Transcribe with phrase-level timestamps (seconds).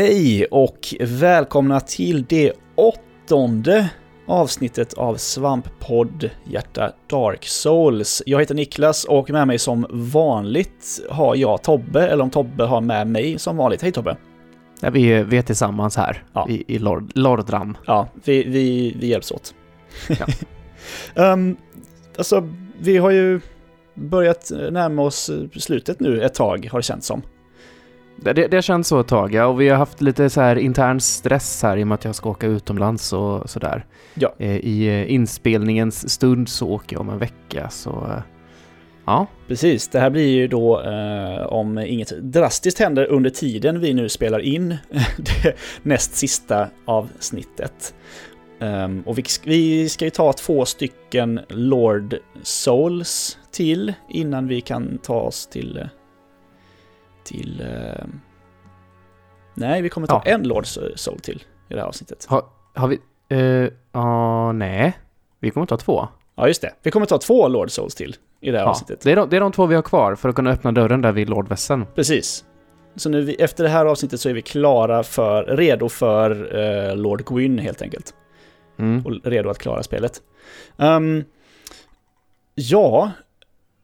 [0.00, 3.90] Hej och välkomna till det åttonde
[4.26, 8.22] avsnittet av Svamppodd Hjärta Dark Souls.
[8.26, 12.80] Jag heter Niklas och med mig som vanligt har jag Tobbe, eller om Tobbe har
[12.80, 13.82] med mig som vanligt.
[13.82, 14.16] Hej Tobbe!
[14.80, 16.46] Ja, vi, vi är tillsammans här Ja.
[16.48, 17.76] i, i Lord, Lordram.
[17.86, 19.54] Ja, vi, vi, vi hjälps åt.
[21.14, 21.32] Ja.
[21.32, 21.56] um,
[22.18, 23.40] alltså, vi har ju
[23.94, 27.22] börjat närma oss slutet nu ett tag, har det känts som.
[28.22, 31.00] Det, det, känts så ett tag, ja, och vi har haft lite så här intern
[31.00, 33.86] stress här i och med att jag ska åka utomlands och sådär.
[34.14, 34.34] Ja.
[34.38, 38.22] Eh, I eh, inspelningens stund så åker jag om en vecka, så eh,
[39.04, 39.26] ja.
[39.48, 44.08] Precis, det här blir ju då eh, om inget drastiskt händer under tiden vi nu
[44.08, 44.76] spelar in
[45.16, 47.94] det näst sista avsnittet.
[48.60, 54.98] Ehm, och vi, vi ska ju ta två stycken Lord Souls till innan vi kan
[54.98, 55.88] ta oss till...
[57.32, 57.60] eh, Till...
[57.60, 58.04] eh,
[59.54, 60.30] nej, vi kommer ta Ja.
[60.32, 62.26] en Lord Soul till i det här avsnittet.
[62.74, 62.98] Har vi...
[63.28, 64.98] eh, Ja, nej.
[65.40, 66.08] Vi kommer ta två.
[66.36, 66.72] Ja, just det.
[66.82, 69.00] Vi kommer ta två Lord Souls till i det här Ja, avsnittet.
[69.00, 71.00] det, är de, det är de två vi har kvar för att kunna öppna dörren
[71.02, 71.86] där vid Lord Vessen.
[71.94, 72.44] Precis.
[72.96, 76.56] Så nu vi, efter det här avsnittet så är vi klara för, redo för
[76.90, 78.14] eh, Lord Gwyn helt enkelt.
[78.78, 79.06] Mm.
[79.06, 80.22] Och redo att klara spelet.
[80.78, 81.24] Ehm,
[82.54, 83.10] ja,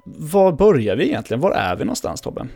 [0.05, 1.41] var börjar vi egentligen?
[1.41, 2.47] Var är vi någonstans Tobbe?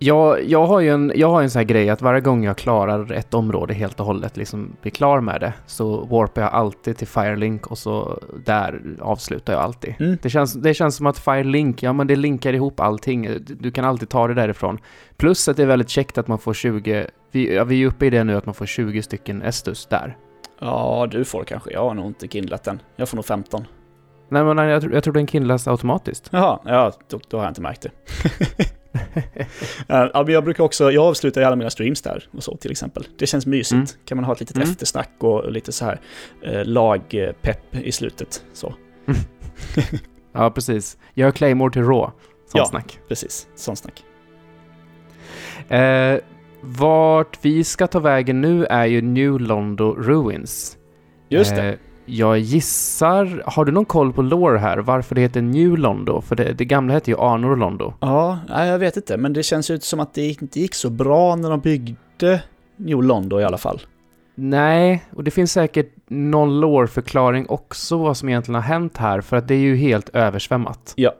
[0.00, 2.56] Jag, jag har ju en, jag har en sån här grej att varje gång jag
[2.56, 6.96] klarar ett område helt och hållet, liksom blir klar med det, så warpar jag alltid
[6.96, 9.94] till Firelink och så där avslutar jag alltid.
[9.98, 10.18] Mm.
[10.22, 13.28] Det, känns, det känns som att Firelink, ja men det linkar ihop allting.
[13.46, 14.78] Du, kan alltid ta det därifrån.
[15.16, 18.06] Plus att det är väldigt käckt att man får 20, vi, ja, vi är uppe
[18.06, 20.16] i det nu att man får 20 stycken Estus där.
[20.60, 21.72] Ja, du får kanske.
[21.72, 22.80] Jag har nog inte kindlat den.
[22.96, 23.64] Jag får nog 15.
[24.28, 26.28] Nej men jag, jag tror den kindlas automatiskt.
[26.32, 27.90] Jaha, ja, då, då har jag inte märkt det.
[28.94, 29.46] Eh,
[29.88, 33.06] ja, jag brukar också, jag avslutar ju alla mina streams där och så till exempel.
[33.18, 33.72] Det känns mysigt.
[33.72, 33.86] Mm.
[34.04, 34.70] Kan man ha ett litet Mm.
[34.70, 36.00] eftersnack och lite så här
[36.42, 38.44] eh, lagpepp i slutet.
[38.52, 38.74] Så,
[40.32, 40.98] Ja precis.
[41.14, 42.02] Gör Claymore till Raw.
[42.06, 42.14] Sånt
[42.54, 42.66] Ja.
[42.66, 42.98] snack.
[43.08, 43.48] precis.
[43.54, 44.04] Sånt snack.
[45.68, 46.18] Eh,
[46.60, 50.76] vart vi ska ta vägen nu är ju New Londo Ruins.
[51.28, 51.62] Just det.
[51.68, 51.74] Eh,
[52.08, 54.78] jag gissar, har du någon koll på lore här?
[54.78, 56.20] Varför det heter New Londo?
[56.20, 57.94] För det, det gamla hette ju Anor Londo.
[58.00, 61.36] Ja, jag vet inte, men det känns ut som att det inte gick så bra
[61.36, 62.42] när de byggde
[62.76, 63.80] New Londo i alla fall.
[64.34, 69.36] Nej, och det finns säkert någon lore-förklaring också vad som egentligen har hänt här, för
[69.36, 70.92] att det är ju helt översvämmat.
[70.96, 71.12] Ja.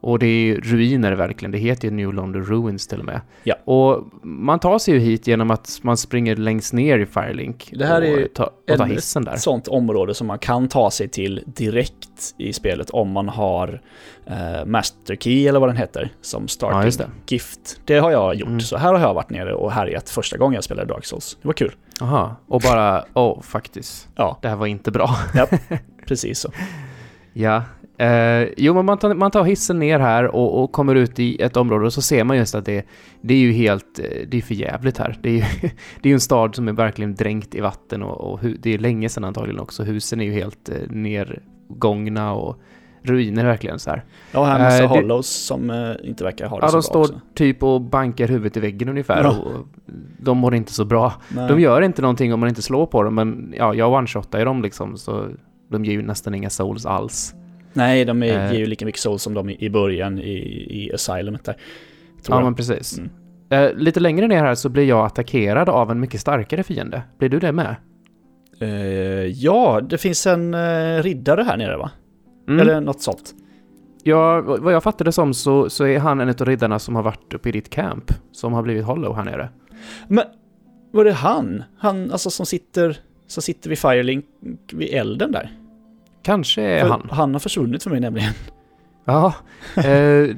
[0.00, 3.20] Och det är ruiner verkligen, det heter ju New Londo Ruins till och med.
[3.44, 3.54] Ja.
[3.64, 7.70] Och man tar sig ju hit genom att man springer längst ner i Firelink.
[7.78, 8.90] Det här är ju ta, och.
[9.34, 13.80] Ett sånt område som man kan ta sig till direkt i spelet om man har
[14.26, 17.08] eh, Master Key eller vad den heter som Ja, starting just det.
[17.28, 17.80] gift.
[17.84, 18.60] Det har jag gjort, Mm.
[18.60, 21.38] så här har jag varit nere och härjat första gången jag spelade Dark Souls.
[21.42, 21.74] Det var kul.
[22.00, 24.08] Aha, och bara, åh, faktiskt.
[24.16, 24.38] Ja.
[24.42, 25.10] Det här var inte bra.
[26.06, 26.50] Precis så.
[27.32, 27.62] Ja.
[27.98, 31.42] Eh, jo, men man tar, man tar hissen ner här och, och kommer ut i
[31.42, 32.86] ett område och så ser man just att det,
[33.20, 35.18] det är ju helt, eh, det är för jävligt här.
[35.22, 35.42] Det är ju
[36.02, 39.08] det är en stad som är verkligen dränkt i vatten och, och det är länge
[39.08, 39.82] sedan antagligen också.
[39.82, 42.56] Husen är ju helt eh, nergångna och
[43.02, 44.04] ruiner verkligen så här.
[44.32, 46.78] Ja, här med så det- Hollows som eh, inte verkar ha det Ja, så de
[46.78, 47.20] bra står också.
[47.34, 49.30] typ och bankar huvudet i väggen ungefär Ja.
[49.38, 49.68] och
[50.20, 51.12] de mår inte så bra.
[51.28, 51.48] Nej.
[51.48, 54.44] De gör inte någonting om man inte slår på dem, men ja, jag one-shotar ju
[54.44, 55.26] dem liksom så
[55.70, 57.34] de ger ju nästan inga souls alls.
[57.78, 58.52] Nej, de är, Eh.
[58.52, 60.32] ger ju lika mycket souls som de i början i,
[60.84, 61.56] i Asylumet där.
[62.28, 62.44] Ja, jag.
[62.44, 62.98] men precis.
[62.98, 63.10] Mm.
[63.50, 67.02] Eh, lite längre ner här så blir jag attackerad av en mycket starkare fiende.
[67.18, 67.76] Blir du det med?
[68.60, 68.68] Eh,
[69.26, 71.90] ja, det finns en eh, riddare här nere va?
[72.48, 72.60] Mm.
[72.60, 73.34] Eller något sånt.
[74.02, 77.02] Ja, vad vad jag fattade som så, så är han en av riddarna som har
[77.02, 79.48] varit uppe i ditt camp, som har blivit hollow här nere.
[80.08, 80.24] Men
[80.92, 81.62] var det han?
[81.78, 84.24] Han alltså som sitter, som sitter vid Firelink
[84.72, 85.50] vid elden där?
[86.22, 87.08] Kanske är För han.
[87.10, 88.32] Han har försvunnit för mig nämligen.
[89.04, 89.34] Ja,
[89.76, 89.82] eh,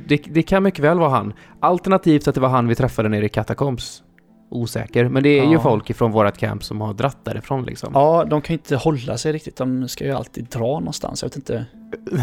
[0.07, 1.33] det, det kan mycket väl vara han.
[1.61, 4.03] Alternativt att det var han vi träffade nere i Catacombs.
[4.51, 5.61] Osäker, men det är ju Ja.
[5.61, 7.91] folk ifrån vårt camp som har dratt därifrån liksom.
[7.95, 9.57] Ja, de kan ju inte hålla sig riktigt.
[9.57, 11.23] De ska ju alltid dra någonstans.
[11.23, 11.67] Jag vet inte.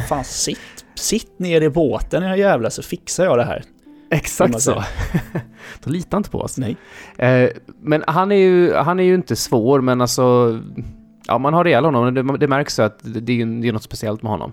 [0.09, 3.63] Fan, sitt, sitt ner i båten era jävlar så fixar jag det här.
[4.12, 4.83] Exakt så.
[5.83, 6.57] De litar inte på oss.
[6.57, 6.77] Nej.
[7.18, 7.50] Eh,
[7.81, 10.59] men han är, ju, han är ju inte svår, men alltså...
[11.28, 12.14] Ja, man har ihjäl honom.
[12.14, 14.52] Det, det märks att det, är, det är något speciellt med honom.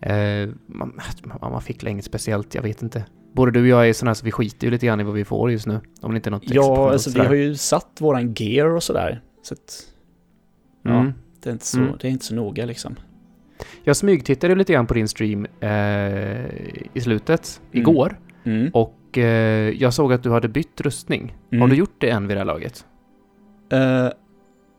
[0.00, 1.00] Eh, man,
[1.40, 3.04] man fick inget speciellt, jag vet inte.
[3.32, 5.14] Både du och jag är sådana här så vi skiter ju lite grann i vad
[5.14, 5.80] vi får just nu.
[6.00, 9.22] Om det inte är något Ja, alltså vi har ju satt våran gear och sådär.
[9.42, 9.82] Så att
[10.82, 10.90] ja.
[10.90, 11.12] Mm.
[11.42, 11.92] det är inte så, Mm.
[12.00, 12.96] det är inte så noga liksom.
[13.84, 15.70] Jag smygtittade lite grann på din stream eh,
[16.92, 17.80] i slutet, Mm.
[17.82, 18.18] igår.
[18.44, 18.70] Mm.
[18.74, 21.36] Och eh, jag såg att du hade bytt rustning.
[21.50, 21.70] Har Mm.
[21.70, 22.86] du gjort det än vid det här laget?
[23.72, 24.08] Eh,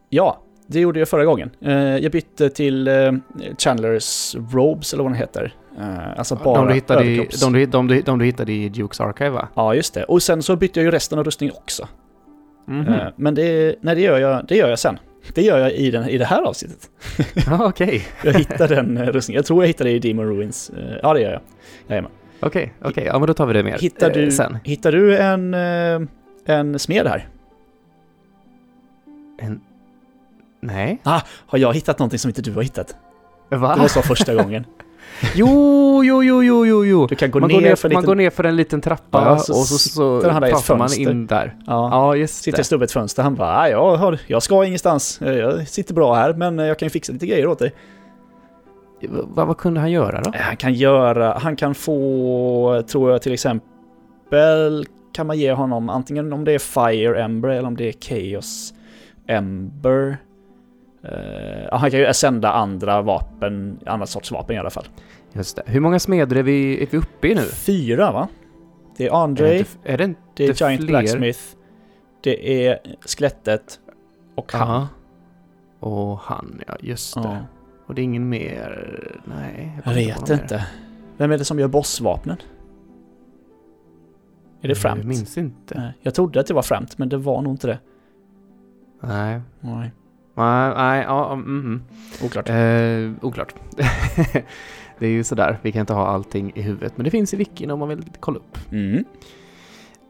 [0.09, 1.49] ja, det gjorde jag förra gången.
[1.61, 3.11] Eh, jag bytte till eh,
[3.57, 5.53] Chandlers Robes, eller vad den heter.
[5.79, 8.69] Eh, alltså bara de, du hittade i, de, du, de, du, de du hittade i
[8.69, 9.47] Dukes Archive va?
[9.55, 10.03] Ja, just det.
[10.03, 11.87] Och sen så bytte jag ju resten av rustningen också.
[12.67, 12.87] Mhm.
[12.93, 14.99] Eh, men det, nej, det, gör jag, det gör jag sen.
[15.33, 16.89] Det gör jag i, den, i det här avsnittet.
[17.47, 19.39] Ja, Okej, Jag hittar den rustningen.
[19.39, 20.71] Jag tror jag hittade det i Demon Ruins.
[21.03, 21.41] Ja, det gör jag.
[21.87, 22.11] Jajamän.
[22.39, 23.03] okej, okej.
[23.05, 24.57] Ja, men då tar vi det mer Hittar eh, du, sen.
[24.63, 25.53] hittar du en,
[26.45, 27.27] en smed här?
[29.37, 29.61] En...
[30.65, 31.01] Nej?
[31.47, 32.95] Har jag hittat någonting som inte du har hittat?
[33.49, 33.75] Det Va?
[33.75, 34.65] måste vara första gången.
[35.35, 37.07] Jo, jo, jo, jo, jo, jo.
[37.07, 38.07] Du kan gå man, ner, går ner för en man liten...
[38.07, 41.27] går ner för en liten trappa Ja, så och så, så sitter pratar man in
[41.27, 41.55] där.
[41.67, 41.89] Ja.
[41.91, 42.63] Ja, just Sitter det.
[42.63, 43.23] stå ett fönster.
[43.23, 45.19] Han bara, "Ah, jag, har, jag ska ingenstans.
[45.21, 47.73] Jag sitter bra här, men jag kan ju fixa lite grejer åt dig.
[49.09, 50.31] Vad, vad kunde han göra då?
[50.35, 56.33] Han kan göra, han kan få, tror jag till exempel, kan man ge honom antingen
[56.33, 57.93] om det är Fire Ember eller om det är
[58.33, 58.73] Chaos
[59.27, 60.17] Ember.
[61.11, 64.85] Eh, ja, han kan ju sända andra vapen, andra sorts vapen i alla fall.
[65.33, 65.63] Just det.
[65.65, 67.41] Hur många smeder är vi, är vi uppe i nu?
[67.41, 68.27] Fyra va?
[68.97, 70.87] Det är Är det Andre, inte, är det inte det är Giant fler?
[70.87, 71.39] Blacksmith,
[72.23, 73.79] det är Skelettet
[74.35, 74.67] och han.
[74.69, 74.87] Ja.
[75.87, 77.21] Och han, ja, just det.
[77.23, 77.37] Ja.
[77.85, 78.99] Och det är ingen mer...
[79.25, 79.71] Nej.
[79.75, 80.67] Jag kommer vet inte.
[81.17, 82.37] Vem är det som gör bossvapnen?
[84.61, 84.75] Är det mer.
[84.75, 84.97] Framt?
[84.97, 85.79] Jag minns inte.
[85.79, 87.79] Nej, Jag trodde att det var Framt, men det var nog inte det.
[89.01, 89.41] Nej.
[89.59, 89.91] Nej,
[90.35, 91.81] Nej, ja, mm, mm.
[92.23, 92.49] oklart.
[92.49, 93.55] Eh, oklart.
[94.99, 96.97] det är ju sådär, vi kan inte ha allting i huvudet.
[96.97, 98.57] Men det finns i wikin om man vill kolla upp.
[98.71, 99.05] Mm.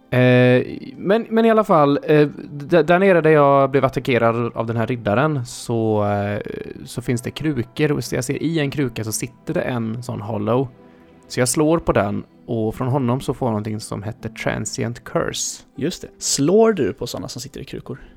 [0.10, 0.66] Eh,
[0.98, 4.88] men, men i alla fall, eh, där nere där jag blev attackerad av den här
[4.88, 6.42] riddaren så, eh,
[6.86, 10.04] så finns det krukor och så jag ser i en kruka så sitter det en
[10.04, 10.68] sån hollow.
[11.28, 15.04] Så jag slår på den och från honom så får jag någonting som heter transient
[15.04, 15.63] curse.
[15.75, 16.07] Just det.
[16.18, 18.14] Slår du på sådana som sitter i krukor?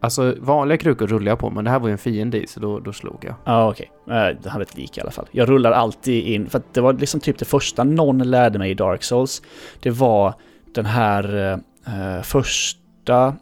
[0.00, 2.60] Alltså vanliga krukor rullar jag på men det här var ju en fiende i så
[2.60, 3.34] då, då slog jag.
[3.44, 3.90] Ja, ah, okej.
[4.04, 4.34] Okay.
[4.42, 5.26] Det hade ett lik i alla fall.
[5.30, 8.70] Jag rullar alltid in, för att det var liksom typ det första någon lärde mig
[8.70, 9.42] i Dark Souls.
[9.80, 10.34] Det var
[10.74, 11.52] den här
[11.86, 13.34] eh, första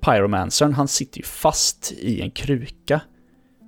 [0.00, 3.00] Pyromancern, han sitter ju fast i en kruka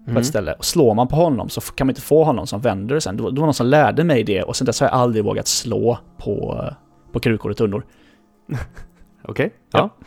[0.05, 0.21] på Mm.
[0.21, 0.53] ett ställe.
[0.53, 3.17] Och slår man på honom så kan man inte få honom som vänder det sen.
[3.17, 5.25] Det var, det var någon som lärde mig det och sen dess har jag aldrig
[5.25, 6.65] vågat slå på,
[7.13, 7.87] på krukor och tunnor.
[9.25, 9.79] Okej, Ja.
[10.01, 10.07] ja.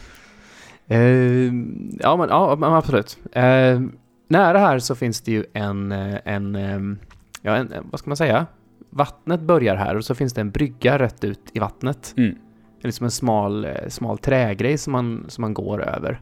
[0.92, 1.54] Eh,
[2.00, 3.18] ja, men ja, men absolut.
[3.32, 3.82] Eh,
[4.28, 7.00] nära här så finns det ju en, eh, en, ehm,
[7.42, 8.46] ja, en, vad ska man säga?
[8.90, 12.14] Vattnet börjar här och så finns det en brygga rätt ut i vattnet.
[12.18, 12.36] Mm.
[12.78, 16.22] Det är liksom en smal, smal trägrej som man, som man går över.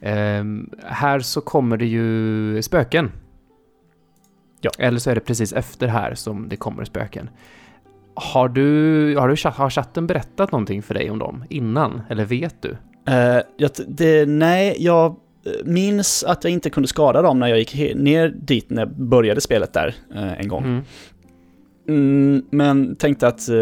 [0.00, 3.12] Ehm, här så kommer det ju spöken.
[4.60, 4.70] Ja.
[4.78, 7.30] Eller så är det precis efter här som det kommer spöken.
[8.14, 12.02] Har du, har du har chatten berättat någonting för dig om dem innan?
[12.08, 12.76] Eller vet du?
[13.08, 15.06] Eh, jag, det, nej, jag
[15.46, 18.90] eh, minns att jag inte kunde skada dem när jag gick ner dit när jag
[18.96, 20.64] började spelet där eh, en gång.
[20.64, 20.82] Mm.
[21.88, 23.56] Mm, men tänkte att eh,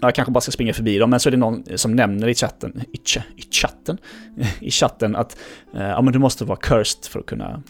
[0.00, 2.34] jag kanske bara ska springa förbi dem, men så är det någon som nämner i
[2.34, 3.98] chatten, i, ch i chatten,
[4.60, 5.38] i chatten att
[5.74, 7.62] ja, men du måste vara cursed för att kunna,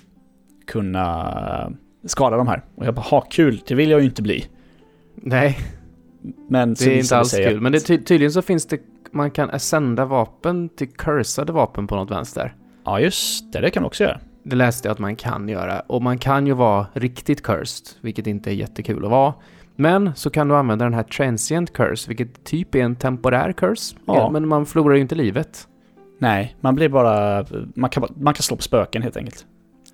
[0.66, 1.72] kunna
[2.04, 2.64] skada de här.
[2.74, 4.44] Och jag bara, ha kul, det vill jag ju inte bli.
[5.14, 5.58] Nej,
[6.48, 7.56] Men det är inte alls kul.
[7.56, 8.78] att- Men det, ty tydligen så finns det,
[9.16, 12.54] man kan ascenda vapen till cursade vapen på något vänster.
[12.84, 14.20] Ja, just det, det kan du också göra.
[14.42, 15.80] Det läste jag att man kan göra.
[15.80, 19.34] Och man kan ju vara riktigt cursed, vilket inte är jättekul att vara.
[19.76, 23.96] Men så kan du använda den här transient curse, vilket typ är en temporär curse.
[24.06, 24.30] Ja.
[24.30, 25.68] Men man förlorar ju inte livet.
[26.18, 27.44] Nej, man blir bara,
[27.74, 29.46] man kan, man kan slå på spöken helt enkelt.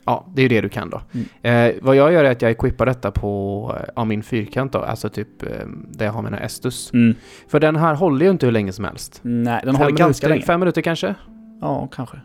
[0.04, 1.00] Ja, det är ju det du kan då.
[1.42, 1.70] Mm.
[1.74, 4.78] Eh, vad jag gör är att jag equippar detta på eh, av min fyrkant då,
[4.78, 5.48] alltså typ eh,
[5.88, 6.92] där jag har mina Estus.
[6.92, 7.14] Mm.
[7.48, 9.20] För den här håller ju inte hur länge som helst.
[9.22, 10.46] Nej, den Fem håller ganska minuter, länge.
[10.46, 11.14] Fem minuter kanske?
[11.60, 12.16] Ja, kanske.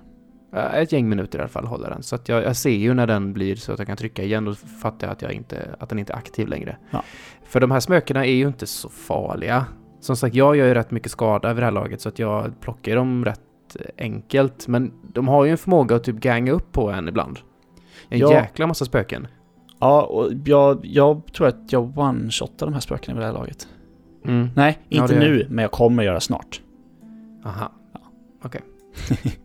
[0.55, 2.03] Eh, Ett gäng minuter i alla fall håller den.
[2.03, 4.47] Så att jag, jag ser ju när den blir så att jag kan trycka igen
[4.47, 6.77] och fattar jag att, jag inte, att den inte är aktiv längre.
[6.91, 7.03] Ja.
[7.45, 9.65] För de här smökena är ju inte så farliga.
[9.99, 12.59] Som sagt, jag gör ju rätt mycket skada vid det här laget så att jag
[12.61, 13.41] plockar dem rätt
[13.79, 14.67] eh, enkelt.
[14.67, 17.39] Men de har ju en förmåga att typ ganga upp på en ibland.
[18.09, 18.31] En Ja.
[18.33, 19.27] jäkla massa spöken.
[19.79, 23.67] Ja, och jag, jag tror att jag one-shotar de här spökena vid det här laget.
[24.25, 24.49] Mm.
[24.55, 26.61] Nej, Ja, inte det- nu, men jag kommer göra snart.
[27.45, 27.71] Aha.
[28.43, 28.61] Okej.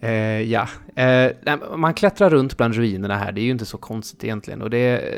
[0.00, 0.68] eh, ja.
[0.96, 1.32] Eh,
[1.76, 3.32] man klättrar runt bland ruinerna här.
[3.32, 4.62] Det är ju inte så konstigt egentligen.
[4.62, 5.14] Och det,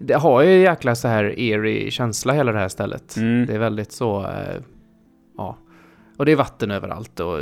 [0.00, 3.16] det har ju jäkla så här eerie känsla hela det här stället.
[3.16, 3.46] Mm.
[3.46, 4.20] Det är väldigt så...
[4.26, 4.60] Eh,
[5.36, 5.58] ja.
[6.18, 7.38] Och det är vatten överallt och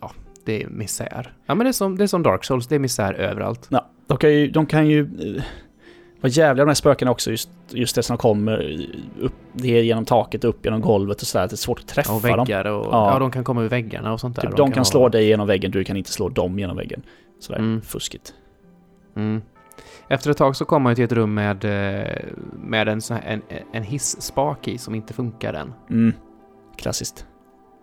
[0.00, 0.10] ja,
[0.46, 1.32] det är misär.
[1.46, 3.66] Ja men det är som, det är som Dark Souls, det är misär överallt.
[3.70, 4.50] Ja, de kan ju...
[4.50, 5.00] De kan ju
[5.36, 5.42] eh,
[6.20, 8.86] Vad jävliga de här spökena också, just, just det som kommer
[9.20, 11.44] upp, det är genom taket, upp genom golvet och sådär.
[11.44, 12.86] att Det är svårt att träffa Och väggar och...
[12.86, 13.12] Ja.
[13.12, 13.18] Ja.
[13.18, 14.42] de kan komma ur väggarna och sånt där.
[14.42, 17.02] Typ, de kan slå vara- dig genom väggen, du kan inte slå dem genom väggen.
[17.40, 17.80] Sådär, Mm.
[17.82, 18.34] fuskigt.
[19.16, 19.42] Mm.
[20.08, 22.12] Efter ett tag så kommer man ju till ett rum med, eh,
[22.62, 25.72] med en, en, en hisspak i som inte funkar än.
[25.90, 26.12] Mm.
[26.76, 27.26] Klassiskt.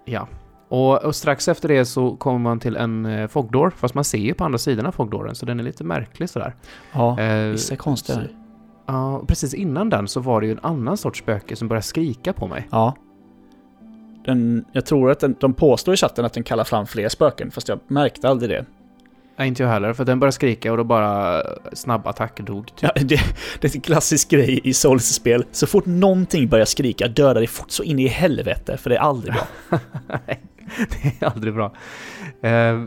[0.05, 0.27] Ja.
[0.73, 4.17] Och, och strax efter det så kommer man till en eh, fogdoor, fast man ser
[4.17, 6.55] ju på andra sidan av fogdooren, så den är lite märklig sådär.
[6.91, 8.21] Ja, Eh, vissa konstiga.
[8.85, 11.83] Ja, och precis innan den så var det ju en annan sorts spöke som började
[11.83, 12.67] skrika på mig.
[12.71, 12.95] Ja.
[14.25, 17.51] Den, jag tror att den, de påstår i chatten att den kallar fram fler spöken,
[17.51, 18.65] fast jag märkte aldrig det.
[19.37, 22.65] Nej, inte jag heller, för den började skrika och då bara eh, snabb attack dog.
[22.75, 22.81] Typ.
[22.81, 23.19] Ja, det,
[23.59, 25.45] det är en klassisk grej i Souls-spel.
[25.51, 29.01] Så fort någonting börjar skrika dödar det fort så in i helvete, för det är
[29.01, 29.79] aldrig bra.
[30.77, 31.73] Det är aldrig bra.
[32.41, 32.83] Eh,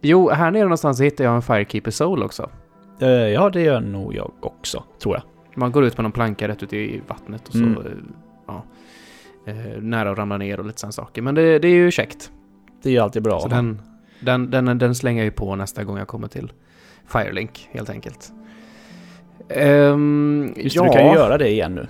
[0.00, 2.50] jo, här nere någonstans hittar jag en Firekeeper Soul också.
[3.00, 5.22] Eh, ja, det gör nog jag också, tror jag.
[5.54, 7.58] Man går ut med någon planka rätt ut i vattnet och så...
[7.64, 7.76] Mm.
[7.76, 7.92] eh,
[8.46, 8.64] Ja,
[9.46, 11.22] eh, nära att ramla ner och lite sådana saker.
[11.22, 12.30] Men det, det är ju käckt.
[12.82, 13.40] Det är ju alltid bra.
[13.40, 13.82] Så den,
[14.20, 16.52] den, den, den slänger jag ju på nästa gång jag kommer till
[17.06, 18.32] Firelink, helt enkelt.
[19.56, 21.86] Um, Just det, du kan ju göra det igen nu.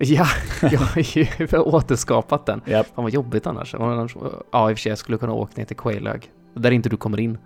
[0.04, 0.26] Ja,
[0.62, 1.26] jag har ju
[1.58, 2.60] återskapat den.
[2.66, 2.86] Japp.
[2.94, 3.74] Fan vad jobbigt annars.
[3.78, 6.30] Ja, i och för sig, jag skulle kunna åka ner till Quailög.
[6.54, 7.38] Där inte du kommer in.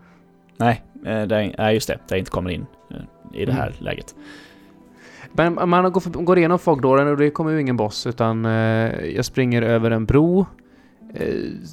[0.56, 1.94] Nej, eh, där, nej, just det.
[1.94, 3.78] Där jag inte kommer in eh, i det här Mm.
[3.84, 4.14] läget.
[5.32, 8.52] Men man går, för- går igenom fogdåren och det kommer ju ingen boss utan eh,
[9.16, 10.46] jag springer över en bro.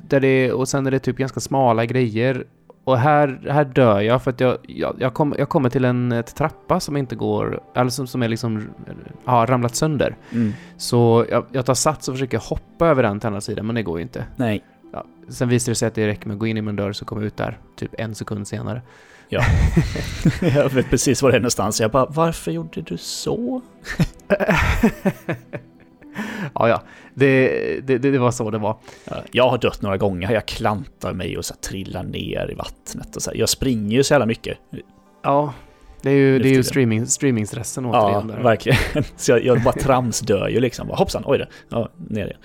[0.08, 2.46] Där det, och sen är det typ ganska smala grejer.
[2.92, 6.12] Och här, här dör jag för att jag, jag, jag, kom, jag kommer till en
[6.12, 8.70] ett trappa som inte går, eller som, som är liksom,
[9.26, 10.16] har ramlat sönder.
[10.32, 10.54] Mm.
[10.78, 13.84] Så jag, jag tar sats och försöker hoppa över den till andra sidan, men det
[13.84, 14.26] går ju inte.
[14.36, 16.76] Nej, Ja, sen visar det sig att det räcker med att gå in i min
[16.76, 18.82] dörr så kommer jag ut där typ en sekund senare.
[20.42, 21.82] jag vet precis var det är någonstans.
[21.82, 23.62] Jag bara, varför gjorde du så?
[26.56, 26.82] ja, ja.
[27.14, 28.78] Det, det, det, var så det var.
[29.06, 30.32] Ja, Jag har dött några gånger.
[30.32, 33.16] Jag klantar mig och så trillar ner i vattnet.
[33.16, 33.32] Och så.
[33.36, 34.58] Jag springer ju så jävla mycket.
[35.24, 35.54] Ja,
[36.02, 38.28] det är ju, det är ju streaming, streamingstressen Ja, återigen.
[38.28, 38.44] där.
[38.44, 38.78] verkligen.
[39.16, 40.88] Så jag, jag bara tramsdör ju liksom.
[40.88, 41.46] Bara, hoppsan, oj då.
[41.70, 42.40] Ja, ner igen.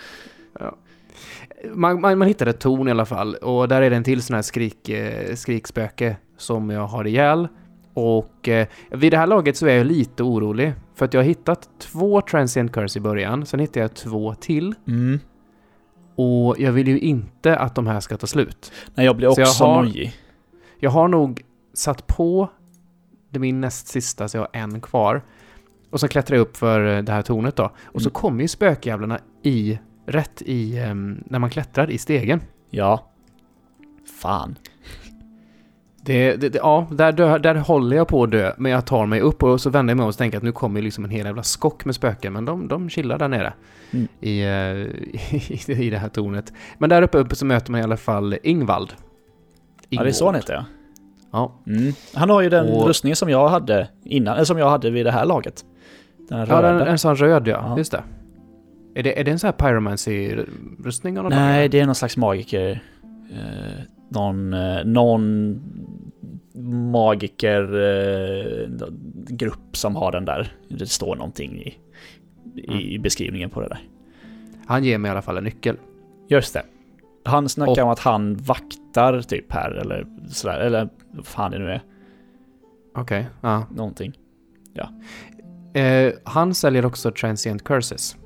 [1.72, 4.22] Man, man, man hittar ett torn i alla fall och där är det en till
[4.22, 7.48] sån här skrik, eh, skrikspöke som jag har ihjäl.
[7.94, 11.26] Och eh, vid det här laget så är jag lite orolig för att jag har
[11.26, 15.20] hittat två transient curse i början, sen hittade jag två till Mm.
[16.16, 18.72] och jag vill ju inte att de här ska ta slut.
[18.94, 20.12] Nej, jag blir Så jag också har- nojig.
[20.78, 21.42] Jag har nog
[21.74, 22.48] satt på
[23.30, 25.22] det min näst sista, så jag har en kvar.
[25.90, 27.64] Och så klättrar jag upp för eh, det här tornet då.
[27.84, 28.12] Och så Mm.
[28.14, 32.40] kommer ju spökjävlarna i, rätt i, ehm, när man klättrar i stegen.
[32.70, 33.10] Ja.
[34.20, 34.58] Fan.
[36.06, 39.20] Det, det, det, ja, där, där håller jag på att dö, men jag tar mig
[39.20, 41.26] upp och så vänder jag mig om och tänker att nu kommer liksom en hel
[41.26, 43.52] jävla skock med spöken, men de, de chillar där nere
[43.92, 44.08] Mm.
[44.20, 44.50] i, eh,
[45.50, 46.52] i, i det här tornet.
[46.78, 48.92] Men där uppe, uppe så möter man i alla fall Ingvald.
[49.88, 50.64] Ja, det är så han heter ja.
[51.32, 51.92] Ja, Mm.
[52.14, 55.06] Han har ju den Och- rustningen som jag hade innan, eller som jag hade vid
[55.06, 55.64] det här laget.
[56.28, 56.72] Den ja röda.
[56.72, 57.78] den, en sån röd ja, Ja.
[57.78, 58.02] just det.
[58.94, 62.82] Är det, är det en sån här pyromancy-rustning Nej, det är någon slags magiker.
[64.14, 65.60] Eh, någon, eh, någon
[66.92, 70.52] magikergrupp som har den där.
[70.68, 71.74] Det står någonting i,
[72.94, 73.80] i beskrivningen på det där.
[74.66, 75.76] Han ger mig i alla fall en nyckel.
[76.28, 76.62] Just det.
[77.24, 81.58] Han snackar Och- om att han vaktar typ här eller sådär, eller vad fan det
[81.58, 81.82] nu är.
[82.94, 83.66] Okej, ja.
[83.74, 84.12] Någonting.
[85.74, 88.16] Eh, han säljer också transient curses.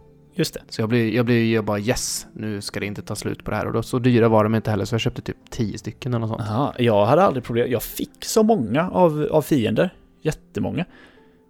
[0.40, 0.60] Just det.
[0.68, 3.50] Så jag blir, jag blir jag bara yes, nu ska det inte ta slut på
[3.50, 3.66] det här.
[3.66, 6.26] Och då, så dyra var de inte heller, så jag köpte typ 10 stycken eller
[6.26, 6.50] något sånt.
[6.50, 7.70] Aha, jag hade aldrig problem.
[7.70, 9.90] Jag fick så många av, av fiender.
[10.22, 10.84] Jättemånga.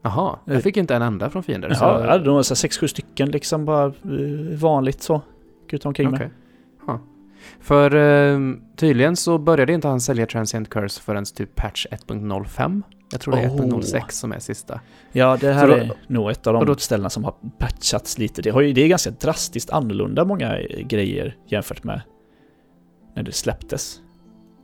[0.03, 1.75] Jaha, jag fick inte en enda från fiender.
[1.75, 3.93] så- Ja, jag hade nog så här sex, sju stycken liksom bara eh,
[4.59, 5.23] vanligt så.
[5.71, 6.19] Gick omkring med.
[6.21, 6.31] Okej.
[6.87, 7.01] Ja.
[7.61, 8.39] För eh,
[8.77, 12.83] tydligen så började inte han sälja Transient Curse förrän typ patch 1.05.
[13.13, 13.57] Jag tror det är Oh.
[13.57, 14.81] 1.06 som är sista.
[15.13, 18.43] Ja, det här då- är nog ett av de då- ställena som har patchats lite.
[18.43, 22.01] Det, har ju, det är ganska drastiskt annorlunda många eh, grejer jämfört med
[23.17, 24.01] när det släpptes.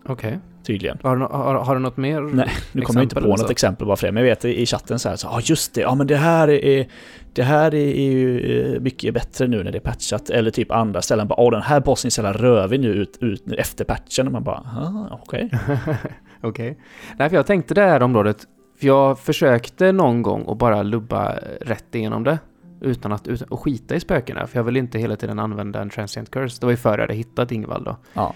[0.09, 0.39] Okej.
[0.67, 0.99] Tydligen.
[1.03, 2.21] Har, har, har du något mer?
[2.21, 4.67] Nej, Nu kommer jag inte på något exempel bara för det, men jag vet i
[4.67, 6.87] chatten så här, ja just det, ja men det här är,
[7.33, 8.41] det här är, ju
[8.75, 10.31] eh, mycket bättre nu när det är patchat.
[10.31, 13.19] Eller typ andra ställen bara, åh den här bossen är så jävla rövig nu ut,
[13.21, 14.27] ut efter patchen.
[14.27, 15.51] Och man bara, ah, okej.
[16.41, 16.79] Okej.
[17.19, 18.47] Nej, för jag tänkte det här området,
[18.81, 22.39] för jag försökte någon gång att bara lubba rätt igenom det.
[22.81, 25.91] Utan att, utan att skita i spökena, för jag vill inte hela tiden använda en
[25.91, 26.57] Transient Curse.
[26.61, 27.97] Det var ju före jag hade hittat Ingvald då.
[28.13, 28.35] Ja.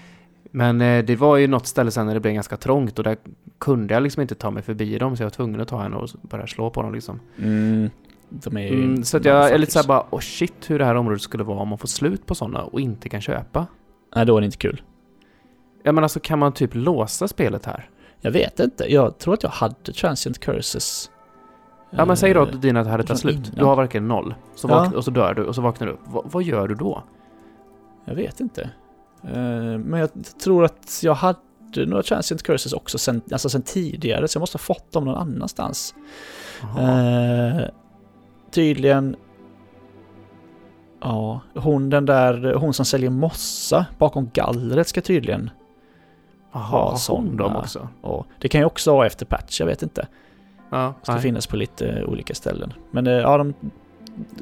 [0.51, 3.17] Men eh, det var ju något ställe sen när det blev ganska trångt och där
[3.59, 5.95] kunde jag liksom inte ta mig förbi dem så jag var tvungen att ta henne
[5.95, 7.19] och börja slå på dem liksom.
[7.37, 7.89] Mm,
[8.29, 10.95] de är Mm, så att jag är lite såhär bara, oh shit hur det här
[10.95, 13.67] området skulle vara om man får slut på sådana och inte kan köpa.
[14.15, 14.81] Nej, då är det inte kul.
[15.83, 17.89] Ja men alltså kan man typ låsa spelet här?
[18.21, 18.93] Jag vet inte.
[18.93, 21.11] Jag tror att jag hade Transient Curses.
[21.89, 23.51] Ja men säg då Eh, att dina hade tagit slut.
[23.55, 24.35] Du har verkligen noll.
[24.55, 24.91] Så Ja.
[24.95, 25.99] och så dör du och så vaknar du upp.
[26.07, 27.03] Va- vad gör du då?
[28.05, 28.69] Jag vet inte.
[29.23, 29.31] Eh,
[29.77, 30.09] Men jag
[30.43, 31.37] tror att jag hade
[31.87, 35.15] några Transient Curses också sen, alltså sen tidigare, så jag måste ha fått dem någon
[35.15, 35.95] annanstans.
[36.79, 37.61] Eh,
[38.51, 39.15] tydligen...
[41.01, 45.49] Ja, hon den där, hon som säljer mossa bakom gallret ska tydligen
[46.51, 47.37] Jaha, ha har såna.
[47.43, 47.87] dem också?
[48.01, 50.07] Och det kan ju också vara efter patch, jag vet inte.
[50.69, 51.21] Ja, Ska nej.
[51.21, 52.73] finnas på lite eh, olika ställen.
[52.91, 53.53] Men eh, ja, de,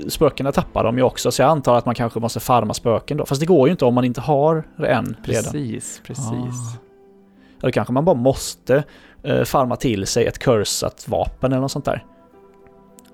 [0.07, 3.25] spökena tappar de ju också, så jag antar att man kanske måste farma spöken då.
[3.25, 5.15] Fast det går ju inte om man inte har en redan.
[5.23, 6.27] Precis, precis.
[6.27, 6.77] Ah.
[7.61, 8.83] Ja, då kanske man bara måste
[9.23, 12.05] eh, farma till sig ett cursat vapen eller något sånt där.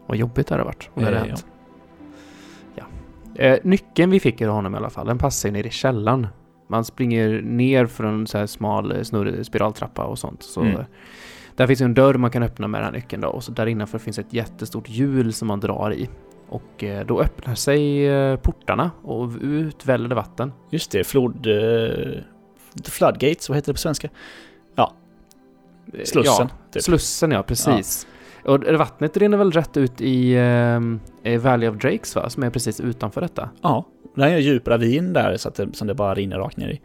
[0.08, 1.46] Vad jobbigt det hade varit om det hade Eh, hänt.
[2.76, 2.84] Ja.
[3.36, 6.28] Eh, nyckeln vi fick av honom i alla fall, den passar ju ner i källaren.
[6.68, 10.44] Man springer ner för en så här smal eh, snurrig spiraltrappa och sånt.
[10.44, 10.82] Så Mm.
[11.56, 13.66] Där finns en dörr man kan öppna med den här nyckeln då och så där
[13.66, 16.10] innanför finns ett jättestort hjul som man drar i.
[16.50, 20.52] Och eh, då öppnar sig eh, portarna och ut väller det vatten.
[20.70, 21.48] Just det, flod...
[22.86, 24.10] Floodgates, vad heter det på svenska?
[25.94, 26.48] Eh, Slussen.
[26.50, 26.84] Ja, typ.
[26.84, 28.08] Slussen ja, precis.
[28.46, 30.34] Och vattnet rinner väl rätt ut i
[31.24, 32.30] eh, Valley of Drakes va?
[32.30, 33.50] Som är precis utanför detta.
[33.62, 33.86] Ja,
[34.16, 36.70] det är en djup ravin där så att det, som det bara rinner rakt ner
[36.70, 36.82] i.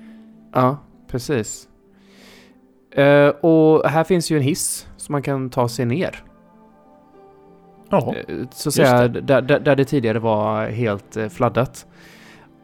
[0.55, 0.77] Ja,
[1.11, 1.69] precis.
[2.93, 6.25] Eh, och här finns ju en hiss som man kan ta sig ner.
[7.91, 9.21] Ja, Eh, så att säga, det.
[9.21, 11.87] där, där, där det tidigare var helt eh, fladdat.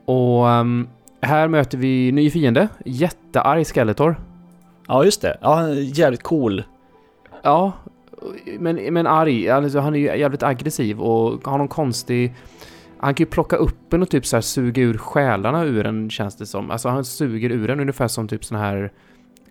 [0.04, 0.88] Och ehm,
[1.22, 4.16] här möter vi ny fiende, jättearg Skeletor.
[4.88, 5.38] ja just det.
[5.40, 6.62] Ja, jävligt cool.
[7.42, 7.72] Ja,
[8.58, 9.50] men, men arg.
[9.50, 12.34] Alltså, han är ju jävligt aggressiv och har någon konstig...
[12.98, 16.10] Han kan ju plocka upp en och typ så här suga ur själarna ur en
[16.10, 16.70] känns det som.
[16.70, 18.92] Alltså han suger ur en ungefär som typ sån här...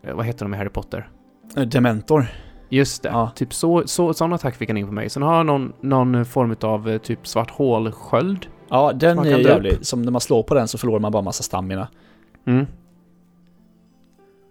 [0.03, 1.09] eh, Vad heter de i Harry Potter?
[1.57, 2.25] Eh, Dementor.
[2.69, 3.09] Just det.
[3.09, 3.31] Ja.
[3.35, 5.09] Typ så, så, sån attack fick han in på mig.
[5.09, 8.47] Sen har han någon, någon form av eh, typ svart hålsköld.
[8.69, 9.73] Ja, den är jävlig.
[9.81, 11.87] Som när man slår på den så förlorar man bara massa stamina.
[12.45, 12.65] Mm.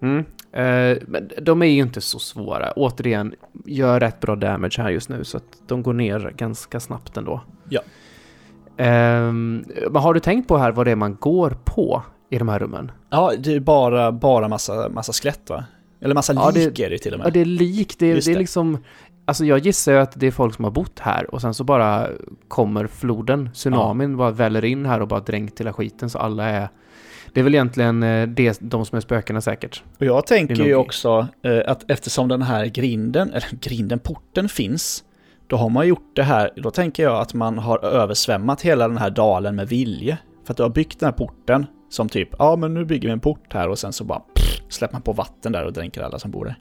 [0.02, 0.18] Mm.
[0.52, 2.72] Eh, men de är ju inte så svåra.
[2.76, 7.16] Återigen, gör rätt bra damage här just nu så att de går ner ganska snabbt
[7.16, 7.40] ändå.
[7.68, 7.80] Ja.
[8.76, 12.48] Ehm, men har du tänkt på här vad det är man går på i de
[12.48, 12.92] här rummen?
[13.10, 15.64] Ja, det är bara, bara massa, massa skelett va?
[16.00, 17.26] Eller massa Ja, det- lik är det till och med.
[17.26, 17.98] Ja, det är lik.
[17.98, 18.38] Det, Just det är det.
[18.40, 18.78] liksom...
[19.26, 21.64] Alltså jag gissar ju att det är folk som har bott här och sen så
[21.64, 22.08] bara
[22.48, 26.68] kommer floden, tsunamin bara väller in här och bara dränkt hela skiten så alla är...
[27.34, 29.82] Det är väl egentligen eh, det, de som är spökena säkert.
[29.98, 35.04] Och jag tänker ju också eh, att eftersom den här grinden, eller grinden, porten finns,
[35.46, 38.98] då har man gjort det här, då tänker jag att man har översvämmat hela den
[38.98, 40.18] här dalen med vilje.
[40.44, 43.12] För att du har byggt den här porten som typ, ja men nu bygger vi
[43.12, 46.02] en port här och sen så bara pff, släpper man på vatten där och dränker
[46.02, 46.56] alla som bor där.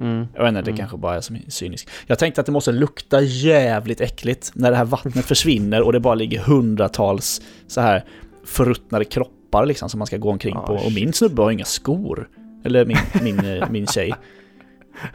[0.00, 0.26] Mm.
[0.34, 0.78] Jag vet inte, det Mm.
[0.78, 1.88] kanske bara är som cynisk.
[2.06, 6.00] Jag tänkte att det måste lukta jävligt äckligt när det här vattnet försvinner och det
[6.00, 8.04] bara ligger hundratals så här
[8.44, 10.72] förruttnade kroppar liksom som man ska gå omkring Ah, på.
[10.74, 12.28] Och min snubbe har inga skor.
[12.64, 14.14] Eller min, min, eh, min tjej.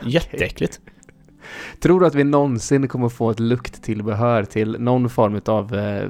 [0.05, 0.79] Jätteäckligt.
[1.79, 6.09] Tror du att vi någonsin kommer få ett lukttillbehör till någon form av eh,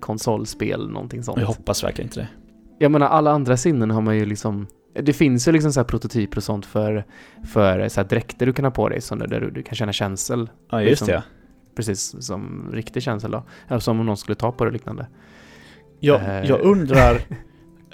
[0.00, 1.38] konsolspel, någonting sånt?
[1.40, 2.28] Jag hoppas verkligen inte det.
[2.78, 4.66] Jag menar, alla andra sinnen har man ju liksom...
[5.02, 7.04] Det finns ju liksom så här prototyper och sånt för,
[7.52, 10.50] för så dräkter du kan ha på dig, så där du, du kan känna känsel.
[10.70, 11.06] Ja, just Liksom.
[11.08, 11.22] det.
[11.76, 13.42] Precis som riktig känsel då.
[13.68, 15.06] Eller som om någon skulle ta på det och liknande.
[16.00, 16.44] Jag, Eh.
[16.48, 17.20] jag undrar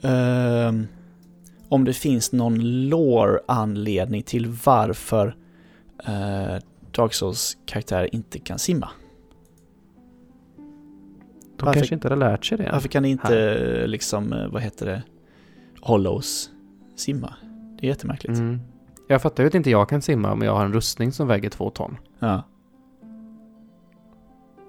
[0.05, 0.87] ehm,
[1.69, 5.27] om det finns någon lore-anledning till varför
[6.09, 6.59] uh,
[6.90, 8.88] Dark Souls karaktärer inte kan simma.
[11.57, 12.69] De Varför- kanske inte hade lärt sig det.
[12.73, 15.03] Varför kan inte, eh, liksom, eh, vad heter det,
[15.81, 16.51] Hollows
[16.97, 17.35] simma?
[17.79, 18.38] Det är jättemärkligt.
[18.38, 18.61] Mm.
[19.09, 21.51] Jag fattar ju att inte jag kan simma om jag har en rustning som väger
[21.51, 21.97] två ton.
[22.19, 22.43] Ja.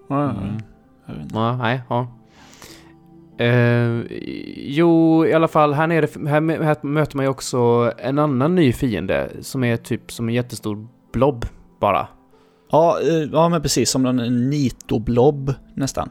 [0.09, 0.57] Mm.
[1.33, 2.07] Ja, nej, ja.
[3.37, 4.01] Eh,
[4.57, 8.73] jo, i alla fall här nere, här, här möter man ju också en annan ny
[8.73, 11.45] fiende som är typ som en jättestor blob
[11.79, 12.07] bara.
[12.71, 16.09] Ja, eh, ja, men precis som en Nito-blob nästan.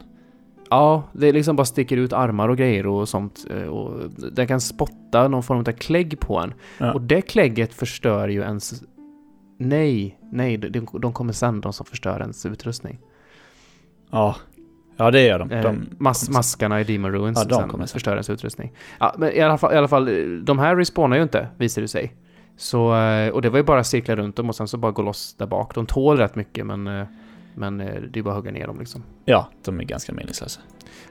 [0.70, 3.46] Ja, det liksom bara sticker ut armar och grejer och sånt.
[3.50, 6.54] eh, Och den kan spotta någon form av klägg på en.
[6.78, 6.92] Ja.
[6.92, 8.82] Och det klägget förstör ju ens...
[9.58, 12.98] Nej, nej, de, de kommer sen, de som förstör ens utrustning.
[14.10, 14.37] Ja,
[14.96, 15.50] Ja, det gör de.
[15.50, 17.92] Eh, de mas maskarna i Demon Ruins Ja, de sen kommer sen.
[17.92, 18.72] förstör ens utrustning.
[18.98, 21.88] Ja, men i alla, fall, i alla fall, de här respawnar ju inte, visar det
[21.88, 22.14] sig.
[22.57, 25.02] Så, eh, och det var ju bara cirkla runt dem och sen så bara gå
[25.02, 25.74] loss där bak.
[25.74, 27.07] De tål rätt mycket men, eh,
[27.54, 29.02] men det är bara att hugga ner dem liksom.
[29.24, 30.61] ja, de är ganska meningslösa.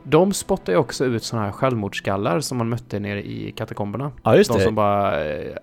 [0.04, 4.12] De spottar ju också ut sådana här självmordsskallar som man mötte nere i katakomberna.
[4.24, 4.63] Ja, just De det.
[4.63, 5.54] som bara eh,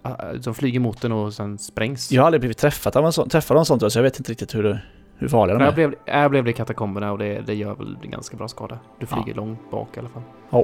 [0.41, 2.13] som flyger mot den och sen sprängs.
[2.13, 4.19] Jag har aldrig blivit träffad av en sån, träffad av en sån, så jag vet
[4.19, 4.81] inte riktigt hur, det,
[5.21, 5.75] hur farliga de Jag är.
[5.75, 8.79] blev, jag blev det i katakomberna och det, det gör väl ganska bra skada.
[8.99, 9.17] Du Ja.
[9.23, 10.23] flyger långt bak i alla fall.
[10.51, 10.59] Ja.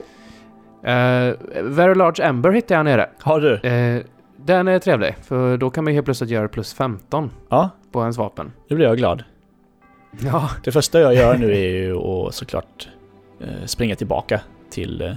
[0.91, 3.11] Eh, Very Large Ember hittade jag nere.
[3.21, 3.55] Har du?
[3.69, 4.03] Eh,
[4.37, 8.01] den är trevlig, för då kan man ju helt plötsligt göra plus 15 Ja, på
[8.01, 8.53] ens vapen.
[8.69, 9.25] nu blir jag glad.
[10.21, 10.51] Ja.
[10.65, 12.89] Det första jag gör nu är ju att såklart
[13.41, 14.41] eh, springa tillbaka
[14.71, 15.17] till...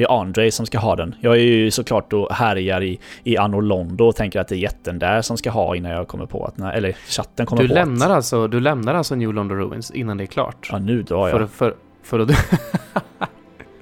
[0.00, 1.14] Det är Andre som ska ha den.
[1.20, 4.58] Jag är ju såklart och härjar i, i Anno Londo och tänker att det är
[4.58, 6.58] jätten där som ska ha innan jag kommer på att...
[6.58, 8.16] Nej, eller chatten kommer Du på lämnar, att...
[8.16, 10.68] alltså, du lämnar alltså New London Ruins innan det är klart?
[10.72, 11.38] Ja, nu drar jag.
[11.38, 12.28] För, för, för att...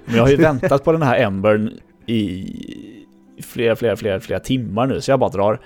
[0.04, 1.72] Men jag har ju väntat på den här Embern
[2.06, 2.46] i
[3.42, 5.60] flera, flera, flera, flera timmar nu, så jag bara drar.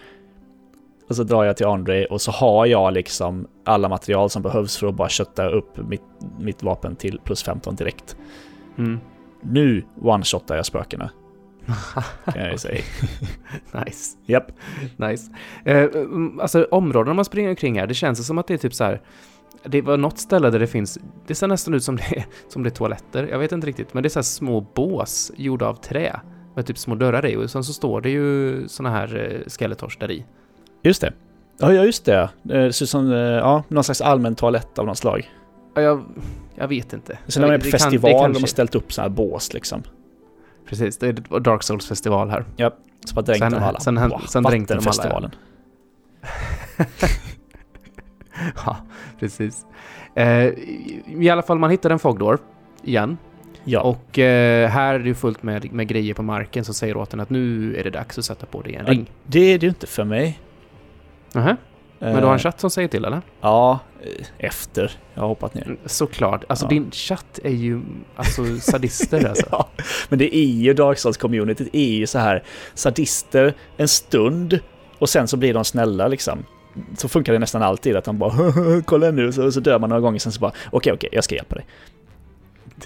[1.08, 4.76] Och så drar jag till Andre och så har jag liksom alla material som behövs
[4.76, 6.02] för att bara kötta upp mitt,
[6.38, 8.16] mitt vapen till plus 15 direkt.
[8.78, 9.00] mm.
[9.42, 11.10] Nu one-shotar jag spökena.
[12.24, 12.82] Kan jag säga.
[13.84, 14.16] nice.
[14.26, 14.52] Japp.
[14.96, 15.32] Nice.
[15.64, 18.74] Eh, mm, alltså områdena man springer omkring här, det känns som att det är typ
[18.74, 19.00] så här.
[19.64, 22.68] Det var något ställe där det finns, det ser nästan ut som det, som det
[22.68, 26.20] är toaletter, jag vet inte riktigt, men det är så små bås gjorda av trä.
[26.54, 29.98] Med typ små dörrar i och sen så står det ju såna här eh, skeletors
[29.98, 30.24] där i.
[30.82, 31.12] Just det.
[31.58, 32.30] Ja, ja, just det.
[32.42, 35.30] Det ser ut som eh, ja, någon slags allmän toalett av något slag.
[35.74, 36.04] Ja, Jag,
[36.54, 37.18] jag vet inte.
[37.26, 39.52] Sen när man är på Det kan- festival, de har ställt upp så här bås
[39.54, 39.82] liksom.
[40.68, 42.44] Precis, det är Dark Souls festival här.
[43.06, 43.80] Så bara dränkte Sen- de alla.
[43.80, 45.30] sen- Wow, sen dränkte de alla, Vattenfestivalen.
[48.66, 48.76] ja,
[49.20, 49.66] precis.
[50.14, 50.44] Eh,
[51.20, 52.38] i, alla fall, man hittar en fogdor
[52.82, 53.18] igen.
[53.64, 53.80] Ja.
[53.80, 57.14] Och eh, här är det ju fullt med, med grejer på marken som säger åt
[57.14, 59.10] en att nu är det dags att sätta på dig en Ja, ring.
[59.26, 60.40] Det är det ju inte för mig.
[61.32, 61.56] Nähä,
[62.10, 63.22] men du har Eh, en chatt som säger till eller?
[63.40, 65.62] Ja, eh, efter jag har hoppat ner.
[65.66, 66.44] Mm, Såklart.
[66.48, 66.68] Alltså Ja.
[66.68, 67.80] din chatt är ju
[68.16, 69.46] alltså sadister alltså.
[69.50, 69.68] Ja,
[70.08, 72.42] men det är ju Dark Souls-communityt är ju så här
[72.74, 74.58] sadister en stund
[74.98, 76.44] och sen så blir de snälla liksom.
[76.98, 78.32] Så funkar det nästan alltid att de bara
[78.84, 81.34] kolla nu så, så dör man några gånger sen så bara okej okej jag ska
[81.34, 81.66] hjälpa dig.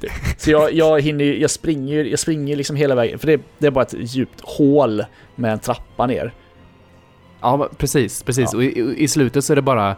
[0.38, 3.70] Så jag, jag hinner jag springer, jag springer liksom hela vägen för det, det är
[3.70, 6.33] bara ett djupt hål med en trappa ner.
[7.40, 8.51] Ja, precis, precis.
[8.53, 8.57] Ja.
[8.59, 9.96] Och i, i slutet så är det bara...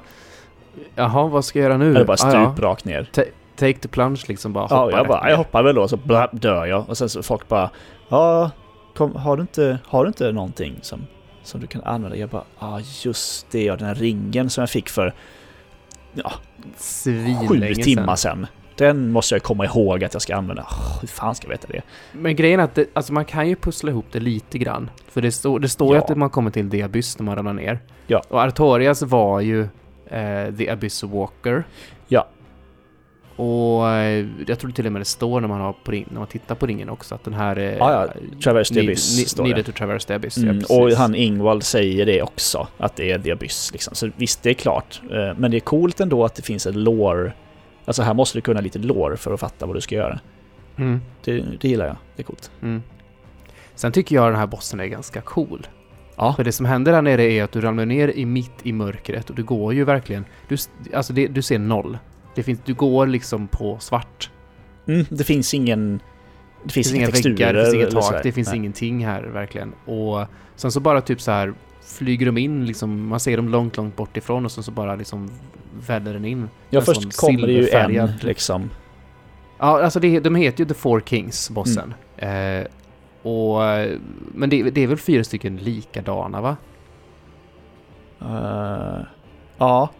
[0.94, 1.92] Jaha, vad ska jag göra nu?
[1.94, 2.53] Det är bara Ah, ja.
[2.53, 3.11] stup rakt ner.
[3.57, 5.31] Take the plunge liksom, bara Ja, hoppa jag rätt bara, ner.
[5.31, 6.88] jag hoppar väl då så bla, dör jag.
[6.88, 7.70] Och sen så folk bara,
[8.09, 8.51] ja,
[8.96, 11.07] kom, har, du inte, har du inte någonting som,
[11.42, 12.16] som du kan använda?
[12.16, 15.14] Jag bara, ja just det, ja, den här ringen som jag fick för
[16.14, 18.37] ja, sju Svinlänge timmar sedan.
[18.37, 18.46] sedan.
[18.78, 20.62] Den måste jag komma ihåg att jag ska använda.
[20.62, 21.82] Oh, hur fan ska jag veta det?
[22.12, 24.90] Men grejen är att det, alltså man kan ju pussla ihop det lite grann.
[25.08, 26.04] För det, står det står ju Ja.
[26.10, 27.78] att man kommer till The Abyss när man ramlar ner.
[28.06, 28.22] Ja.
[28.28, 29.60] Och Artorias var ju
[30.06, 31.64] eh, The Abyss Walker.
[32.08, 32.28] Ja.
[33.36, 36.18] Och eh, jag tror till och med det står när man, har på ring, när
[36.18, 37.56] man tittar på ringen också att den här...
[37.58, 38.08] Eh, Ja, ja,
[38.44, 39.48] Traverse the Abyss need- står det.
[39.48, 40.36] Needed to traverse the abyss.
[40.38, 40.76] ja, Mm, precis.
[40.78, 43.94] och han Ingvald säger det också, att det är The Abyss liksom.
[43.94, 45.00] Så visst, det är klart.
[45.10, 47.32] Eh, Men det är coolt ändå att det finns en lore.
[47.88, 50.20] Alltså här måste du kunna lite lore för att fatta vad du ska göra.
[50.77, 52.51] Mm, Det, det gillar jag, det är coolt.
[52.62, 52.83] mm.
[53.74, 55.66] Sen tycker jag den här bossen är ganska cool.
[56.16, 56.35] Ja.
[56.37, 59.31] För det som händer där nere är att du ramlar ner i mitt i mörkret
[59.31, 60.24] och du går ju verkligen...
[60.48, 60.57] Du,
[60.94, 61.98] alltså det, du ser noll.
[62.35, 64.31] Det finns, du går liksom på svart.
[64.87, 66.01] Mm, det finns ingen...
[66.64, 67.35] Det finns, Det finns inga texturer.
[67.35, 68.57] väggar, det finns inget tak, det finns Nej.
[68.57, 69.72] ingenting här verkligen.
[69.85, 73.77] Och sen så bara typ så här flyger de in liksom, man ser dem långt,
[73.77, 75.31] långt bort ifrån och sen så bara liksom
[75.87, 76.48] väller den in.
[76.70, 78.70] Ja, en först kommer det ju en liksom.
[79.59, 81.94] Ja, alltså det, de heter ju The Four Kings, bossen.
[82.16, 82.62] Mm.
[82.62, 82.66] Eh,
[83.22, 83.61] och,
[84.35, 86.57] men det, det är väl fyra stycken likadana va?
[88.22, 89.07] Uh,
[89.59, 89.90] ja.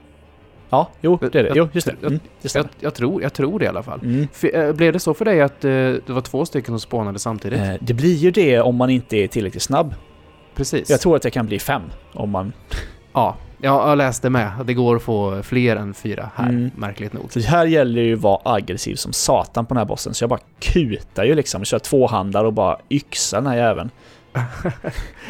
[0.71, 1.53] Ja, jo, det är det.
[1.55, 2.07] Jo, just det.
[2.07, 4.01] Mm, det Jag, jag, tror, jag tror det i alla fall.
[4.03, 4.29] Mm.
[4.55, 7.61] Eh, blev det så för dig att eh, det var två stycken som spånade samtidigt?
[7.61, 9.95] Eh, Det blir ju det om man inte är tillräckligt snabb.
[10.55, 10.91] Precis.
[10.91, 12.53] Jag tror att det kan bli fem om man...
[13.13, 14.51] Ja, jag, jag läste med.
[14.61, 16.71] att Det går att få fler än fyra här, Mm.
[16.77, 17.33] märkligt nog.
[17.33, 20.15] Så här gäller det ju att vara aggressiv som satan på den här bossen.
[20.15, 21.65] Så jag bara kutar ju liksom.
[21.65, 23.91] Kör tvåhandar och bara yxar den här jäveln.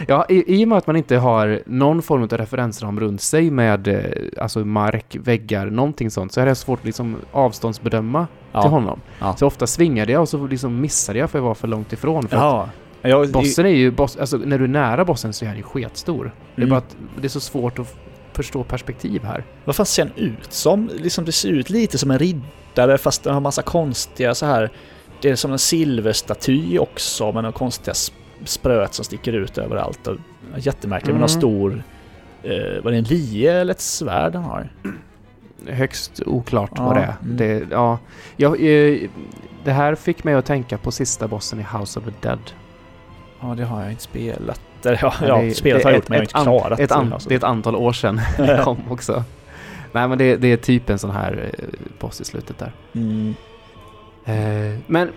[0.07, 3.51] Ja, i, i och med att man inte har någon form av referensram runt sig
[3.51, 4.01] med eh,
[4.43, 8.61] alltså mark, väggar, någonting sånt, så är det svårt att liksom avståndsbedöma till Ja.
[8.69, 9.01] honom.
[9.19, 9.37] Ja.
[9.37, 12.29] Så ofta svingade jag och så liksom missade jag för jag var för långt ifrån.
[12.29, 12.69] För att Ja.
[13.03, 15.63] Jag, bossen är ju, boss, alltså när du är nära bossen så är han ju
[15.63, 16.33] sketstor.
[16.55, 16.71] Det är Mm.
[16.71, 17.95] bara att det är så svårt att
[18.43, 19.45] förstå perspektiv här.
[19.65, 20.91] Vad fan ser han ut som?
[20.97, 24.71] Liksom det ser ut lite som en riddare fast den har massa konstiga så här.
[25.23, 28.13] Det är som en silverstaty också med några konstiga sp-
[28.45, 30.07] spröt som sticker ut överallt.
[30.07, 30.17] Och
[30.57, 31.41] jättemärkligt med någon Mm.
[31.41, 31.83] stor...
[32.43, 34.69] Eh, var det en lie eller ett svärd han har?
[35.67, 37.15] Högst oklart Ja, vad det är.
[37.25, 37.37] mm.
[37.37, 37.99] Det, ja,
[38.37, 38.99] jag, eh,
[39.65, 42.39] det här fick mig att tänka på sista bossen i House of the Dead.
[43.41, 44.61] Ja, det har jag inte spelat.
[44.85, 46.93] Eller, Ja, ja det- spelet det har jag gjort men jag har inte klarat Ett
[46.93, 47.29] an, alltså.
[47.29, 49.25] det är ett antal år sedan det kom också.
[49.93, 51.65] Nej men det, det är typ en sån här eh,
[51.99, 52.73] boss i slutet där.
[52.93, 53.35] Mm.
[54.25, 55.09] Eh, men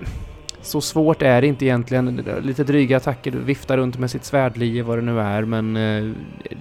[0.61, 2.15] så svårt är det inte egentligen.
[2.41, 6.11] Lite dryga attacker, viftar runt med sitt svärdlie vad det nu är men eh,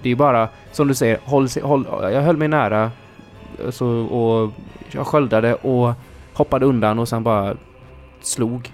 [0.01, 2.91] det är bara som du säger, håll, håll, jag höll mig nära
[3.69, 4.51] så, och
[4.91, 5.93] jag sköldade och
[6.33, 7.55] hoppade undan och sen bara
[8.21, 8.71] slog.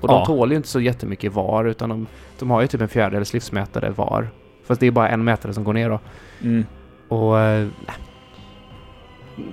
[0.00, 0.26] Och de Ja.
[0.26, 2.06] tål ju inte så jättemycket var utan de,
[2.38, 4.28] de har ju typ en fjärdedels livsmätare var.
[4.66, 6.00] Fast det är bara en mätare som går ner då.
[6.42, 6.66] Mm.
[7.08, 7.40] Och...
[7.40, 7.68] eh,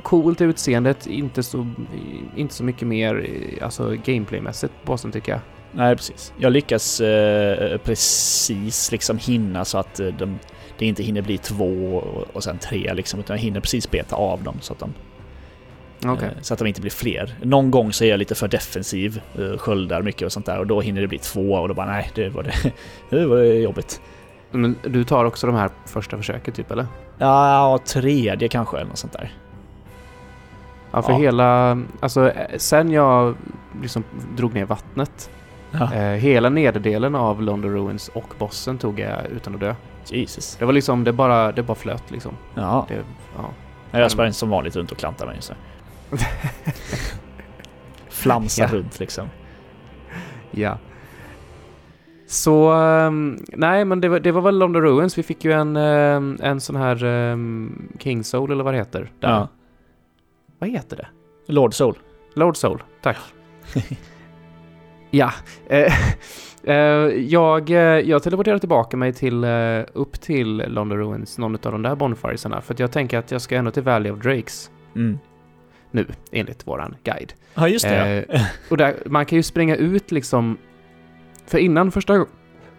[0.04, 1.68] Coolt utseendet, inte så,
[2.36, 5.42] inte så mycket mer eh, alltså gameplaymässigt bossen tycker jag.
[5.72, 6.34] Nej, precis.
[6.38, 10.40] Jag lyckas eh, precis liksom hinna så att eh, de,
[10.78, 14.16] det inte hinner bli två och, och sen tre liksom, utan jag hinner precis beta
[14.16, 14.94] av dem så att de,
[16.06, 17.36] Eh, så att de inte blir fler.
[17.42, 20.68] Någon gång så är jag lite för defensiv, eh, sköldar mycket och sånt där och
[20.68, 22.54] då hinner det bli två och då bara nej, det var det,
[23.10, 24.02] det var det jobbigt.
[24.52, 26.86] Men du tar också de här första försöket typ eller?
[27.18, 29.32] Ja, tredje kanske eller något sånt där.
[30.92, 31.18] Ja, för Ja.
[31.20, 31.82] hela...
[32.00, 33.36] Alltså eh, sen jag
[33.82, 34.04] liksom
[34.36, 35.30] drog ner vattnet.
[35.72, 35.94] Ja.
[35.94, 39.76] Eh, hela nederdelen av London Ruins och bossen tog jag utan att dö.
[40.06, 40.56] Jesus.
[40.60, 42.32] Det var liksom, det bara, det bara flöt liksom.
[42.56, 43.04] Ja, Det,
[43.92, 44.00] ja.
[44.00, 45.54] jag sprang som vanligt runt och klantade mig så.
[48.10, 48.68] Flamsa Ja.
[48.72, 49.28] runt liksom.
[50.52, 50.78] Ja.
[52.28, 55.18] Så, ehm, nej men det var, det var väl London Ruins.
[55.18, 59.12] Vi fick ju en, ehm, en sån här um, King Soul eller vad det heter.
[59.20, 59.30] Där.
[59.30, 59.48] Ja.
[60.60, 61.08] Vad heter det?
[61.48, 61.98] Lord Soul.
[62.34, 63.18] Lord Soul, tack.
[65.10, 65.32] ja.
[65.70, 65.94] Eh,
[66.64, 66.76] eh,
[67.18, 69.46] jag, eh, jag teleporterar tillbaka mig till,
[69.94, 72.62] upp till London Ruins, någon av de där bonfiresarna.
[72.62, 75.20] För jag tänker att jag ska ändå till Valley of Drakes Mm.
[75.92, 77.34] Nu, enligt våran guide.
[77.54, 78.24] Ja, just det.
[78.30, 80.58] Eh, och där, man kan ju springa ut liksom...
[81.46, 82.26] För innan första,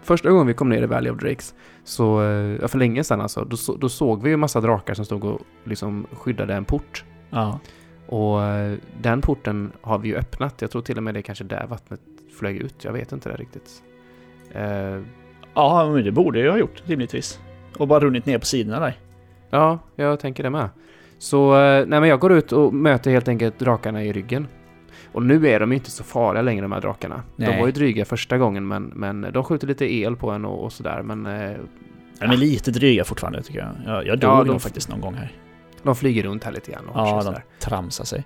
[0.01, 3.21] första gången vi kom ner i Valley of Drakes, så, eh, ja, för länge sedan
[3.21, 7.03] alltså, då, då såg vi ju massa drakar som stod och liksom skyddade en port.
[7.29, 7.59] ja.
[8.07, 10.61] Och eh, den porten har vi ju öppnat.
[10.61, 11.99] Jag tror till och med det är kanske där vattnet
[12.39, 12.83] flög ut.
[12.83, 13.83] Jag vet inte det riktigt.
[14.51, 14.99] Eh,
[15.55, 17.39] Ja, men det borde jag ha gjort rimligtvis.
[17.77, 18.97] Och bara runnit ner på sidorna där.
[19.49, 20.69] ja, jag tänker det med.
[21.17, 24.47] Så, eh, nej men jag går ut och möter helt enkelt drakarna i ryggen.
[25.11, 27.23] Och nu är de ju inte så farliga längre de här drakarna.
[27.37, 27.59] De Nej.
[27.59, 30.73] var ju dryga första gången men, men de skjuter lite el på en och, och
[30.73, 31.57] sådär men eh,
[32.19, 33.69] De är lite dryga fortfarande tycker jag.
[33.95, 35.31] Jag, jag dog Ja, nog de- faktiskt någon gång här.
[35.83, 37.43] de flyger runt här lite grann och Ja, de sådär.
[37.59, 38.23] tramsar sig.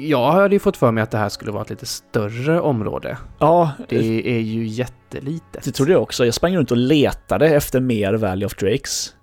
[0.00, 3.18] Jag hade ju fått för mig att det här skulle vara ett lite större område.
[3.38, 5.64] Ja, det, Det är ju jättelitet.
[5.64, 6.24] det trodde jag också.
[6.24, 9.14] Jag sprang runt och letade efter mer Valley of Drakes.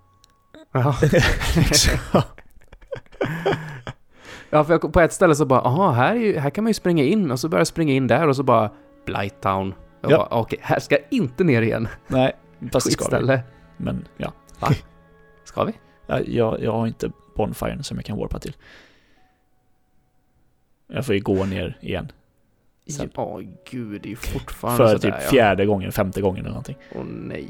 [0.74, 0.95] Jaha.
[4.50, 6.70] Ja, för jag, på ett ställe så bara, aha, här, är ju, här kan man
[6.70, 8.70] ju springa in och så börjar jag springa in där och så bara
[9.06, 9.74] Blighttown.
[10.02, 10.18] Jag Ja.
[10.18, 11.88] bara, okej, här ska jag inte ner igen.
[12.08, 12.32] Nej,
[12.72, 13.40] fast det ska vi.
[13.78, 14.34] Men ja.
[15.44, 15.74] Ska vi?
[16.08, 18.56] Ja, Jag, jag har inte Bonfiren som jag kan warpa till.
[20.94, 22.12] Jag får ju gå ner igen.
[23.14, 26.76] Ja, gud, det är ju fortfarande För sådär, typ fjärde gången, femte gången eller någonting.
[26.92, 26.98] Ja.
[27.00, 27.50] Åh nej.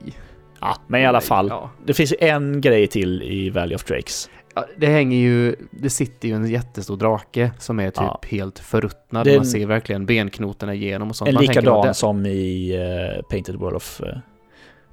[0.61, 1.47] Ja, men i alla Nej, fall.
[1.49, 1.69] Ja.
[1.85, 4.29] Det finns en grej till i Valley of Drakes.
[4.55, 8.19] Ja, det hänger ju, det sitter ju en jättestor drake som är typ Ja.
[8.27, 9.25] helt förruttnad.
[9.27, 11.27] Det Man ser verkligen benknotorna igenom och sånt.
[11.29, 12.75] En Man likadan "Vad som i
[13.17, 14.17] eh, Painted World of uh,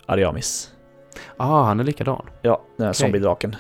[0.07, 0.71] Ariamis.
[1.15, 2.27] det- Ah, han är likadan.
[2.43, 2.95] Ja, den här Okej.
[2.95, 3.57] zombiedraken.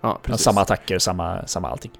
[0.00, 0.20] Ja, Okay.
[0.22, 0.44] precis.
[0.44, 1.92] Samma attacker, samma, samma allting.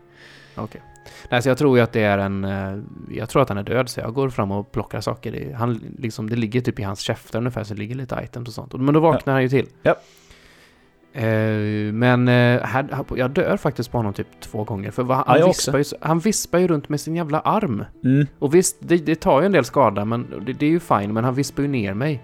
[0.55, 0.83] Okej.
[1.31, 2.45] Nej, så jag tror ju att det är en...
[2.45, 2.79] eh,
[3.11, 5.55] Jag tror att han är död, så jag går fram och plockar saker.
[5.55, 8.55] Han, liksom, det ligger typ i hans käftar ungefär, så det ligger lite items och
[8.55, 8.73] sånt.
[8.73, 9.67] Men då vaknar han ju till.
[9.83, 9.97] Ja.
[11.19, 14.91] Eh, men eh, här, jag dör faktiskt på honom typ två gånger.
[14.91, 17.85] För han, Ja, vispar ju, han vispar ju runt med sin jävla arm.
[18.05, 18.27] Mm.
[18.39, 21.13] Och visst, det, det tar ju en del skada, men det, det är ju fine.
[21.13, 22.23] Men han vispar ju ner mig.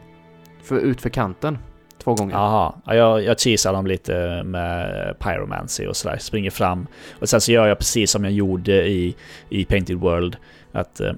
[0.62, 1.58] För, ut för kanten.
[2.04, 2.34] Två gånger.
[2.34, 6.18] Jaha, ja, jag, jag cheesar dem lite med pyromancy och sådär.
[6.20, 6.86] Springer fram.
[7.20, 9.16] Och sen så gör jag precis som jag gjorde i,
[9.48, 10.36] i Painted World.
[10.72, 11.12] Att eh,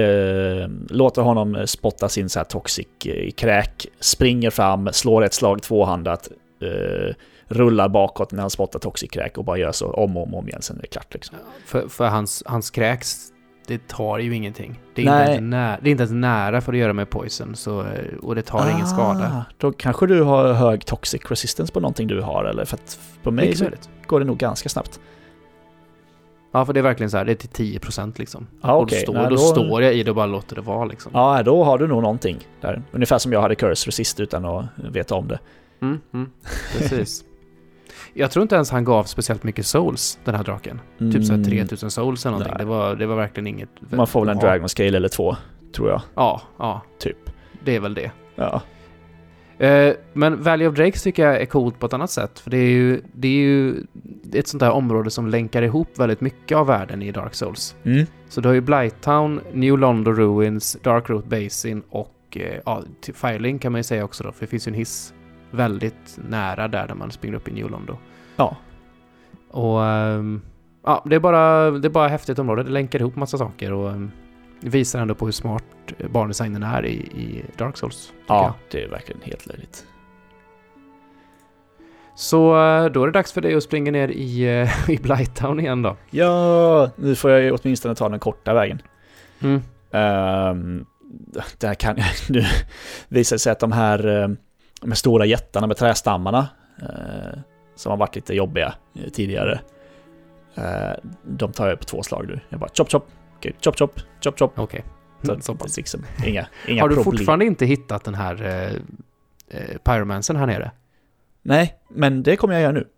[0.00, 2.86] eh, låter honom spotta sin så här toxic
[3.36, 3.86] kräk.
[4.00, 6.28] Springer fram, slår ett slag tvåhandat.
[6.60, 7.14] Eh,
[7.48, 10.48] rullar bakåt när han spottar toxic kräk och bara gör så om och om, om
[10.48, 10.62] igen.
[10.62, 11.36] Sen är det klart liksom.
[11.66, 13.16] För, för hans, hans kräks,
[13.66, 14.80] det tar ju ingenting.
[14.94, 15.20] Det är, Nej.
[15.20, 17.86] inte ens nära, det är inte ens nära för att göra med poison, så, eh,
[18.22, 19.24] och det tar ingen skada.
[19.48, 22.64] Ah, Då kanske du har hög toxic resistance på någonting du har eller?
[22.64, 23.64] För att på mig så
[24.06, 25.00] går det nog ganska snabbt.
[26.52, 28.46] Ja, för det är verkligen så här, det är till 10% liksom.
[28.62, 28.98] Ja, och okej.
[29.06, 31.12] då, står, Nej, då, då- står jag i det och bara låter det vara liksom.
[31.14, 32.82] Ja, då har du nog någonting där.
[32.92, 35.38] Ungefär som jag hade Cursor sist utan att veta om det.
[35.82, 36.30] Mm, mm,
[36.78, 37.24] precis.
[38.14, 40.80] Jag tror inte ens han gav speciellt mycket souls, den här draken.
[40.98, 42.54] Typ såhär 3000 souls eller någonting.
[42.56, 42.64] Nej.
[42.64, 43.68] Det var, det var verkligen inget...
[43.90, 44.46] Man får väl en Ja.
[44.46, 45.36] Dragon Scale eller två,
[45.76, 46.02] tror jag.
[46.14, 46.82] Ja, ja.
[46.98, 47.16] Typ.
[47.64, 48.10] Det är väl det.
[48.34, 48.62] Ja.
[49.66, 52.38] Eh, men Valley of Drakes tycker jag är coolt på ett annat sätt.
[52.38, 53.74] För det är ju, det är ju
[54.32, 57.76] ett sånt där område som länkar ihop väldigt mycket av världen i Dark Souls.
[57.84, 58.06] Mm.
[58.28, 62.82] Så du har ju Blighttown, New London Ruins, Darkroot Basin och eh, ja,
[63.14, 65.14] Firelink kan man ju säga också då, för det finns ju en hiss
[65.50, 67.96] väldigt nära där, där man springer upp i New London.
[68.36, 68.56] Ja.
[69.50, 70.42] Och ehm,
[70.84, 72.62] ja, det är, bara, det är bara häftigt område.
[72.62, 74.10] Det länkar ihop massa saker och um,
[74.60, 75.64] visar ändå på hur smart
[76.10, 78.06] barndesignen är i, i Dark Souls.
[78.06, 78.44] tycker jag.
[78.44, 79.86] Ja, det är verkligen helt löjligt.
[82.14, 85.60] Så eh, då är det dags för dig att springa ner i, eh, i Blighttown
[85.60, 85.96] igen då.
[86.10, 88.82] Ja, nu får jag ju åtminstone ta den korta vägen.
[89.40, 89.62] Mm.
[89.90, 90.86] Um,
[91.58, 91.96] där kan
[92.28, 92.44] nu
[93.08, 94.36] visar det sig att de här,
[94.80, 96.48] de här stora jättarna med trästammarna
[96.82, 97.38] eh,
[97.74, 99.60] som har varit lite jobbiga eh, tidigare.
[100.54, 102.40] eh, de tar jag på två slag nu.
[102.48, 104.58] Jag bara chop chop, okej, chop chop, chop chop.
[104.58, 104.84] Okej.
[105.22, 107.04] Så, Mm, så liksom, inga, inga Har du problem.
[107.18, 108.72] fortfarande inte hittat den här eh,
[109.60, 110.70] eh, Pyromancen här nere?
[111.42, 112.88] Nej, men det kommer jag göra nu.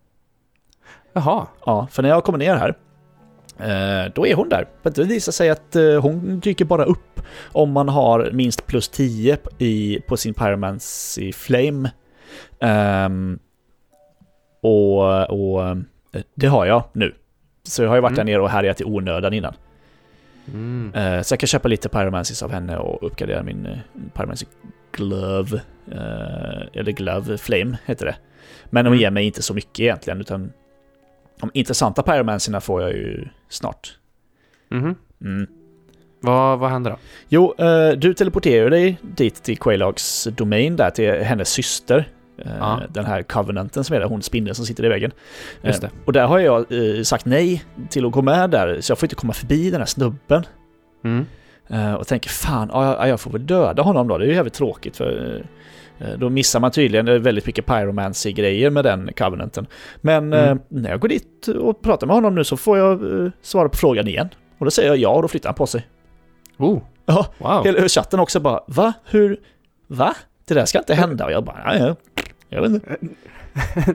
[1.13, 1.47] Jaha.
[1.65, 2.77] Ja, för när jag kommer ner här,
[4.15, 4.67] då är hon där.
[4.83, 9.37] Det visar sig att eh, hon dyker bara upp om man har minst plus 10
[9.57, 11.91] i, på sin Pyromancy Flame.
[12.59, 13.39] Ehm,
[14.61, 15.75] och, och eh,
[16.35, 17.15] det har jag nu.
[17.63, 18.25] Så jag har ju varit Mm.
[18.25, 19.53] där nere och härjat i onödan innan.
[20.53, 20.91] Mm.
[20.95, 23.77] Eh, så jag kan köpa lite Pyromancies av henne och uppgradera min uh,
[24.13, 24.45] Pyromancy
[24.91, 25.61] Glove.
[25.91, 28.15] eh, eller Glove Flame heter det.
[28.69, 28.99] Men de Mm.
[28.99, 30.51] ger mig inte så mycket egentligen, utan
[31.43, 33.97] de intressanta Pyromancierna får jag ju snart.
[34.69, 34.95] Mhm.
[35.21, 35.47] Mm.
[36.21, 36.97] Vad, vad händer då?
[37.29, 42.07] Jo, eh, du teleporterar dig dit till Quailags domain där, till hennes syster.
[42.37, 42.79] Eh.
[42.89, 45.11] Den här Covenanten som är där, hon spindeln som sitter i väggen.
[45.61, 45.95] Just Eh, det.
[46.05, 49.05] och där har jag eh, sagt nej till att gå med där, så jag får
[49.07, 50.43] inte komma förbi den här snubben.
[51.03, 51.25] Mm.
[51.67, 54.17] Eh, och tänker fan, ja, jag får väl döda honom då.
[54.17, 55.43] Det är ju jävligt tråkigt för
[55.99, 59.67] eh, då missar man tydligen eh, väldigt mycket pyromancy-grejer med den covenanten.
[60.01, 60.49] Men Mm.
[60.49, 63.69] eh, när jag går dit och pratar med honom nu så får jag eh, svara
[63.69, 64.29] på frågan igen.
[64.57, 65.87] Och då säger jag ja och då flyttar han på sig.
[66.57, 67.65] Oh, Ja, wow.
[67.65, 68.93] hela chatten också bara va?
[69.05, 69.37] Hur?
[69.87, 70.15] Va?
[70.47, 71.25] Det där ska inte hända.
[71.25, 71.95] Och jag bara, ja, ja.
[72.49, 72.97] Jag vet inte.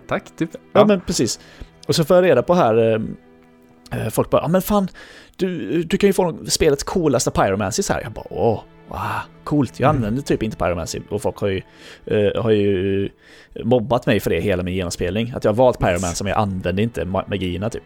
[0.09, 0.51] Tack, typ.
[0.73, 1.41] Ja, men precis.
[1.89, 2.77] Och så får jag reda på här,
[3.93, 4.89] eh, eh, folk bara, ja men fan,
[5.39, 8.01] du, du kan ju få spelets coolaste pyromancies här.
[8.03, 8.99] Jag bara, åh, wow,
[9.45, 9.81] coolt.
[9.81, 9.97] Jag Mm.
[9.97, 11.63] använder typ inte pyromancy och folk har ju,
[12.07, 13.09] eh, har ju
[13.65, 15.33] mobbat mig för det hela min genomspelning.
[15.37, 17.83] Att jag har valt pyromancy men jag använder inte ma- magierna typ.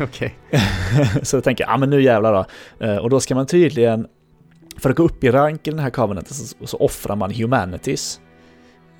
[0.00, 0.34] Okej.
[1.22, 2.44] så då tänker jag, ja men nu jävlar då.
[2.86, 4.06] Eh, och då ska man tydligen,
[4.78, 8.20] för att gå upp i rank i den här covenanten så, så offrar man humanities.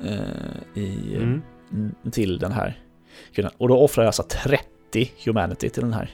[0.05, 1.43] eh, i, Mm.
[1.73, 2.79] Mm, till den här.
[3.59, 6.11] Och då offrar jag alltså 30 humanity till den här.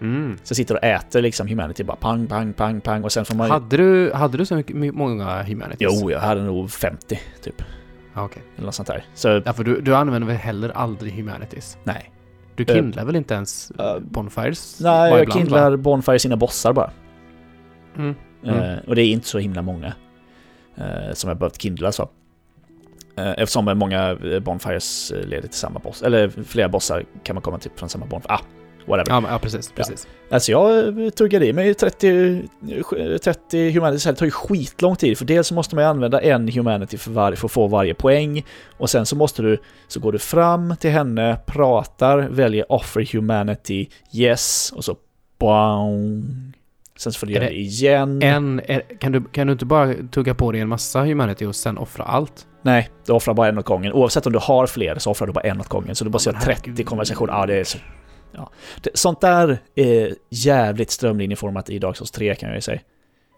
[0.00, 0.38] Mm.
[0.42, 3.50] Så sitter och äter liksom humanity bara pang, pang, pang, pang och sen får man...
[3.50, 6.00] Hade, du, hade du så mycket, my- många humanities?
[6.02, 7.62] Jo, jag hade nog 50 typ.
[8.14, 8.42] Ah, Okej.
[8.56, 9.04] Eller något sånt där.
[9.14, 11.78] Så Ja, för du, du använder väl heller aldrig humanities?
[11.84, 12.10] nej.
[12.56, 14.80] Du kindlar väl inte ens eh, bonfires?
[14.80, 16.86] Nej, jag ibland, kindlar Bonfire sina bossar bara.
[16.86, 16.92] va?
[17.96, 18.14] Mm.
[18.44, 18.60] Mm.
[18.60, 19.92] Eh, och det är inte så himla många
[21.12, 22.08] som jag behövt kindla så.
[23.16, 26.02] Eftersom många Bonfires leder till samma boss.
[26.02, 28.34] Eller flera bossar kan man komma till från samma Bonfire.
[28.34, 28.40] Ah,
[28.86, 29.10] whatever.
[29.22, 29.72] Ja, ja, precis.
[29.72, 30.06] precis.
[30.30, 32.42] Alltså jag eh, tuggade i mig 30,
[33.08, 34.12] eh, 30 humanities här.
[34.12, 37.10] Det tar ju skitlång tid för dels så måste man ju använda en humanity för,
[37.10, 38.44] varje, för att få varje poäng
[38.76, 43.88] och sen så måste du, så går du fram till henne, pratar, väljer offer humanity,
[44.12, 44.96] yes och så
[45.38, 46.52] boing.
[46.96, 48.22] Sen så får du göra det igen.
[48.22, 51.56] En, är, kan, du, kan du inte bara tugga på dig en massa humanity och
[51.56, 52.46] sen offra allt?
[52.62, 53.92] Nej, du offrar bara en åt gången.
[53.92, 55.94] Oavsett om du har fler så offrar du bara en åt gången.
[55.94, 56.86] Så du bara Ja, ser men 30 herregud.
[56.86, 57.32] konversationer.
[57.32, 57.78] Ja, det är så...
[58.36, 58.50] Ja.
[58.94, 62.80] Sånt där är jävligt strömlinjeformat i Dark Souls 3 kan jag ju säga.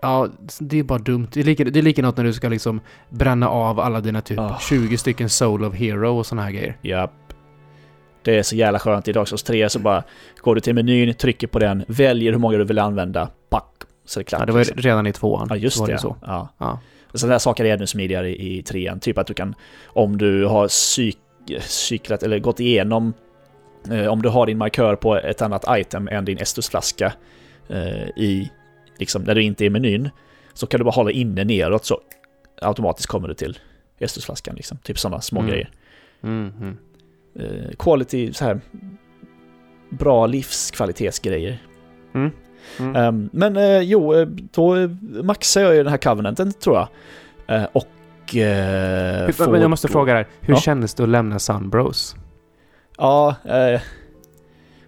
[0.03, 0.28] Ja,
[0.61, 1.28] det är bara dumt.
[1.32, 2.80] Det är, lika, det är likadant när du ska liksom
[3.11, 4.59] bränna av alla dina typ Ah.
[4.61, 6.78] 20 stycken Soul of Hero och såna här grejer.
[6.82, 7.11] Japp.
[8.22, 10.03] Det är så jävla skönt i Dark Souls 3 så bara
[10.40, 13.72] går du till menyn, trycker på den, väljer hur många du vill använda, pack,
[14.05, 14.40] så är det klart.
[14.40, 14.76] Ja, det var liksom.
[14.76, 15.47] redan i tvåan.
[15.51, 15.92] Ja, just det.
[15.92, 15.99] det.
[15.99, 16.16] Så.
[16.26, 16.49] Ja.
[16.59, 16.80] Ja.
[17.14, 19.01] Sådana där saker är ännu smidigare i, trean.
[19.01, 19.55] Typ att du kan,
[19.86, 21.18] om du har cyk,
[21.61, 23.12] cyklat eller gått igenom,
[24.09, 27.12] om du har din markör på ett annat item än din Estusflaska
[27.68, 28.51] eh, i,
[28.99, 30.11] liksom, när du inte är i menyn,
[30.55, 32.01] så kan du bara hålla inne neråt så
[32.62, 33.59] automatiskt kommer du till
[33.99, 34.78] Estusflaskan liksom.
[34.78, 35.51] Typ sådana små Mm.
[35.51, 35.70] grejer.
[36.22, 36.76] Mm, mm.
[37.39, 38.61] Eh, quality, så här
[39.91, 41.59] bra livskvalitetsgrejer.
[42.14, 42.30] Mm.
[42.97, 44.91] Ehm, men eh, jo, eh, då eh,
[45.22, 46.89] maxar jag ju den här covenanten tror jag.
[47.57, 48.37] Eh, och...
[48.37, 50.61] eh, Hur, jag måste då- fråga dig, hur Ja.
[50.61, 52.16] kändes det att lämna Sunbros?
[52.99, 53.80] Ja, eh,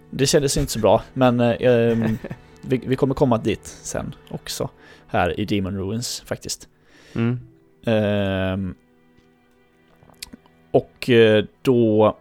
[0.09, 1.97] det kändes inte så bra, men eh,
[2.61, 4.69] vi, vi kommer komma dit sen också.
[5.07, 6.67] Här i Demon Ruins faktiskt.
[7.15, 7.39] Mm.
[7.85, 8.75] Ehm,
[10.71, 12.17] och eh, då...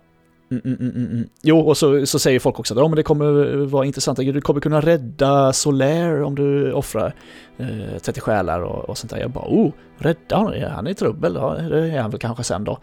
[0.51, 1.28] Mm, mm, mm, mm, mm.
[1.43, 4.18] Jo, och så, så säger folk också att ja, men det kommer vara intressant.
[4.18, 7.14] Du kommer kunna rädda Solaire om du offrar
[7.59, 9.18] eh, 30 själar och, och sånt där.
[9.20, 10.62] Jag bara, oh, rädda honom?
[10.70, 12.78] Han är i trubbel, ja, det är han väl kanske sen då.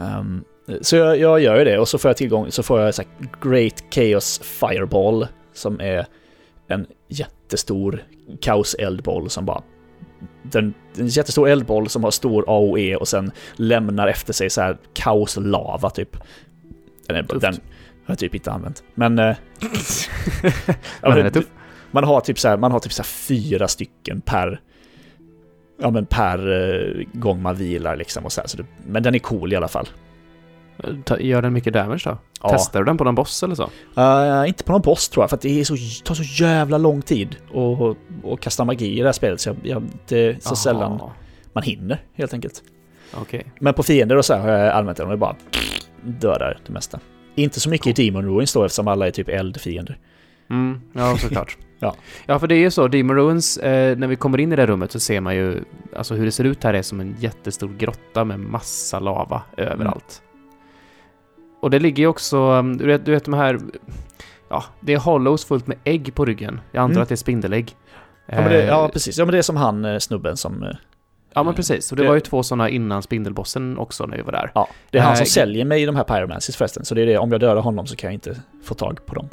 [0.00, 0.44] Ehm,
[0.80, 3.02] så jag, jag gör ju det och så får jag tillgång, så får jag så
[3.42, 6.06] Great Chaos Fireball som är
[6.68, 8.04] en jättestor
[8.40, 9.62] kaoseldboll som bara
[10.42, 14.76] den, en jättestor eldboll som har stor AOE och sen lämnar efter sig så här
[14.92, 16.16] kaoslava typ.
[17.06, 17.54] Den, är, den
[18.04, 18.84] har jag typ inte använt.
[18.94, 19.18] Men...
[19.18, 19.24] eh,
[21.02, 21.46] ja, den är tuff.
[21.90, 24.60] man har typ så här, man har typ så fyra stycken per...
[25.80, 28.48] Ja men per eh, gång man vilar liksom och så här.
[28.48, 29.88] Så det, men den är cool i alla fall.
[31.20, 32.18] Gör den mycket damage då?
[32.42, 32.48] Ja.
[32.48, 33.70] Testar du den på någon boss eller så?
[33.96, 36.78] Eh, inte på någon boss tror jag, för att det är så, tar så jävla
[36.78, 37.36] lång tid
[38.32, 39.40] att kasta magi i det här spelet.
[39.40, 40.56] Så jag, jag, det är så Aha.
[40.56, 41.00] sällan
[41.52, 42.62] man hinner helt enkelt.
[43.14, 43.52] Okej.
[43.58, 45.36] Men på fiender och så här har jag använt den och bara
[46.02, 47.00] dödar det mesta.
[47.34, 49.98] Inte så mycket i Demon Ruins då eftersom alla är typ eldfiender.
[50.50, 51.56] Mm, ja, såklart.
[51.82, 51.94] Ja.
[52.26, 52.88] ja, för det är ju så.
[52.88, 55.64] Demon Ruins, eh, när vi kommer in i det rummet så ser man ju...
[55.96, 60.22] Alltså hur det ser ut här är som en jättestor grotta med massa lava överallt.
[61.62, 62.38] Och det ligger ju också...
[62.38, 63.58] um, Du vet, du vet de här...
[64.48, 66.60] Ja, det är hollows fullt med ägg på ryggen.
[66.72, 67.02] Jag antar Mm.
[67.02, 67.76] att det är spindelägg.
[68.26, 69.18] Ja, det, Eh, ja precis.
[69.18, 70.62] Ja men det är som han eh, snubben som...
[70.62, 70.68] eh,
[71.34, 71.90] ja, men precis.
[71.92, 74.50] Och det det- var ju två sådana innan spindelbossen också när vi var där.
[74.54, 76.84] Ja, det är han som Eh, säljer mig de här pyromancies förresten.
[76.84, 79.14] Så det är det, om jag dödar honom så kan jag inte få tag på
[79.14, 79.28] dem.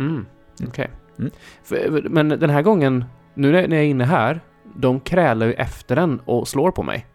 [0.00, 0.26] Mm,
[0.68, 0.90] okej.
[1.18, 1.30] Mm.
[1.64, 3.04] För- Men den här gången,
[3.34, 4.40] nu när jag är inne här,
[4.76, 7.06] de krälar ju efter den och slår på mig.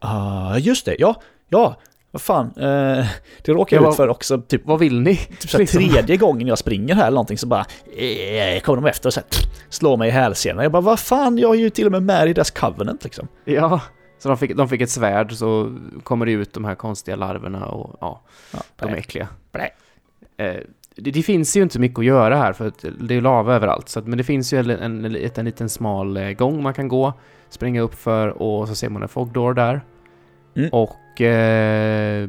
[0.00, 0.96] Ah, just det.
[0.98, 1.14] Ja,
[1.48, 1.76] ja.
[2.16, 2.46] Vad fan.
[2.56, 3.06] Eh,
[3.42, 4.40] det råkar Ja, jag ut för också.
[4.40, 5.16] Typ, Vad vill ni?
[5.16, 5.88] typ så här, liksom.
[5.88, 7.64] tredje gången jag springer här eller någonting så bara
[7.96, 9.28] eh, kommer de efter och så här,
[9.68, 10.62] slår mig i hälsenan.
[10.62, 13.28] Jag bara, vad fan, jag är ju till och med med i deras covenant liksom.
[13.44, 13.80] Ja,
[14.18, 17.66] så de fick, de fick ett svärd så kommer det ut de här konstiga larverna
[17.66, 18.20] och ja,
[18.52, 19.28] Ja, de är äckliga.
[20.36, 20.54] Eh,
[20.96, 23.88] det, det finns ju inte mycket att göra här för det är lava överallt.
[23.88, 26.74] Så att, men det finns ju en, en, en, en liten smal eh, gång man
[26.74, 27.12] kan gå,
[27.50, 29.80] springa upp för och så ser man en fogdoor där.
[30.56, 30.70] Mm.
[30.72, 32.28] Och eh,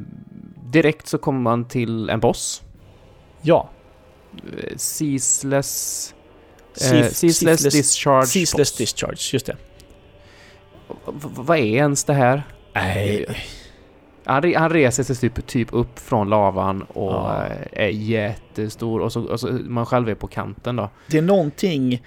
[0.71, 2.63] direkt så kommer man till en boss.
[3.41, 3.69] Ja.
[4.35, 6.13] Eh, Ceaseless...
[6.81, 8.77] Eh, Cease- ceaseless, Discharge Ceaseless boss.
[8.77, 9.57] discharge, just det.
[11.05, 12.43] V- vad är ens det här?
[12.73, 13.25] Nej.
[14.25, 17.45] Han, re- han reser sig typ, typ upp från lavan och Ja.
[17.45, 20.89] eh, är jättestor och så, och så man själv är på kanten då.
[21.07, 21.99] Det är någonting eh,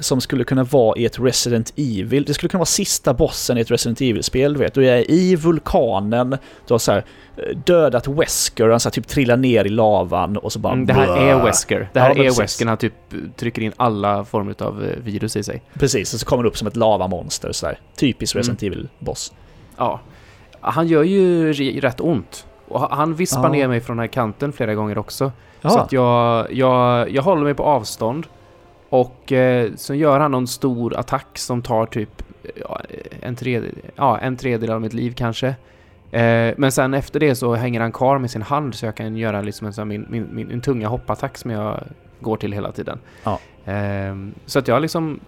[0.00, 2.24] som skulle kunna vara i ett Resident Evil.
[2.24, 4.74] Det skulle kunna vara sista bossen i ett Resident Evil-spel, du vet.
[4.74, 6.30] Du är i vulkanen,
[6.66, 7.04] du har så här
[7.36, 10.72] eh, dödat Wesker, han så här, typ trillar ner i lavan och så bara...
[10.72, 11.90] Mm, det här är Wesker.
[11.92, 12.40] Det här Ja, är precis.
[12.40, 12.66] Wesker.
[12.66, 12.94] Han typ
[13.36, 15.62] trycker in alla former av eh, virus i sig.
[15.74, 17.78] Precis, och så kommer det upp som ett lavamonster så där.
[17.96, 18.40] Typiskt Mm.
[18.40, 19.32] Resident Evil-boss.
[19.76, 20.00] Ja.
[20.60, 22.46] Han gör ju rätt ont.
[22.68, 23.48] Och ha- han vispar Ja.
[23.48, 25.32] ner mig från den här kanten flera gånger också.
[25.62, 28.26] Så Ja, att jag, jag, jag håller mig på avstånd.
[28.88, 32.22] Och eh, så gör han någon stor attack som tar typ
[32.54, 32.80] ja,
[33.20, 35.46] en, tredje, ja, en tredjedel av mitt liv kanske.
[36.10, 39.16] Eh, men sen efter det så hänger han kvar med sin hand så jag kan
[39.16, 41.82] göra liksom en, sån min, min, min, min tunga hoppattack som jag
[42.20, 42.98] går till hela tiden.
[43.24, 43.38] Ja.
[43.72, 44.14] Eh,
[44.46, 45.20] så att jag liksom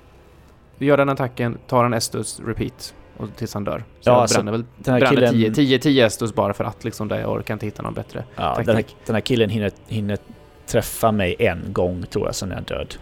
[0.78, 2.94] gör den attacken, tar en Estus, repeat.
[3.16, 3.78] Och tills han dör.
[3.78, 5.54] Så Ja, jag alltså, bränner väl den här bränner killen...
[5.54, 8.24] 10, 10, 10 Estus bara för att liksom där jag orkar inte hitta någon bättre.
[8.36, 8.66] Ja, taktik.
[8.66, 10.18] den, här, den här killen hinner, hinner
[10.66, 12.94] träffa mig en gång tror jag, sen är han död.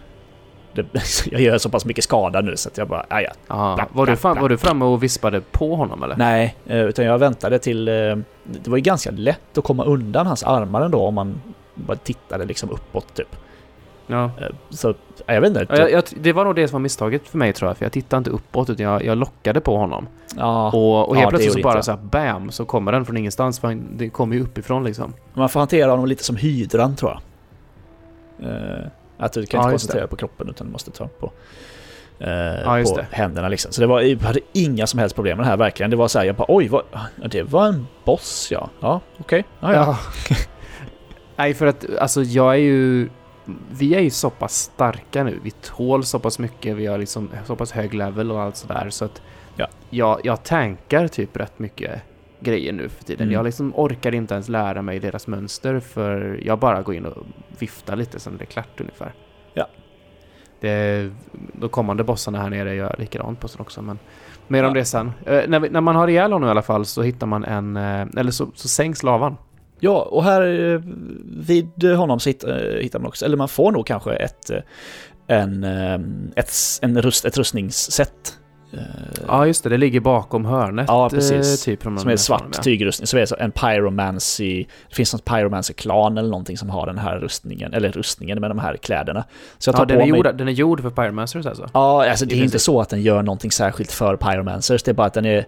[0.73, 0.85] Det,
[1.31, 3.31] jag gör så pass mycket skada nu så att jag bara, ah, ja.
[3.47, 4.41] Ja, Bla, var, du fram, bla.
[4.41, 6.15] var du framme och vispade på honom eller?
[6.17, 7.87] Nej, eh, utan jag väntade till...
[7.87, 7.93] eh,
[8.43, 11.41] Det var ju ganska lätt att komma undan hans armar ändå om man
[11.75, 13.35] bara tittade liksom uppåt typ.
[14.07, 14.23] Ja.
[14.23, 14.31] Eh,
[14.69, 14.93] Så,
[15.25, 15.65] ja, jag vet inte.
[15.69, 17.85] Ja, jag, jag, det var nog det som var misstaget för mig tror jag, för
[17.85, 20.07] jag tittade inte uppåt utan jag, jag lockade på honom.
[20.37, 21.99] Ja, Och, och Ja, helt det plötsligt så bara inte så här
[22.33, 22.51] BAM!
[22.51, 25.13] Så kommer den från ingenstans, för han- det kommer ju uppifrån liksom.
[25.33, 27.19] man får hantera honom lite som hydran tror jag.
[29.19, 31.31] Att du kan Ja, inte koncentrera på kroppen utan du måste ta på,
[32.19, 33.71] eh, Ja, på händerna liksom.
[33.71, 35.89] Så det var, jag hade inga som helst problem med det här verkligen.
[35.89, 36.83] Det var så här, jag bara oj, vad,
[37.31, 38.69] det var en boss ja.
[38.79, 39.43] Ja, okej.
[39.59, 39.97] Ja, ja.
[41.35, 43.09] Nej, för att alltså jag är ju...
[43.71, 45.39] Vi är ju så pass starka nu.
[45.43, 46.75] Vi tål så pass mycket.
[46.77, 48.87] Vi har liksom så pass hög level och allt sådär.
[48.89, 49.21] Så att
[49.55, 49.67] Ja.
[49.89, 52.01] jag, jag tankar typ rätt mycket
[52.39, 53.23] grejer nu för tiden.
[53.23, 53.33] Mm.
[53.33, 57.17] Jag liksom orkar inte ens lära mig deras mönster för jag bara går in och
[57.59, 59.13] viftar lite sen är det klart ungefär.
[59.53, 59.67] Ja.
[60.61, 61.09] Det,
[61.53, 63.99] de kommande bossarna här nere gör likadant på sig också men
[64.47, 64.73] mer om Ja.
[64.73, 65.11] det sen.
[65.25, 67.77] Eh, när, vi, när man har ihjäl honom i alla fall så hittar man en,
[67.77, 69.37] eh, eller så, så sänks lavan.
[69.79, 70.81] Ja, och här eh,
[71.25, 74.61] vid honom så hittar, eh, hittar man också, eller man får nog kanske ett, eh,
[75.27, 75.63] en,
[76.35, 78.39] ett, en rust, ett rustningsset.
[79.27, 80.85] Ja just det, det ligger bakom hörnet.
[80.87, 81.67] Ja, precis.
[81.67, 82.61] eh, Typ, från Som någon är svart ja.
[82.61, 87.19] tygrustning, som är en pyromancy, det finns något pyromancy-klan eller någonting som har den här
[87.19, 89.23] rustningen, eller rustningen med de här kläderna.
[89.57, 90.17] Så jag tar Ja, den, är mig...
[90.19, 91.69] gjord, den är gjord för Pyromancers alltså?
[91.73, 94.95] Ja, alltså det är inte så att den gör någonting särskilt för pyromancers, det är
[94.95, 95.45] bara att den är,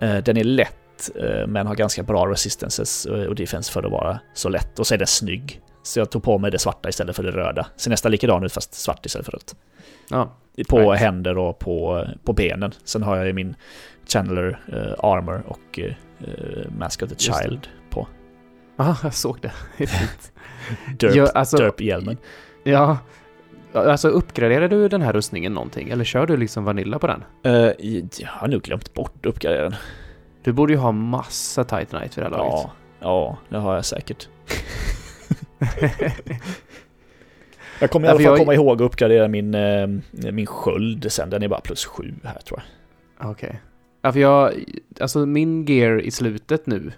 [0.00, 3.92] eh, den är lätt, eh, men har ganska bra resistances och och defense för att
[3.92, 5.60] vara så lätt, och så är den snygg.
[5.84, 7.66] Så jag tog på mig det svarta istället för det röda.
[7.76, 9.54] Ser nästan likadan ut fast svart istället för rött.
[10.08, 10.32] Ja.
[10.68, 11.00] På Right.
[11.00, 12.72] händer och på, på benen.
[12.84, 13.54] Sen har jag ju min
[14.08, 15.92] Chandler eh, Armor och eh,
[16.78, 17.48] Mask of the Just det.
[17.48, 18.08] Child på.
[18.76, 19.52] Ja, jag såg det.
[20.98, 22.16] Derp, Ja, alltså- Derp-hjälmen.
[22.62, 22.98] ja.
[23.74, 25.88] Alltså uppgraderar du den här rustningen någonting?
[25.88, 27.24] Eller kör du liksom Vanilla på den?
[27.44, 27.72] Eh,
[28.18, 29.74] jag har nog glömt bort uppgraderingen.
[30.42, 32.52] Du borde ju ha massa Titanite för det här laget.
[32.52, 34.28] Ja, ja, det har jag säkert.
[37.82, 39.86] Jag kommer i alla fall jag- komma ihåg att uppgradera min, eh,
[40.32, 41.30] min sköld sen.
[41.30, 42.62] Den är bara plus sju här tror
[43.18, 43.30] jag.
[43.30, 43.60] Okej.
[44.02, 44.52] Ja, för jag,
[45.00, 46.92] alltså min gear i slutet nu,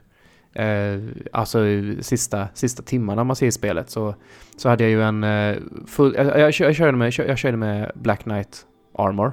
[0.53, 0.99] eh,
[1.33, 1.59] alltså
[2.01, 4.15] sista, sista timmarna man ser i spelet, så,
[4.57, 5.57] så hade jag ju en eh,
[5.87, 8.67] full, jag, jag, jag, körde med, jag, körde med Black Knight
[8.99, 9.33] Armor.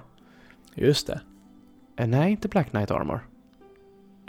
[0.75, 1.21] Just det.
[1.97, 3.19] Eh, nej, inte Black Knight Armor.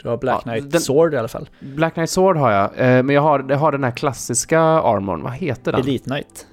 [0.03, 1.49] Du har Black Ja, Knight den- Sword i alla fall.
[1.59, 5.21] Black Knight Sword har jag, eh, men jag har, jag har den här klassiska armorn,
[5.23, 5.81] vad heter den?
[5.81, 6.47] Elite Knight.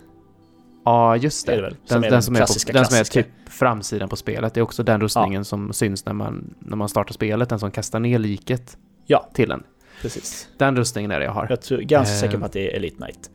[0.85, 1.63] Ja, just det det.
[1.63, 1.71] väl?
[1.73, 4.55] Den, Som är den, den som är, på, den som är typ framsidan på spelet.
[4.55, 7.71] Det är också den rustningen som syns när man, när man startar spelet, den som
[7.71, 8.77] kastar ner liket
[9.07, 9.29] Ja.
[9.35, 9.63] till den.
[10.03, 10.49] Precis.
[10.59, 11.47] Den rustningen är det jag har.
[11.51, 12.21] Jag är ganska Eh.
[12.21, 13.31] säker på att det är Elite Knight.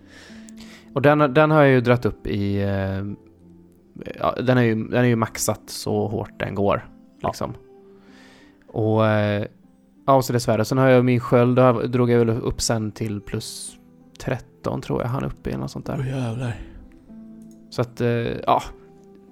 [0.93, 2.61] Och den, den har jag ju dratt upp i...
[2.61, 3.03] eh,
[4.19, 6.89] Ja, den, är ju, den är ju maxat så hårt den går.
[7.21, 7.27] Ja.
[7.29, 7.53] Liksom.
[8.67, 9.07] Och...
[9.07, 9.45] eh,
[10.07, 10.65] Ja, så dessvärre.
[10.65, 13.75] Sen har jag min sköld, då drog jag väl upp sen till plus
[14.19, 15.97] 13 tror jag han uppe i eller något sånt där.
[15.99, 16.55] Åh jävlar.
[17.75, 18.07] Så att, eh,
[18.45, 18.63] ja.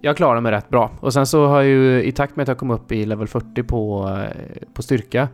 [0.01, 0.91] Jag klarar mig rätt bra.
[0.99, 3.27] Och sen så har jag ju, i takt med att jag kom upp i level
[3.27, 5.27] 40 på, eh, på styrka,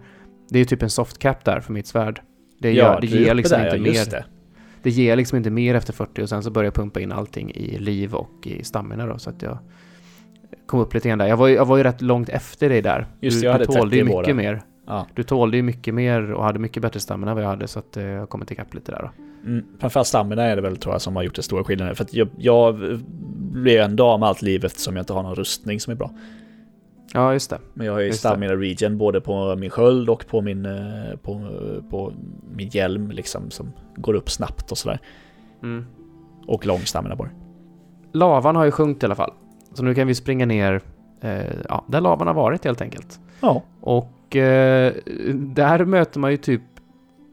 [0.49, 2.21] det är ju typ en soft cap där för mitt svärd.
[2.59, 4.05] Det, gör, det ger liksom där, inte mer.
[4.05, 4.25] det.
[4.83, 7.51] Det ger liksom inte mer efter 40 och sen så börjar jag pumpa in allting
[7.51, 9.57] i liv och i stamina då så att jag
[10.65, 11.27] kom upp lite grann där.
[11.27, 13.07] Jag var jag var ju rätt långt efter dig där.
[13.19, 14.61] Just du, jag hade du tålde 30 ju mycket mer.
[14.89, 15.07] Ja.
[15.13, 17.79] Du tålde ju mycket mer och hade mycket bättre stamina än vad jag hade så
[17.79, 19.23] att eh, jag har kommit ikapp lite där då.
[19.49, 21.95] Mm, framförallt stamina är det väl tror jag som har gjort det stora skillnaden.
[21.95, 22.99] För att jag, jag
[23.51, 26.11] blir en dag med allt liv eftersom jag inte har någon rustning som är bra.
[27.13, 27.59] Ja, just det.
[27.73, 28.29] Men jag har ju Just det.
[28.29, 31.49] stamina regen både på min sköld och på min, eh, på,
[31.89, 32.13] på
[32.55, 34.99] min hjälm liksom som går upp snabbt och sådär.
[35.63, 35.85] Mm.
[36.47, 37.29] Och lång stamina bara.
[38.13, 39.33] Lavan har ju sjunkit i alla fall.
[39.73, 40.81] Så nu kan vi springa ner
[41.21, 43.19] eh, ja, där lavan har varit helt enkelt.
[43.41, 43.63] Ja.
[43.81, 44.93] Och eh,
[45.33, 46.61] där möter man ju typ,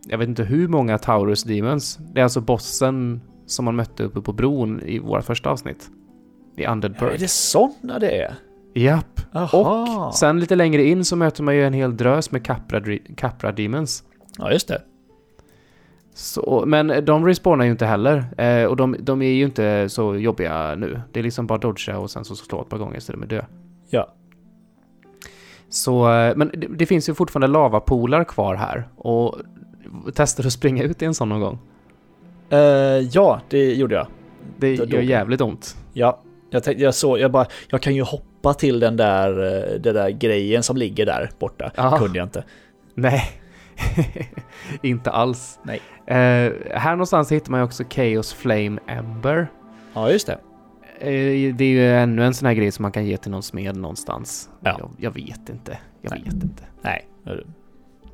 [0.06, 1.98] jag vet inte hur många Taurus Demons.
[2.12, 5.90] Det är alltså bossen som man mötte uppe på bron i vårt första avsnitt.
[6.56, 7.20] I Undead ja är Bird.
[7.20, 8.34] det sådana det är?
[8.74, 9.20] Japp.
[9.32, 10.06] Jaha.
[10.06, 12.82] Och sen lite längre in så möter man ju en hel drös med Capra,
[13.16, 14.04] Capra Demons.
[14.38, 14.82] Ja, just det.
[16.14, 18.40] Så, men de respawnar ju inte heller.
[18.40, 21.00] Eh, och de, de är ju inte så jobbiga nu.
[21.12, 23.26] Det är liksom bara dodga och sen så slå ett par gånger så de är
[23.26, 23.44] dö.
[23.90, 24.12] Ja.
[25.68, 28.88] Så, eh, men det, det finns ju fortfarande lavapolar kvar här.
[28.96, 29.36] Och
[30.14, 31.58] testar att springa ut i en sån någon gång.
[32.50, 32.58] Eh,
[33.12, 34.06] ja, det gjorde jag.
[34.58, 35.76] Det gör jävligt ont.
[35.92, 39.80] Ja, jag tänkte, jag såg, jag bara, jag kan ju hoppa till den där, eh,
[39.80, 41.70] den där grejen som ligger där borta.
[41.76, 41.98] Ja.
[41.98, 42.44] Kunde jag inte.
[42.94, 43.22] Nej,
[44.82, 45.58] inte alls.
[45.62, 45.80] Nej.
[46.06, 49.48] Eh, här någonstans hittar man ju också Chaos Flame Ember.
[49.94, 50.38] Ja, just det.
[51.00, 53.42] Eh, det är ju ännu en sån här grej som man kan ge till någon
[53.42, 54.50] smed någonstans.
[54.60, 54.76] Ja.
[54.78, 55.78] Jag, jag vet inte.
[56.02, 56.22] Jag Nej.
[56.24, 56.62] vet inte.
[56.82, 57.06] Nej.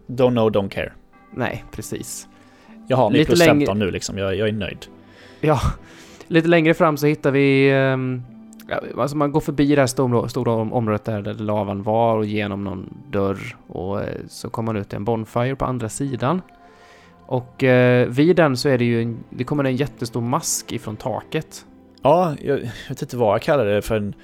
[0.07, 0.93] Don't know, don't care.
[1.35, 2.28] Nej, precis.
[2.89, 4.87] Jag har Lite plus längre- 15 nu liksom, jag, jag är nöjd.
[5.41, 5.61] Ja,
[6.26, 7.72] lite längre fram så hittar vi...
[7.74, 8.22] Um,
[8.99, 12.24] alltså man går förbi det här stora, stora om- området där, där lavan var och
[12.26, 16.43] genom någon dörr och eh, så kommer man ut till en bonfire på andra sidan.
[17.26, 20.97] Och eh, vid den så är det ju en, det kommer en jättestor mask ifrån
[20.97, 21.66] taket.
[22.03, 24.14] Ja, jag, jag vet inte vad jag kallar det för en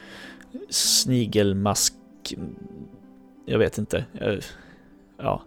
[0.71, 1.95] snigelmask.
[3.47, 4.05] Jag vet inte.
[4.13, 4.39] Jag,
[5.19, 5.43] ja.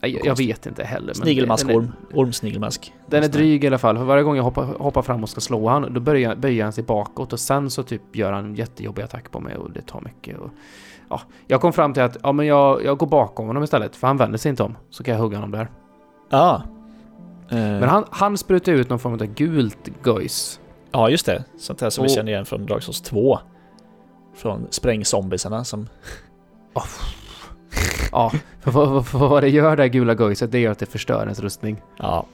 [0.00, 1.14] Jag, jag vet inte heller.
[1.14, 1.92] Snigelmaskorm.
[2.14, 2.92] Ormsnigelmask.
[3.06, 5.40] Den är dryg i alla fall, för varje gång jag hoppar, hoppar fram och ska
[5.40, 8.54] slå han, då börjar, böjer han sig bakåt och sen så typ gör han en
[8.54, 10.38] jättejobbig attack på mig och det tar mycket.
[10.38, 10.50] Och,
[11.08, 14.06] ja, jag kom fram till att ja, men jag, jag går bakom honom istället, för
[14.06, 14.76] han vänder sig inte om.
[14.90, 15.70] Så kan jag hugga honom där.
[16.30, 16.62] Ja.
[17.50, 20.60] Eh, Men han, han sprutar ut någon form av gult gojs.
[20.92, 21.44] Ja, just det.
[21.58, 23.38] Sånt här som vi Och- känner igen från Dark Souls 2.
[24.34, 25.88] Från sprängzombisarna som...
[28.12, 30.86] Ja, för vad, för vad det gör det här gula gojset, det gör att det
[30.86, 31.82] förstör ens rustning.
[31.98, 32.26] Ja,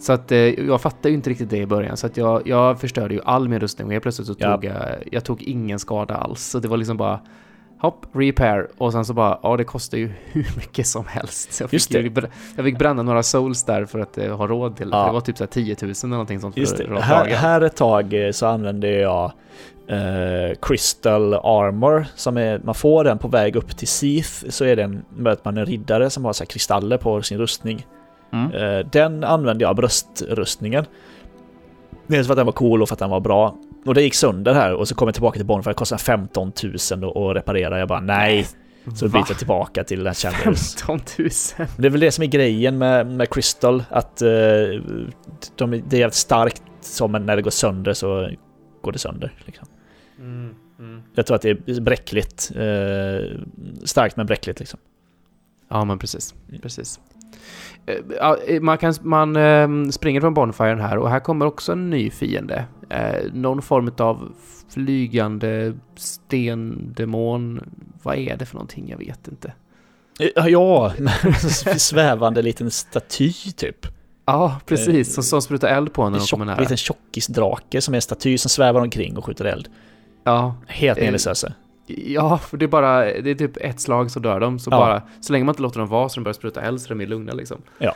[0.00, 2.80] Så att eh, jag fattade ju inte riktigt det i början, så att jag, jag
[2.80, 4.54] förstörde ju all min rustning och helt plötsligt så Ja.
[4.54, 4.76] tog jag,
[5.12, 6.44] jag tog ingen skada alls.
[6.44, 7.20] Så det var liksom bara
[7.80, 11.52] hopp, repair och sen så bara, ja det kostar ju hur mycket som helst.
[11.52, 12.30] Så jag, Just fick det.
[12.56, 14.96] jag fick bränna några souls där för att eh, ha råd till det.
[14.96, 15.06] Ja.
[15.06, 17.00] Det var typ så här 10 000 eller någonting sånt just för det.
[17.00, 19.32] Här, här ett tag eh, så använde jag
[19.88, 22.06] eh, Crystal Armor.
[22.14, 24.48] Som är, man får den på väg upp till Seath.
[24.48, 27.38] Så är det en, möter man en riddare som har så här kristaller på sin
[27.38, 27.86] rustning.
[28.32, 28.52] Mm.
[28.52, 30.84] Eh, den använde jag, bröstrustningen.
[32.06, 33.54] Dels för att den var cool och för att den var bra.
[33.84, 35.72] Och det gick sönder här och så kom jag tillbaka till Bonfire.
[35.72, 37.78] Det kostade 15 000 att reparera.
[37.78, 38.46] Jag bara nej.
[38.94, 39.18] Så Va?
[39.18, 40.74] bytte jag tillbaka till den Chambers.
[40.74, 41.28] 15 000?
[41.76, 43.84] Det är väl det som är grejen med, med Crystal.
[43.90, 44.28] Att eh,
[45.56, 46.62] de, det är jävligt starkt.
[46.80, 48.30] Som när det går sönder så
[48.82, 49.32] går det sönder.
[49.44, 49.66] Liksom.
[50.18, 51.02] Mm, mm.
[51.14, 52.52] Jag tror att det är bräckligt.
[52.54, 53.40] Eh,
[53.84, 54.80] starkt men bräckligt liksom.
[55.68, 56.34] Ja, men precis.
[56.62, 57.00] Precis.
[58.20, 61.90] Eh, eh, Man, kan, man eh, springer från Bonfiren här och här kommer också en
[61.90, 62.64] ny fiende.
[62.90, 64.32] Eh, någon form av
[64.68, 67.60] flygande stendemon.
[68.02, 68.88] Vad är det för någonting?
[68.88, 69.52] Jag vet inte.
[70.48, 70.92] Ja,
[71.78, 73.86] svävande liten staty typ.
[74.24, 75.14] Ja, precis.
[75.14, 76.60] Som, som sprutar eld på en när En de kommer nära.
[76.60, 79.68] liten tjockisdrake som är en staty som svävar omkring och skjuter eld.
[80.24, 81.52] Ja, Helt meningslösa.
[81.96, 84.58] Ja, för det är bara, det är typ ett slag så dör de.
[84.58, 84.76] Så Ja.
[84.78, 87.00] bara, så länge man inte låter dem vara så de börjar spruta eld så de
[87.00, 87.62] är lugna liksom.
[87.78, 87.94] Ja.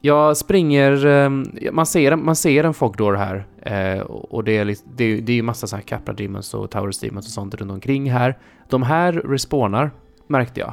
[0.00, 1.28] Jag springer,
[1.72, 5.36] man ser, man ser en Fogdor här eh, och det är, det är, det är
[5.36, 8.38] ju massa så här Capra Demons och Towers Demons och sånt runt omkring här.
[8.68, 9.90] De här respawnar,
[10.26, 10.72] märkte jag.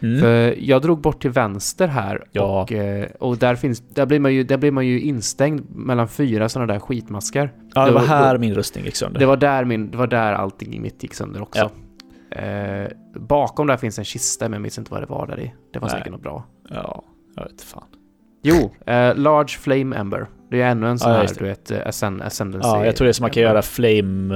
[0.00, 0.20] Mm.
[0.20, 2.62] För jag drog bort till vänster här Ja.
[2.62, 6.08] och, eh, och där, finns, där, blir man ju, där blir man ju instängd mellan
[6.08, 7.52] fyra sådana där skitmaskar.
[7.74, 9.20] Ja, det det var här min rustning gick sönder.
[9.20, 11.70] Det var där, min, det var där allting i mitt gick sönder också.
[12.30, 15.54] Eh, bakom där finns en kista, men jag minns inte vad det var där i.
[15.72, 15.96] Det var Nej.
[15.98, 16.44] säkert något bra.
[16.70, 17.04] Ja,
[17.36, 17.84] jag vet fan.
[18.42, 18.54] Jo,
[18.86, 20.26] eh, Large Flame Ember.
[20.50, 22.68] Det är ännu en sån Ja, här, du vet, eh, ascend, Ascendancy.
[22.68, 24.34] Ja, jag tror det är som man kan göra Flame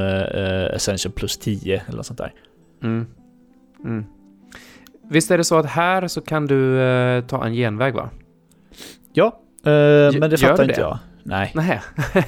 [0.68, 2.32] eh, Ascension plus 10 eller något sånt där.
[2.82, 3.06] Mm.
[3.84, 4.04] Mm.
[5.11, 8.11] Visst är det så att här så kan du eh, ta en genväg va?
[9.12, 9.26] Ja,
[9.64, 10.80] eh, men det fattar inte det?
[10.80, 10.98] jag.
[11.22, 11.52] Nej.
[11.54, 11.80] Nej.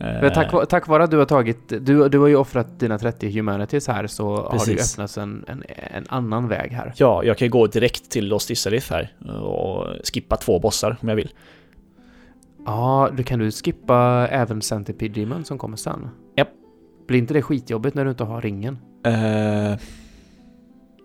[0.00, 2.98] Eh, Men tack, tack vare att du har tagit, du, du har ju offrat dina
[2.98, 4.94] 30 humanities här så har det ju Precis.
[4.94, 6.92] öppnats en, en, en annan väg här.
[6.96, 11.08] Ja, jag kan ju gå direkt till Lost Isalith här och skippa två bossar om
[11.08, 11.30] jag vill.
[12.66, 16.08] Ja, du kan du skippa även Centipede Demon som kommer sen?
[16.36, 16.48] Japp.
[17.08, 18.78] Blir inte det skitjobbigt när du inte har ringen?
[19.04, 19.78] Eh,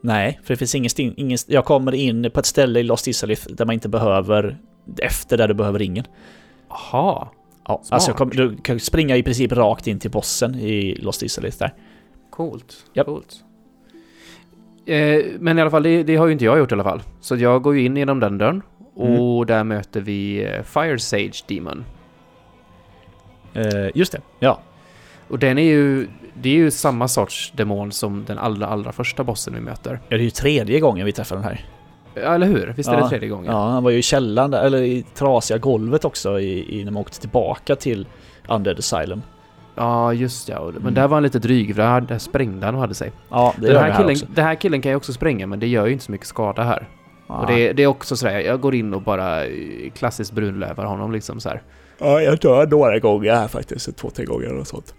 [0.04, 1.38] nej, för det finns ingen, ingen...
[1.48, 4.58] Jag kommer in på ett ställe i Lost Isalith där man inte behöver...
[4.98, 6.06] Efter där du behöver ringen.
[6.70, 7.32] Aha.
[7.68, 7.94] Ja, Smart.
[7.94, 11.74] alltså kommer, du kan springa i princip rakt in till bossen i Lost Isalith där.
[12.30, 12.76] Coolt.
[12.94, 13.06] Japp.
[13.06, 13.44] Coolt.
[14.86, 17.02] Eh, men i alla fall, det, det har ju inte jag gjort i alla fall.
[17.22, 18.62] Så jag går ju in genom den dörren
[18.96, 21.86] och där möter vi eh, Fire Sage Demon.
[23.54, 24.60] Eh, just det, ja.
[25.28, 26.08] Och den är ju,
[26.42, 30.00] det är ju samma sorts demon som den allra, allra första bossen vi möter.
[30.10, 31.66] Ja, det är ju tredje gången vi träffar den här.
[32.16, 32.74] Ja, eller hur?
[32.78, 33.00] Visst är Ja.
[33.04, 33.52] det tredje gången?
[33.52, 36.92] Ja, han var ju i källaren där, eller i trasiga golvet också i, i, när
[36.92, 38.08] man åkte tillbaka till
[38.48, 39.22] Undead Asylum.
[39.76, 40.62] Ja, just ja.
[40.66, 40.94] Men Mm.
[40.94, 43.12] där var han lite dryg, för där, där sprängde han och hade sig.
[43.30, 44.26] Ja, det Den gör här det här killen, också.
[44.36, 46.64] den här killen kan ju också spränga, men det gör ju inte så mycket skada
[46.64, 46.88] här.
[47.28, 47.36] Ja.
[47.40, 49.52] Och det, det är också sådär, jag går in och bara eh,
[49.96, 51.62] klassiskt brunlövar honom liksom så här.
[52.00, 53.98] Ja, jag dör några gånger här faktiskt.
[53.98, 54.96] Två, tre gånger och sånt.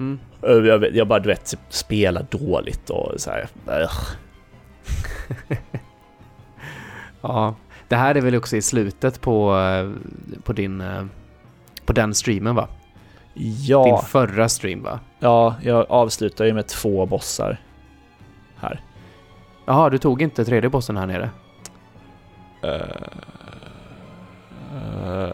[0.00, 0.18] Mm.
[0.42, 3.48] Jag, jag bara, du vet, spela dåligt och så här.
[7.20, 7.54] Ja,
[7.88, 9.90] det här är väl också i slutet på, eh,
[10.42, 10.80] på din...
[10.80, 11.04] eh,
[11.86, 12.68] På den streamen va?
[13.34, 15.00] Din Ja, förra stream va?
[15.18, 17.60] ja, jag avslutar ju med två bossar.
[18.56, 18.80] Här.
[19.66, 21.30] Jaha, du tog inte tredje bossen här nere?
[22.62, 22.80] Eh,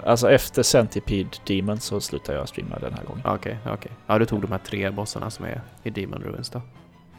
[0.05, 3.23] alltså efter Centipede Demon så slutar jag streama den här gången.
[3.27, 3.93] Okej, okej.
[4.07, 6.63] Ja, du tog de här tre bossarna som är i Demon Ruins då.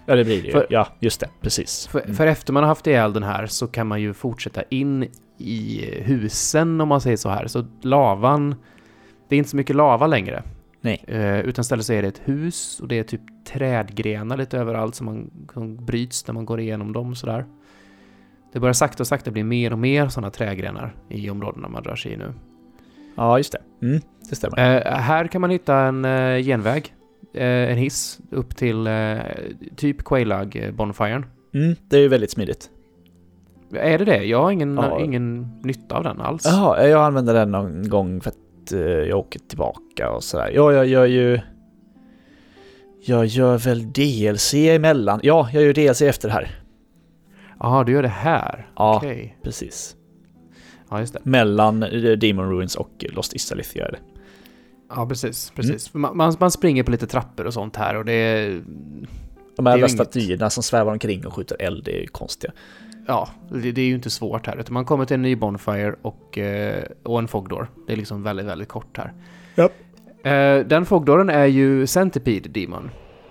[0.05, 0.51] Ja, det blir det ju.
[0.51, 1.29] För- ja, just det.
[1.41, 1.87] Precis.
[1.87, 2.15] För, Mm.
[2.15, 5.85] för efter man har haft ihjäl den här så kan man ju fortsätta in i
[6.01, 7.47] husen om man säger så här.
[7.47, 8.55] Så lavan...
[9.29, 10.43] Det är inte så mycket lava längre.
[10.81, 11.03] Nej.
[11.07, 14.95] Eh, utan istället så är det ett hus och det är typ trädgrenar lite överallt
[14.95, 17.45] som, man, som bryts när man går igenom dem sådär.
[18.53, 21.95] Det börjar sakta och sakta bli mer och mer sådana trädgrenar i områdena man rör
[21.95, 22.33] sig i nu.
[23.15, 23.85] Ja, just det.
[23.87, 24.57] Mm, det stämmer.
[24.87, 26.93] Eh, här kan man hitta en eh, genväg,
[27.33, 29.17] eh, en hiss, upp till eh,
[29.75, 31.25] typ Quailag eh, Bonfiren.
[31.53, 32.69] Mm, det är ju väldigt smidigt.
[33.73, 34.23] Är det det?
[34.23, 34.99] Jag har ingen, Ja.
[35.01, 36.45] ingen nytta av den alls.
[36.45, 40.51] Jaha, jag använder den någon gång för att eh, jag åker tillbaka och sådär.
[40.55, 41.39] Ja, jag gör ju...
[43.05, 45.19] Jag gör väl DLC emellan.
[45.23, 46.60] Ja, jag gör DLC efter det här.
[47.63, 48.67] Jaha, du gör det här?
[48.75, 49.37] Ja, Okej.
[49.43, 49.95] precis.
[50.89, 51.19] Ja, just det.
[51.23, 53.99] Mellan eh, Demon Ruins och Lost Istalith gör jag det.
[54.95, 55.51] Ja, precis.
[55.55, 55.93] precis.
[55.93, 58.61] Man, man, man springer på lite trappor och sånt här och det är...
[59.55, 62.53] De här är statyerna som svävar omkring och skjuter eld, det är ju konstiga.
[63.07, 64.57] Ja, det, det är ju inte svårt här.
[64.57, 67.67] Utan man kommer till en ny Bonfire och, eh, och en Fogdor.
[67.87, 69.13] Det är liksom väldigt, väldigt kort här.
[70.23, 72.89] Eh, den Fogdoren är ju Centipede Demon.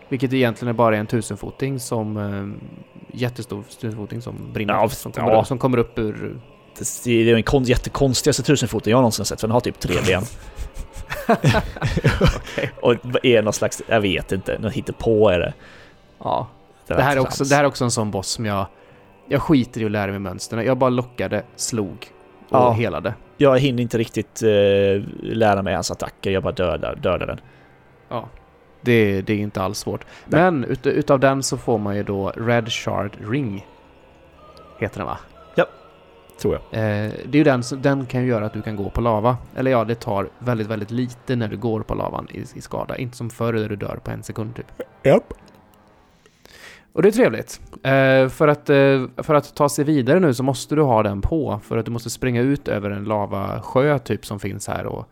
[0.08, 2.16] Vilket egentligen är bara en tusenfoting som...
[3.12, 4.74] Jättestor tusenfoting som brinner.
[4.74, 5.44] Ja, som, kommer, ja.
[5.44, 6.40] som kommer upp ur...
[7.04, 10.22] Det är den kon- jättekonstigaste tusenfoten jag någonsin sett, för den har typ tre ben.
[12.82, 15.54] och är någon slags, jag vet inte, något hittepå är det.
[16.18, 16.48] Ja.
[16.86, 18.66] Det, Det här, är också, det här är också en sån boss som jag...
[19.28, 20.64] Jag skiter i att lära mig mönstren.
[20.64, 21.96] Jag bara lockade, slog
[22.48, 22.70] och Ja.
[22.70, 23.14] helade.
[23.36, 27.40] Jag hinner inte riktigt eh, lära mig hans attacker, jag bara dödar, dödar den.
[28.08, 28.28] Ja.
[28.80, 30.04] Det, det är inte alls svårt.
[30.26, 30.40] Nej.
[30.40, 33.66] Men ut, utav den så får man ju då Red Shard Ring.
[34.78, 35.18] Heter den va?
[36.40, 36.62] Tror jag.
[36.62, 39.36] Eh, det är ju den, den kan ju göra att du kan gå på lava.
[39.56, 42.96] Eller ja, det tar väldigt, väldigt lite när du går på lavan i, i skada.
[42.96, 44.66] Inte som förr där du dör på en sekund typ.
[45.02, 45.32] Japp.
[46.92, 47.60] Och det är trevligt.
[47.82, 51.20] Eh, för, att, eh, för att ta sig vidare nu så måste du ha den
[51.20, 51.60] på.
[51.64, 54.86] För att du måste springa ut över en lavasjö typ som finns här.
[54.86, 55.08] Och,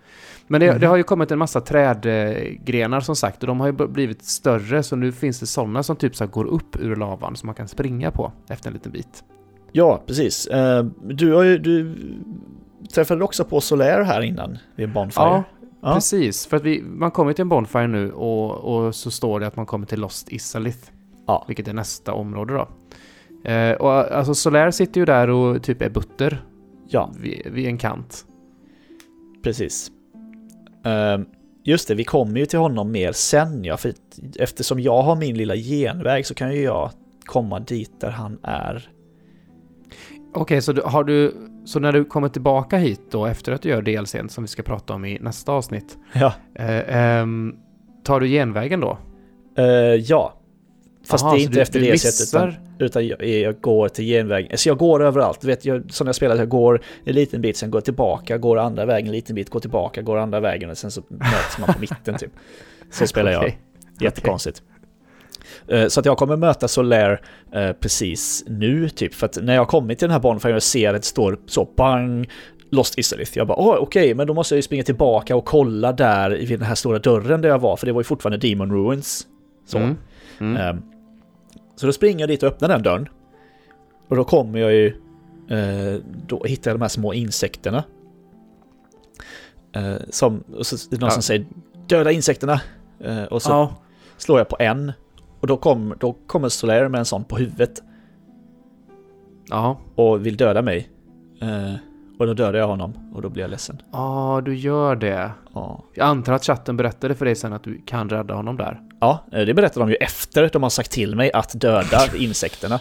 [0.49, 0.81] men det, Mhm.
[0.81, 3.43] det har ju kommit en massa trädgrenar som sagt.
[3.43, 4.83] Och de har ju blivit större.
[4.83, 7.69] Så nu finns det sådana som typ så går upp ur lavan som man kan
[7.69, 9.25] springa på efter en liten bit.
[9.73, 10.47] Ja, precis.
[10.47, 11.95] Eh, du har ju, du
[12.95, 15.25] träffade också på Solaire här innan, vid Bonfire.
[15.25, 15.43] Ja,
[15.81, 15.95] Ja.
[15.95, 16.47] precis.
[16.47, 18.51] För att vi, man kommer till en Bonfire nu och,
[18.87, 20.91] och så står det att man kommer till Lost Isalith.
[21.27, 21.45] Ja.
[21.49, 22.69] Vilket är nästa område då.
[23.51, 26.45] Eh, och alltså Solaire sitter ju där och typ är butter
[26.89, 28.25] ja, vid, vid en kant.
[29.43, 29.91] precis.
[30.85, 31.21] Eh,
[31.65, 33.93] just det, vi kommer ju till honom mer sen ja, för
[34.39, 36.91] eftersom jag har min lilla genväg så kan ju jag
[37.25, 38.91] komma dit där han är.
[40.35, 41.35] Okej, så du, har du...
[41.65, 44.63] Så när du kommer tillbaka hit då efter att du gör DLCn som vi ska
[44.63, 45.99] prata om i nästa avsnitt.
[46.13, 46.33] Ja.
[46.55, 47.55] Eh, ehm,
[48.05, 48.99] tar du genvägen då?
[49.59, 49.65] Eh,
[49.95, 50.35] ja.
[51.07, 54.59] Fast Aha, det är inte efter det sättet utan, utan jag, jag går till genvägen.
[54.59, 55.41] Så jag går överallt.
[55.41, 58.39] Du vet, jag, som jag spelar, jag går en liten bit, sen går jag tillbaka,
[58.39, 61.59] går andra vägen en liten bit, går tillbaka, går andra vägen och sen så möts
[61.59, 62.31] man på mitten typ.
[62.91, 63.41] Så spelar jag.
[63.43, 63.59] Okej.
[64.01, 64.63] Jättekonstigt.
[65.69, 67.19] Eh, Så att jag kommer möta Solaire
[67.53, 69.15] eh, precis nu typ.
[69.15, 71.69] För att när jag kommer till den här banan och ser att det står så
[71.77, 72.29] bang
[72.71, 73.39] Lost Isalith.
[73.39, 76.59] Jag bara åh okej, men då måste jag ju springa tillbaka och kolla där vid
[76.59, 77.77] den här stora dörren där jag var.
[77.77, 79.27] För det var ju fortfarande Demon Ruins.
[79.67, 79.79] Så.
[79.79, 79.97] Mm.
[80.41, 80.83] Mm.
[81.79, 83.09] Så då springer jag dit och öppnar den dörren.
[84.09, 84.87] Och då kommer jag ju...
[85.49, 87.85] eh, Då hittar jag de här små insekterna.
[89.73, 90.41] Eh, Som...
[90.57, 91.11] Och så är det någon Ja.
[91.11, 91.47] som säger
[91.87, 92.61] döda insekterna.
[93.01, 93.73] Eh, Och så Ja.
[94.17, 94.93] slår jag på en.
[95.41, 97.83] Och då, kom, då kommer Solaire med en sån på huvudet
[99.51, 99.79] Ja.
[99.95, 100.89] och vill döda mig.
[101.41, 101.75] Eh,
[102.19, 103.83] och då dödar jag honom och då blir jag ledsen.
[103.93, 105.31] Ja, du gör det.
[105.55, 108.81] Ja, Jag antar att chatten berättade för dig sen att du kan rädda honom där.
[109.01, 112.81] Ja eh, det berättar de ju efter de har sagt till mig att döda insekterna.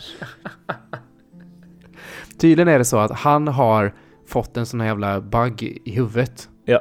[2.38, 3.93] Tydligen är det så att han har
[4.28, 6.49] fått en sån här jävla bug i huvudet.
[6.65, 6.80] Ja.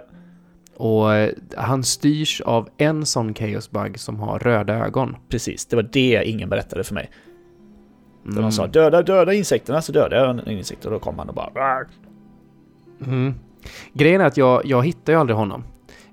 [0.76, 5.16] Och eh, han styrs av en sån chaos bug som har röda ögon.
[5.28, 7.10] Precis, det var det ingen berättade för mig.
[8.24, 8.42] Där Mm.
[8.42, 11.34] de sa döda, döda insekterna, så dödade jag en insekt och då kom han och
[11.34, 11.84] bara...
[13.06, 13.34] Mm.
[13.92, 15.64] Grejen är att jag, jag hittar ju aldrig honom.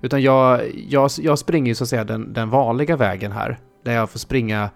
[0.04, 3.58] Utan jag, jag, jag springer ju så att säga den, den vanliga vägen här.
[3.84, 4.70] Där jag får springa...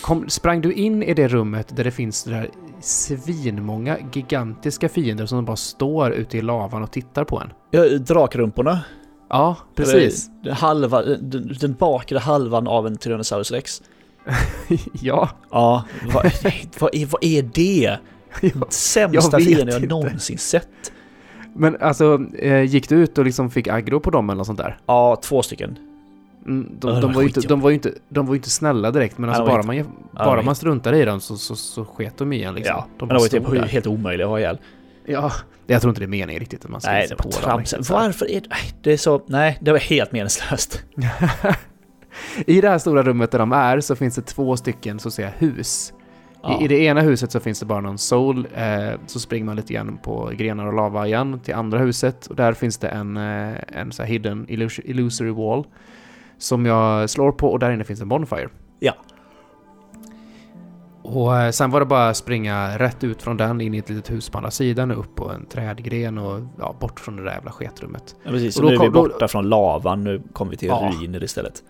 [0.00, 5.26] Kom, sprang du in i det rummet där det finns det där svinmånga gigantiska fiender
[5.26, 7.52] som bara står ute i lavan och tittar på en?
[7.70, 8.80] Ja, drakrumporna.
[9.28, 10.30] Ja, precis.
[10.44, 13.82] Eller, Halva, den, den bakre halvan av en Tyrannosaurus rex.
[14.92, 15.28] ja.
[15.50, 15.84] Ja,
[16.14, 16.32] vad,
[16.78, 17.98] vad, är, vad är det?
[18.68, 19.94] Sämsta Jag fienden jag inte.
[19.94, 20.92] någonsin sett.
[21.56, 24.58] Men alltså, eh, gick du ut och liksom fick aggro på dem eller något sånt
[24.58, 24.78] där?
[24.86, 25.78] Ja, två stycken.
[26.46, 27.48] Mm, de, var ju inte, skitjobbigt.
[27.48, 30.26] de, var ju inte, de var ju inte snälla direkt, men alltså bara, inte- man,
[30.26, 32.74] bara man struntade i dem så, så, så sket de igen liksom.
[32.76, 34.58] Ja, de men det var ju typ helt omöjligt att ha ihjäl.
[35.06, 35.32] Ja,
[35.66, 37.32] jag tror inte det är meningen riktigt att man ska Nej, det på dem.
[37.32, 37.72] trams.
[37.72, 37.94] här.
[37.94, 38.48] Varför är det...
[38.50, 39.22] Nej, det är så...
[39.26, 40.82] Nej, det var helt meningslöst.
[42.46, 45.14] I det här stora rummet där de är så finns det två stycken så att
[45.14, 45.92] säga hus.
[46.42, 46.60] Ja.
[46.60, 49.56] I, I det ena huset så finns det bara någon soul, eh, så springer man
[49.56, 53.16] lite grann på grenar och lava igen till andra huset och där finns det en,
[53.16, 55.64] eh, en så här hidden illus- illusory wall
[56.38, 58.48] som jag slår på och där inne finns en bonfire.
[58.78, 58.92] Ja.
[61.02, 63.88] Och eh, sen var det bara att springa rätt ut från den in i ett
[63.88, 67.22] litet hus på andra sidan och upp på en trädgren och ja, bort från det
[67.24, 68.16] där jävla sketrummet.
[68.24, 68.58] Ja, precis.
[68.58, 70.90] Och Och nu är vi kom- då- borta från lavan, nu kommer vi till Ja.
[71.00, 71.62] ruiner istället.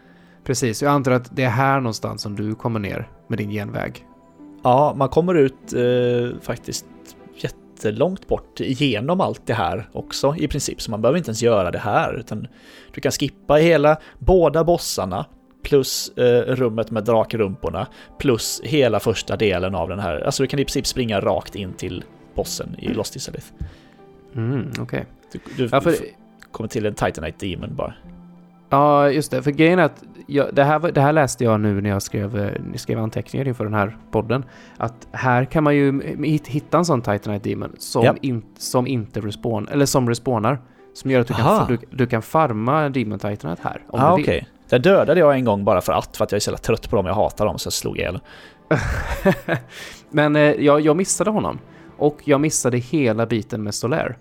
[0.44, 4.04] Precis, jag antar att det är här någonstans som du kommer ner med din genväg.
[4.66, 6.86] Ja, man kommer ut eh, faktiskt
[7.36, 10.80] jättelångt bort igenom allt det här också i princip.
[10.82, 12.48] Så man behöver inte ens göra det här, utan
[12.94, 15.26] du kan skippa hela, båda bossarna,
[15.62, 17.86] plus eh, rummet med drakrumporna,
[18.18, 20.20] plus hela första delen av den här.
[20.20, 22.04] Alltså du kan i princip springa rakt in till
[22.34, 23.46] bossen i Lost Isalith.
[24.34, 25.06] Mm, okej.
[25.32, 26.00] Du, du Ja, för, f-
[26.52, 27.94] kommer till en Titanite Demon bara.
[28.70, 29.42] ja, just det.
[29.42, 32.38] För grejen är att jag, det, här, det här läste jag nu när jag skrev,
[32.38, 34.44] eh, skrev anteckningar inför den här podden.
[34.76, 38.14] Att här kan man ju hit- hitta en sån Titanite Demon som, Ja.
[38.22, 40.58] in, som inte respawn, eller som respawnar.
[40.94, 41.58] Som gör att du Aha.
[41.66, 43.82] kan, du, du kan farma Demon Titanite här.
[43.88, 44.24] Om du ah, vill.
[44.24, 44.48] okej.
[44.68, 46.96] Den dödade jag en gång bara för att, för att jag är så trött på
[46.96, 48.20] dem, jag hatar dem, så jag slog ihjäl.
[50.10, 51.58] Men eh, jag, jag missade honom.
[51.98, 54.14] Och jag missade hela biten med Solaire.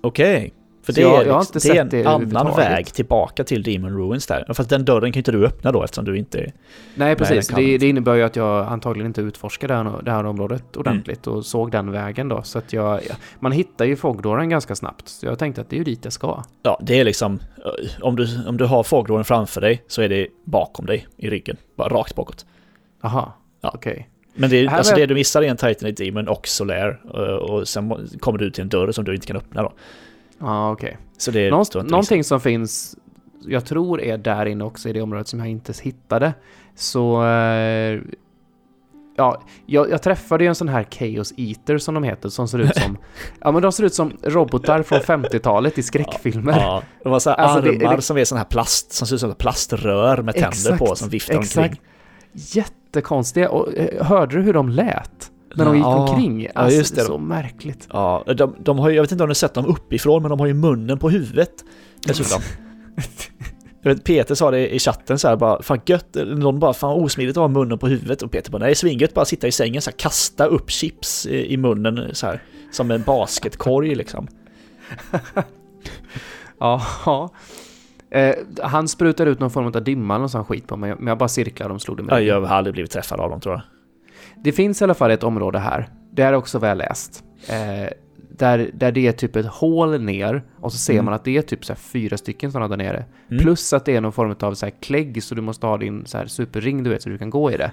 [0.00, 0.52] Okej.
[0.82, 3.96] För det, jag- är, jag liksom- inte det är en annan väg tillbaka till Demon
[3.98, 4.44] Ruins där.
[4.54, 6.52] Fast den dörren kan inte du öppna då eftersom du inte...
[6.94, 7.48] Nej, precis.
[7.48, 11.26] det, det innebär ju att jag antagligen inte utforskade det här, det här området ordentligt
[11.26, 12.42] och såg den vägen då.
[12.42, 13.00] Så att jag...
[13.08, 15.08] ja, Man hittar ju Fogdåren ganska snabbt.
[15.08, 16.42] Så jag tänkte att det är ju dit jag ska.
[16.62, 17.34] Ja, det är liksom...
[17.64, 21.30] eh, Om du, om du har fågelåren framför dig så är det bakom dig i
[21.30, 21.56] ryggen.
[21.76, 22.46] Bara rakt bakåt.
[23.02, 23.70] Aha, Ja.
[23.74, 24.08] okej.
[24.34, 26.96] Men det, alltså det du missar är en Titanite Demon och Solaire.
[27.14, 29.72] eh, Och sen kommer du till en dörr som du inte kan öppna då.
[30.40, 30.98] Ja, okej.
[31.18, 32.96] Så det Någon, inte någonting som finns,
[33.46, 36.34] jag tror är där inne också i det området som jag inte hittade.
[36.74, 37.24] Så...
[37.26, 38.00] Eh,
[39.16, 42.58] ja, jag, jag träffade ju en sån här Chaos Eater som de heter, som ser
[42.58, 42.98] ut som...
[43.40, 46.60] ja, men de ser ut som robotar från 50-talet i skräckfilmer.
[46.60, 49.14] Ja, de har så Alltså, det- armar det- som är sån här plast, som ser
[49.14, 51.56] ut som plaströr med tänder Exakt, på som viftar exakt.
[51.58, 51.80] omkring.
[52.32, 53.50] Jättekonstiga.
[53.50, 55.30] Och, eh, hörde du hur de lät?
[55.54, 56.48] När de gick Ja, omkring?
[56.54, 57.00] Alltså, just det.
[57.00, 57.88] Så märkligt.
[57.92, 60.30] Ja, de, de har ju, jag vet inte om du har sett dem uppifrån, men
[60.30, 61.64] de har ju munnen på huvudet
[62.06, 62.42] dessutom.
[63.82, 66.92] Jag vet, Peter sa det i chatten så här bara, fan gött, någon bara, fan
[66.92, 68.22] osmidigt att ha munnen på huvudet.
[68.22, 71.52] Och Peter bara, nej svingött bara sitta i sängen så här, kasta upp chips i,
[71.52, 72.42] i munnen så här,
[72.72, 74.28] som en basketkorg liksom.
[76.58, 77.30] Ja.
[78.10, 81.18] Eh, han sprutar ut någon form av dimma eller sån skit på mig, men jag
[81.18, 83.54] bara cirklade och slog det med Ja, jag har aldrig blivit träffad av dem tror
[83.54, 83.62] jag.
[84.44, 87.88] Det finns i alla fall ett område här, det är också väl läst, eh,
[88.38, 91.04] där, där det är typ ett hål ner och så ser Mm.
[91.04, 93.04] man att det är typ så fyra stycken sådana där nere.
[93.30, 93.42] Mm.
[93.42, 96.06] Plus att det är någon form av så här klägg så du måste ha din
[96.06, 97.70] så här superring du vet så du kan gå i det.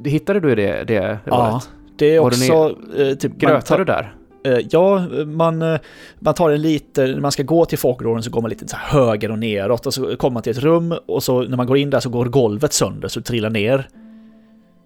[0.00, 1.70] Det hittade du det, det Ja, året?
[1.98, 3.32] det är också eh, typ...
[3.38, 4.14] Grötar tar- du där?
[4.44, 5.78] Eh, Ja, man, eh,
[6.18, 8.76] man tar en lite, när man ska gå till folkråden så går man lite så
[8.76, 11.76] höger och neråt och så kommer man till ett rum och så när man går
[11.78, 13.88] in där så går golvet sönder så du trillar ner.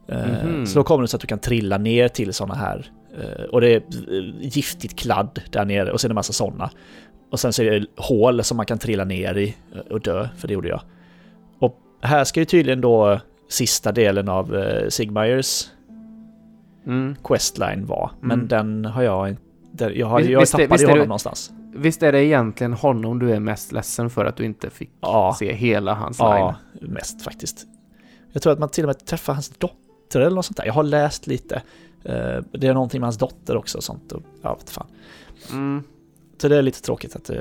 [0.08, 0.66] Mhm.
[0.66, 2.86] Så då kommer det så att du kan trilla ner till sådana här,
[3.20, 6.70] eh, och det är eh, giftigt kladd där nere och sen en massa sådana.
[7.30, 10.28] Och sen så är det hål som man kan trilla ner i eh, och dö,
[10.36, 10.80] för det gjorde jag.
[11.58, 14.56] Och här ska ju tydligen då sista delen av
[14.88, 15.66] Sigmeyers
[16.86, 17.16] Mm.
[17.24, 18.48] questline vara, men Mm.
[18.48, 19.84] den har jag inte...
[19.84, 21.52] Jag, har, Visst- jag tappade visst honom det- någonstans.
[21.74, 25.36] Visst är det egentligen honom du är mest ledsen för att du inte fick Ja,
[25.38, 26.28] se hela hans line?
[26.28, 27.66] ja, mest faktiskt.
[28.32, 29.48] Jag tror att man till och med träffar hans
[30.12, 30.66] dotter eller något sånt där.
[30.66, 31.54] Jag har läst lite.
[32.04, 34.12] Eh, Det är någonting med hans dotter också och sånt.
[34.12, 34.86] Och, ja, vet fan.
[35.50, 35.82] Mm.
[36.38, 37.30] Så det är lite tråkigt att...
[37.30, 37.36] eh,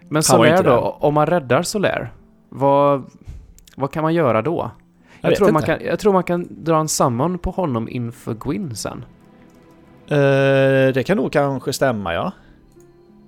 [0.00, 2.08] Men var Solaire inte då, om man räddar Solaire,
[2.48, 3.02] vad,
[3.76, 4.70] vad kan man göra då?
[5.20, 8.34] Jag, vet tror man kan, jag tror man kan dra en summon på honom inför
[8.34, 9.04] Gwyn sen.
[10.08, 12.32] Eh, det kan nog kanske stämma, ja.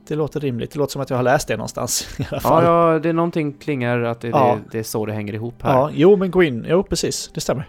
[0.09, 0.71] Det låter rimligt.
[0.71, 2.65] Det låter som att jag har läst det någonstans i alla Ja, fall.
[2.65, 4.59] ja, det är någonting klingar att det, Ja.
[4.65, 5.73] det, det är så det hänger ihop här.
[5.73, 7.69] Ja, jo men Gwyn, jo precis, det stämmer.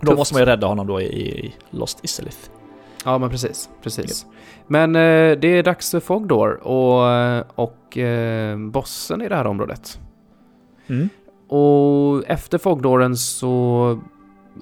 [0.00, 0.18] Då Tufft.
[0.18, 2.38] måste man ju rädda honom då i, Lost Isalith.
[3.04, 3.70] Ja, men precis.
[3.82, 4.26] precis.
[4.66, 7.04] Men eh, det är dags för Fogdor och,
[7.64, 10.00] och eh, bossen i det här området.
[10.86, 11.08] Mm.
[11.48, 14.00] Och efter Fogdoren så...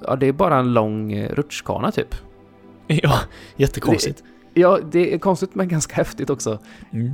[0.07, 2.15] Ja, det är bara en lång eh, rutschkana typ.
[2.87, 3.19] Ja,
[3.55, 4.23] jättekonstigt.
[4.53, 6.59] Ja, det är konstigt men ganska häftigt också.
[6.91, 7.11] Mm.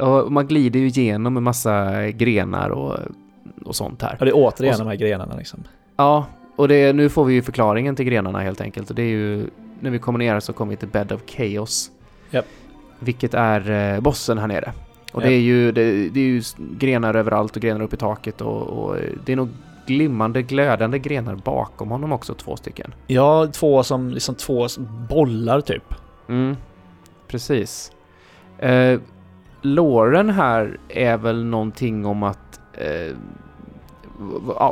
[0.00, 2.96] Och man glider ju igenom en massa grenar och,
[3.64, 4.16] och sånt här.
[4.18, 5.64] Ja, det är återigen Och så- de här grenarna liksom.
[5.96, 6.26] Ja,
[6.58, 8.90] och det, nu får vi ju förklaringen till grenarna helt enkelt.
[8.90, 9.46] Och det är ju,
[9.80, 11.90] när vi kommer ner så kommer vi till Bed of Chaos.
[12.30, 12.46] Japp.
[12.98, 14.72] Vilket är eh, bossen här nere.
[15.12, 15.28] Och Japp.
[15.28, 18.62] det är ju det, det är ju grenar överallt och grenar upp i taket och,
[18.62, 19.48] och eh, det är nog
[19.86, 22.94] glimmande, glödande grenar bakom honom också, två stycken.
[23.06, 24.66] Ja, två som liksom två
[25.08, 25.94] bollar typ.
[26.28, 26.56] Mm,
[27.28, 27.92] precis.
[28.58, 29.00] Eh,
[29.62, 33.16] Låren här är väl någonting om att eh,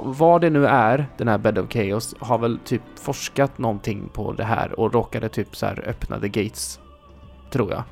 [0.05, 4.33] vad det nu är, den här Bed of Chaos, har väl typ forskat någonting på
[4.33, 6.81] det här och råkade typ så här öppna the gates,
[7.53, 7.83] tror jag.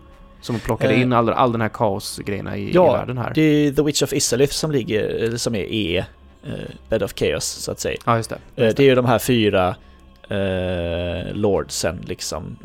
[0.41, 1.01] Som plockade Eh.
[1.03, 3.33] in all, all den här kaosgrejerna i, Ja, i världen här.
[3.35, 6.05] Det är The Witch of Isalith som ligger, som är E,
[6.47, 6.53] eh,
[6.89, 7.97] Bed of Chaos så att säga.
[8.07, 8.39] Ja, just det.
[8.57, 9.69] Eh, Just Det är ju de här fyra
[10.29, 12.57] eh, lordsen liksom.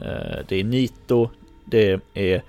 [0.47, 1.29] Det är Nito,
[1.65, 2.41] det är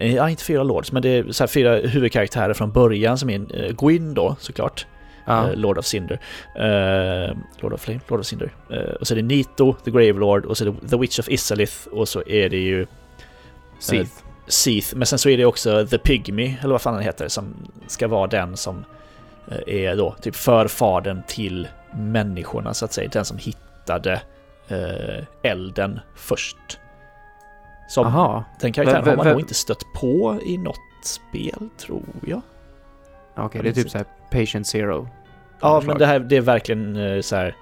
[0.00, 3.72] ja, inte fyra lords, men det är så här fyra huvudkaraktärer från början som är
[3.72, 4.86] Gwyn då såklart.
[5.24, 5.50] Ja.
[5.50, 6.20] Eh, Lord of Cinder.
[6.54, 8.52] Eh, Lord of Flame, Lord of Cinder.
[8.70, 11.18] Eh, och så är det Nito, The Grave Lord, och så är det The Witch
[11.18, 12.86] of Isalith, och så är det ju
[13.78, 14.12] Sith.
[14.46, 14.96] Seath.
[14.96, 17.54] Men sen så är det också The Pygmy, eller vad fan den heter, som
[17.86, 18.84] ska vara den som
[19.66, 23.08] är då typ förfadern till människorna så att säga.
[23.12, 24.22] Den som hittade
[24.68, 26.56] eh, elden först.
[27.88, 32.02] Som Jaha, den karaktären Vem- har man nog inte stött på i något spel, tror
[32.26, 32.40] jag.
[33.36, 35.08] Okej, det är typ så här Patient Zero.
[35.60, 37.56] Ja, men det här det är verkligen eh, så här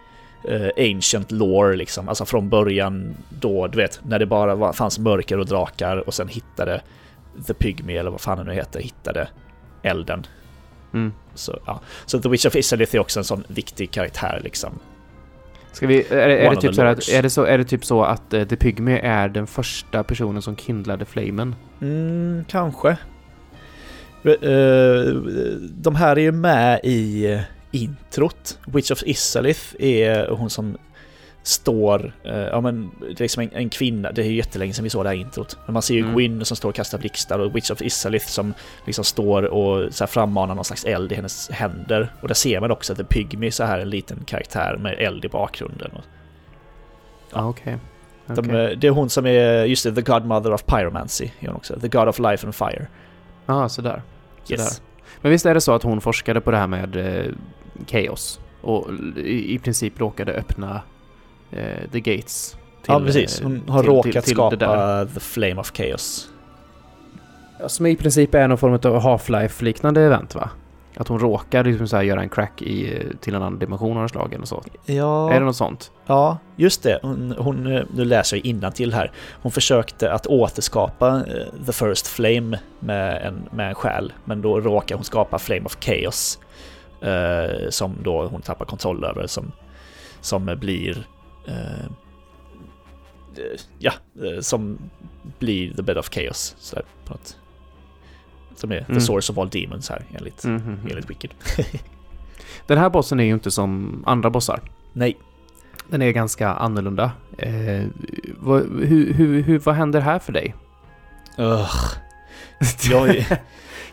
[0.49, 2.09] eh, ancient lore liksom.
[2.09, 6.15] Alltså från början då, du vet, när det bara var, fanns mörker och drakar och
[6.15, 6.83] sen hittade
[7.47, 9.29] The Pygmy, eller vad fan det nu heter, hittade
[9.83, 10.27] elden.
[10.95, 11.13] Mm.
[11.35, 11.81] Så, ja.
[12.07, 14.79] så The Witch of Isalith är också en sån viktig karaktär liksom.
[15.73, 18.05] Ska vi, är, är, det typ så att, är, det så, är det typ så
[18.05, 21.55] att uh, The Pygmy är den första personen som kindlade flamen?
[21.81, 22.97] Mm, kanske.
[24.25, 25.15] Eh,
[25.61, 28.59] De här är ju med i eh, introt.
[28.67, 30.77] Witch of Isalith är hon som
[31.45, 34.85] står, eh, ja men det är liksom en, en kvinna, det är ju jättelänge sedan
[34.85, 35.57] vi såg det här introt.
[35.67, 36.15] Men man ser ju Mm.
[36.15, 38.55] Gwyn som står och kastar blixtar och Witch of Isalith som
[38.87, 42.13] liksom står och så här frammanar någon slags eld i hennes händer.
[42.21, 45.25] Och där ser man också att The Pygmy så här en liten karaktär med eld
[45.25, 45.91] i bakgrunden.
[45.93, 46.05] Och
[47.35, 47.77] Ja, okej.
[48.27, 48.65] de, Okej.
[48.65, 51.81] eh, Det är hon som är, just det, The Godmother of Pyromancy är hon också.
[51.81, 52.87] The God of Life and Fire.
[53.47, 54.03] Ja, sådär.
[54.45, 54.63] Sådär.
[54.63, 54.83] Yes.
[55.21, 57.33] Men visst är det så att hon forskade på det här med eh,
[57.87, 58.87] Chaos och
[59.17, 60.81] i, i princip råkade öppna
[61.51, 62.57] eh, The Gates?
[62.87, 63.41] ja, till, precis.
[63.41, 65.07] eh, Hon har till- råkat till- till skapa.
[65.15, 66.29] The Flame of Chaos.
[67.61, 70.51] Ja, Som i princip är någon form av Half-Life-liknande event va?
[70.97, 74.35] Att hon råkar liksom så göra en crack i, till en annan dimension av slag
[74.35, 74.63] eller så.
[74.87, 75.93] Ja, Är det något sånt?
[76.07, 76.99] ja just det.
[77.03, 77.65] Hon, hon,
[77.95, 79.13] nu läser jag till här.
[79.43, 84.61] Hon försökte att återskapa eh, The First Flame med en, med en själ, men då
[84.61, 86.39] råkar hon skapa Flame of Chaos.
[87.01, 89.53] Eh, som då hon tappar kontroll över, som,
[90.21, 91.07] som blir...
[91.47, 91.85] Eh,
[93.37, 93.93] eh, ja,
[94.25, 94.79] eh, som
[95.39, 96.55] blir The Bed of Chaos.
[96.59, 97.37] Så där, på något,
[98.59, 98.95] som är Mm.
[98.95, 100.79] The Source of All Demons här, enligt, Mhm, mhm.
[100.91, 101.31] enligt Wicked.
[102.67, 104.61] Den här bossen är ju inte som andra bossar.
[104.93, 105.17] Nej,
[105.89, 107.13] Den är ganska annorlunda.
[107.39, 107.85] Eh,
[108.39, 110.55] vad, hur, hur, hur, vad händer här för dig?
[111.39, 111.75] Ugh.
[112.91, 113.25] Jag,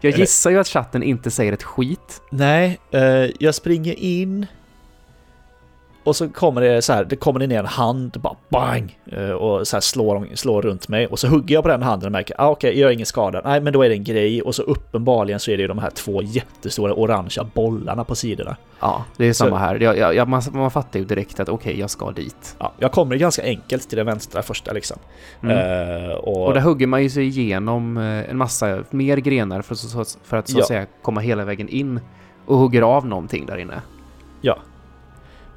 [0.02, 2.22] Jag gissar ju att chatten inte säger ett skit.
[2.32, 3.02] nej, eh,
[3.40, 4.46] jag springer in
[6.04, 9.00] och så kommer det så här, det kommer ner en hand, bara bang!
[9.12, 12.08] eh, Och så här slår, slår runt mig och så hugger jag på den handen
[12.08, 13.42] och märker, ah, okej, jag gör ingen skada.
[13.46, 15.78] Nej, men då är det en grej och så uppenbarligen så är det ju de
[15.78, 18.56] här två jättestora orangea bollarna på sidorna.
[18.80, 19.80] Ja, det är samma Så- här.
[19.80, 22.56] Jag, jag, man, man fattar ju direkt att okej, jag ska dit.
[22.60, 24.98] Ja, jag kommer ganska enkelt till den vänstra första liksom.
[25.44, 25.58] Mm.
[25.58, 29.76] Eh, och, Och där hugger man ju sig igenom eh, en massa mer grenar för,
[30.28, 30.66] för att så att Ja.
[30.68, 32.00] säga komma hela vägen in
[32.46, 33.82] och hugger av någonting där inne.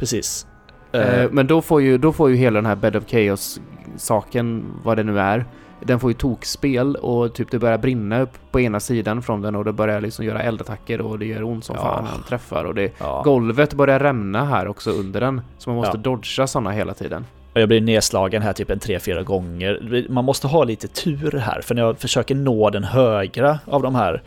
[0.03, 0.47] Precis.
[0.93, 4.65] Eh, Eh, Men då får, ju, då får ju hela den här Bed of Chaos-saken,
[4.85, 5.45] vad det nu är,
[5.81, 9.57] den får ju tokspel och typ det börjar brinna upp på ena sidan från den
[9.57, 11.83] och det börjar liksom göra eldattacker och det gör ont som Ja.
[11.83, 13.23] fan när den träffar och det, ja.
[13.25, 15.41] golvet börjar rämna här också under den.
[15.59, 16.01] Så man måste Ja.
[16.03, 17.27] dodga sådana hela tiden.
[17.55, 20.07] Jag blir nedslagen här typ en tre fyra gånger.
[20.09, 23.95] Man måste ha lite tur här, för när jag försöker nå den högra av de
[23.95, 24.23] här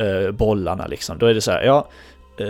[0.00, 1.88] eh, bollarna liksom, då är det så här, ja,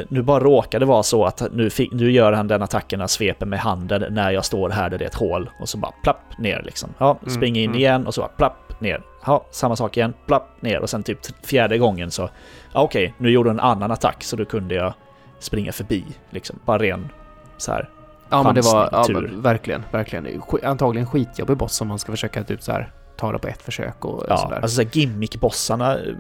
[0.09, 3.09] nu bara råkar det vara så att nu, fick, nu gör han den attacken, han
[3.09, 5.93] sveper med handen när jag står här där det är ett hål och så bara
[6.03, 6.95] plapp ner liksom.
[6.99, 7.81] Ja, Mm, springer in mm.
[7.81, 9.03] igen och så bara plapp ner.
[9.27, 12.31] Ja, samma sak igen, plapp ner och sen typ fjärde gången så,
[12.73, 14.95] ja okej, nu gjorde en annan attack så då kunde jag
[15.39, 17.09] springa förbi liksom, bara ren
[17.57, 17.89] så här.
[18.29, 20.43] Ja men det var, ja, men verkligen, verkligen.
[20.63, 22.93] Antagligen skitjobbig boss som man ska försöka typ så här
[23.23, 24.57] ta det på ett försök och Ja, sådär.
[24.63, 26.15] alltså så gimmick-bossarna, eh,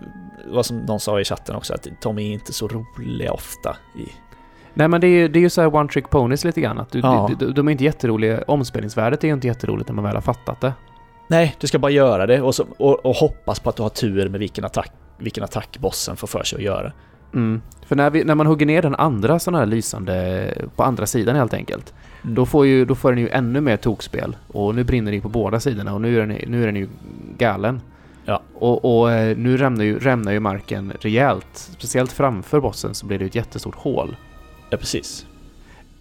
[0.47, 3.77] vad som någon sa i chatten också, att de är inte så roliga ofta.
[3.97, 4.09] I...
[4.75, 6.79] Nej men det är ju, det är ju så här one trick ponies lite grann.
[6.79, 7.31] Att du, Ja.
[7.39, 8.43] de, de, de är inte jätteroliga.
[8.47, 10.73] Omspelningsvärdet är ju inte jätteroligt när man väl har fattat det.
[11.29, 13.91] Nej, du ska bara göra det och, så, och, och hoppas på att du har
[13.91, 16.93] tur med vilken attack, vilken attack bossen får för sig att göra.
[17.35, 17.63] Mm.
[17.87, 21.37] För när, vi, när man hugger ner den andra sån här lysande på andra sidan
[21.37, 21.95] helt enkelt.
[22.23, 22.35] Mm.
[22.35, 24.37] Då, får ju, då får den ju ännu mer tokspel.
[24.49, 26.77] Och nu brinner det ju på båda sidorna och nu är den, nu är den
[26.77, 26.89] ju
[27.39, 27.81] galen.
[28.25, 28.43] Ja.
[28.55, 31.47] Och, och eh, nu rämnar ju, rämnar ju marken rejält.
[31.53, 34.17] Speciellt framför bossen så blir det ett jättestort hål.
[34.71, 35.27] Ja, precis.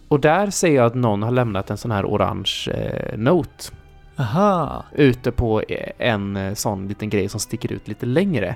[0.07, 3.72] Och där ser jag att någon har lämnat en sån här orange eh, note
[4.17, 4.86] Aha.
[4.95, 8.55] ute på eh, en eh, sån liten grej som sticker ut lite längre.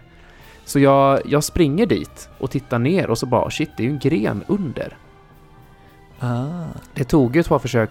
[0.66, 3.94] Så jag, jag springer dit och tittar ner och så bara shit, det är ju
[3.94, 4.98] en gren under.
[6.20, 6.46] Ah.
[6.94, 7.90] Det tog ju ett par försök,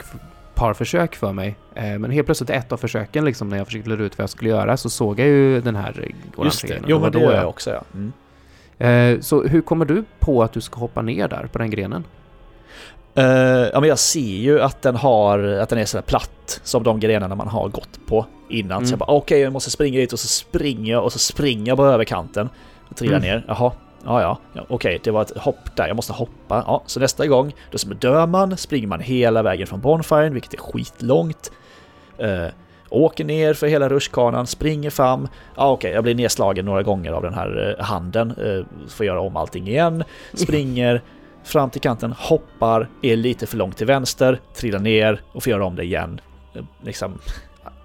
[0.55, 3.89] par försök för mig, eh, men helt plötsligt ett av försöken liksom när jag försökte
[3.91, 5.91] lura ut vad jag skulle göra så såg jag ju den här
[6.37, 6.81] orange Just det.
[6.87, 7.83] Jo, men det gör jag också, ja.
[7.95, 8.13] Mm.
[9.15, 12.05] Eh, Så hur kommer du på att du ska hoppa ner där på den grenen?
[13.15, 13.25] Eh,
[13.73, 17.01] ja, men jag ser ju att den har, att den är sådär platt som de
[17.01, 18.77] grenarna man har gått på innan.
[18.77, 18.87] Mm.
[18.87, 21.69] Så jag bara okej, jag måste springa dit och så springer jag och så springer
[21.69, 22.49] jag bara över kanten
[22.91, 23.29] och trillar Mm.
[23.29, 23.45] ner.
[23.49, 23.73] Jaha,
[24.05, 26.65] ja, ja, ja okej, det var ett hopp där, jag måste hoppa.
[26.67, 30.59] Ja, så nästa gång, då dör man, springer man hela vägen från Bonfiren, vilket är
[30.59, 31.53] skitlångt.
[32.19, 32.47] Eh,
[32.91, 35.29] åker ner för hela rutschkanan, springer fram.
[35.57, 38.31] Ja, okej, jag blir nedslagen några gånger av den här eh, handen.
[38.31, 40.05] Eh, får göra om allting igen.
[40.35, 41.03] Springer
[41.45, 45.65] fram till kanten, hoppar, är lite för långt till vänster, trillar ner och får göra
[45.65, 46.21] om det igen.
[46.55, 47.19] Eh, Liksom,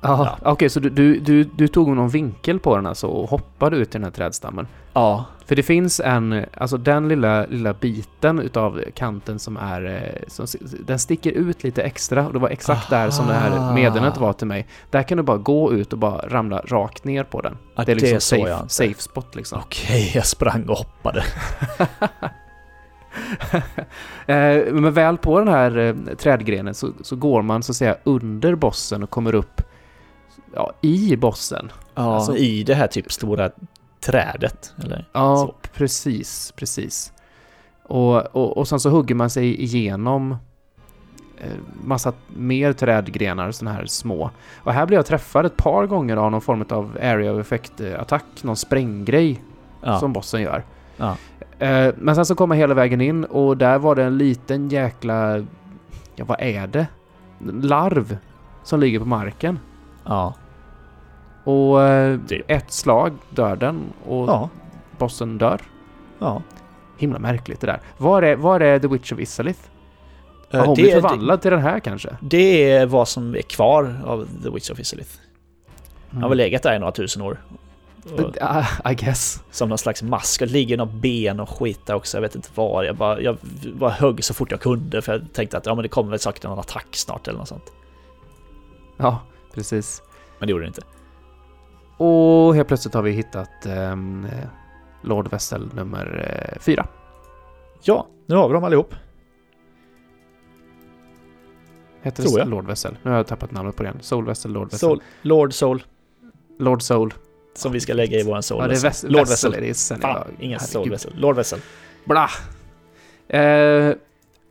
[0.01, 3.77] Ja, Okej, så du, du, du, du tog någon vinkel på den alltså och hoppade
[3.77, 4.67] ut i den här trädstammen?
[4.99, 10.27] Ja, För det finns en, alltså den lilla, lilla biten utav kanten som är, eh,
[10.27, 10.45] som,
[10.85, 13.73] den sticker ut lite extra och det var exakt där som det här Aha.
[13.73, 14.67] meddelandet var till mig.
[14.89, 17.57] Där kan du bara gå ut och bara ramla rakt ner på den.
[17.75, 19.59] Ja, det är liksom det safe, safe spot liksom.
[19.59, 21.23] okej, jag sprang och hoppade.
[24.25, 27.97] Eh, Men väl på den här eh, trädgrenen så, så går man så att säga
[28.03, 29.61] under bossen och kommer upp
[30.55, 31.71] ja, i bossen.
[31.95, 33.49] Ja, Alltså- i det här typ stora
[34.01, 35.05] trädet, eller?
[35.13, 35.55] Ja, Så.
[35.73, 37.13] precis, precis.
[37.83, 40.31] Och, och, och sen så hugger man sig igenom
[41.37, 41.51] eh,
[41.83, 44.31] massa mer trädgrenar, sådana här små.
[44.63, 48.23] Och här blir jag träffad ett par gånger av någon form av area of effect-attack,
[48.43, 49.41] någon spränggrej
[49.83, 50.63] Ja, som bossen gör.
[50.97, 51.15] ja.
[51.59, 54.69] Eh, men sen så kommer jag hela vägen in och där var det en liten
[54.69, 55.37] jäkla...
[56.15, 56.87] Ja, vad är det?
[57.61, 58.17] Larv
[58.63, 59.59] som ligger på marken.
[60.05, 60.33] ja.
[61.49, 62.45] Och eh, Typ.
[62.51, 64.49] ett slag dör den och ja.
[64.97, 65.61] bossen dör.
[66.19, 66.41] ja.
[66.97, 67.81] Himla märkligt det där.
[67.97, 69.59] Var är, var är The Witch of Isalith?
[70.51, 72.09] Har Eh, hon det, blivit det, förvandlad till den här kanske?
[72.21, 75.09] det är vad som är kvar av The Witch of Isalith.
[75.17, 76.21] Han Mm.
[76.23, 77.37] har väl legat där i några tusen år.
[78.41, 79.43] Ah, I guess.
[79.51, 80.39] som någon slags mask.
[80.39, 82.17] Det ligger något ben och skit där också.
[82.17, 82.83] Jag vet inte var.
[82.83, 83.37] Jag bara, jag
[83.73, 86.19] bara högg så fort jag kunde för jag tänkte att ja, men det kommer väl
[86.19, 87.71] säkert någon attack snart eller något sånt.
[88.97, 89.19] Ja,
[89.53, 90.01] precis.
[90.39, 90.81] Men det gjorde det inte.
[91.99, 93.95] Och helt plötsligt har vi hittat eh,
[95.01, 96.87] Lord Vessel nummer eh, fyra.
[97.81, 98.93] Ja, nu har vi dem allihop.
[102.01, 102.49] Heter Tror det jag.
[102.49, 102.97] Lord Vessel?
[103.03, 103.97] Nu har jag tappat namnet på den.
[104.01, 104.79] Soul Vessel, Lord Vessel.
[104.79, 105.83] Soul, Lord Soul,
[106.59, 107.13] Lord Soul.
[107.53, 108.81] som vi ska lägga i våran Soul ja, det är.
[108.81, 109.11] Vessel.
[109.11, 109.51] Lord Vessel.
[109.51, 109.63] Vessel.
[109.63, 110.27] är det sen Fan, idag.
[110.39, 110.69] ingen Herregud.
[110.71, 111.13] Soul Vessel.
[111.17, 111.59] Lord Vessel.
[112.05, 112.29] Bla.
[113.27, 113.93] Eh,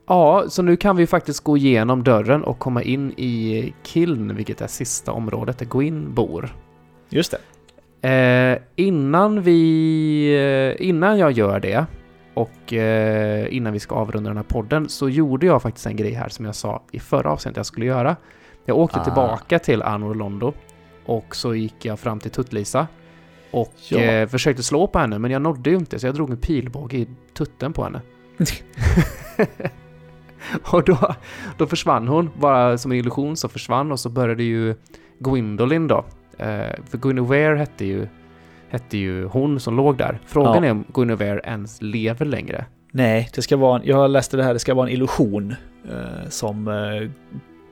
[0.07, 4.61] ja, så nu kan vi faktiskt gå igenom dörren och komma in i Kiln, vilket
[4.61, 6.55] är sista området där Gwyn bor.
[7.09, 7.31] Just
[8.01, 8.07] det.
[8.09, 10.75] Eh, innan vi...
[10.79, 11.85] Eh, innan jag gör det
[12.33, 16.11] och eh, innan vi ska avrunda den här podden så gjorde jag faktiskt en grej
[16.13, 18.15] här som jag sa i förra avsnittet jag skulle göra.
[18.65, 19.03] Jag åkte Ah.
[19.03, 20.53] tillbaka till Anor Londo
[21.05, 22.87] och så gick jag fram till Tuttlisa
[23.51, 23.99] och Ja.
[23.99, 26.97] eh, försökte slå på henne men jag nådde ju inte så jag drog en pilbåge
[26.97, 28.01] i tutten på henne.
[30.71, 30.97] och då,
[31.57, 34.75] då försvann hon, bara som en illusion så försvann och så började ju
[35.19, 36.05] Gwendolyn då.
[36.39, 38.07] Eh, för Guinevere hette ju,
[38.69, 40.19] hette ju hon som låg där.
[40.25, 40.65] Frågan Ja.
[40.65, 42.65] är om Guinevere ens lever längre.
[42.91, 45.55] Nej, det ska vara en, jag läste det här, det ska vara en illusion
[45.89, 47.09] eh, som eh,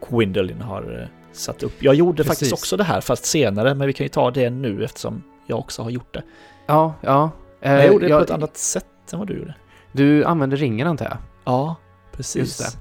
[0.09, 1.73] Gwendolyn har eh, satt upp.
[1.83, 2.27] Jag gjorde Precis.
[2.29, 5.59] faktiskt också det här, fast senare, men vi kan ju ta det nu eftersom jag
[5.59, 6.23] också har gjort det.
[6.67, 7.31] Ja, ja.
[7.61, 9.55] Eh, jag gjorde det jag- på ett annat sätt än vad du gjorde.
[9.91, 11.17] Du använde ringen antar jag?
[11.45, 11.75] Ja,
[12.11, 12.77] precis.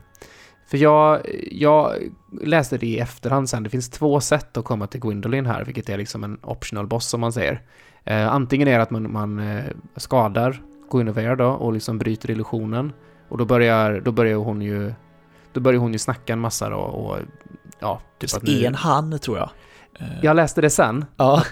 [0.66, 1.20] För jag,
[1.50, 1.92] jag
[2.42, 3.62] läste det i efterhand sen.
[3.62, 7.06] Det finns två sätt att komma till Gwendolyn här, vilket är liksom en optional boss
[7.06, 7.62] som man säger.
[8.04, 9.64] Eh, antingen är det att man, man eh,
[9.96, 12.92] skadar Guinevere då och liksom bryter illusionen.
[13.28, 14.92] Och då börjar, då börjar hon ju
[15.52, 17.18] då börjar hon ju snacka en massa då och
[17.80, 19.50] ja, typ att nu, en han, tror jag.
[20.00, 21.42] Eh, Jag läste det sen, ja.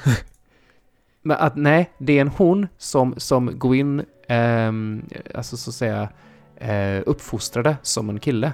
[1.23, 5.03] men att nej, det är en hon som, som Gwyn, ehm,
[5.35, 6.09] alltså så att säga,
[6.57, 8.53] eh, uppfostrade som en kille.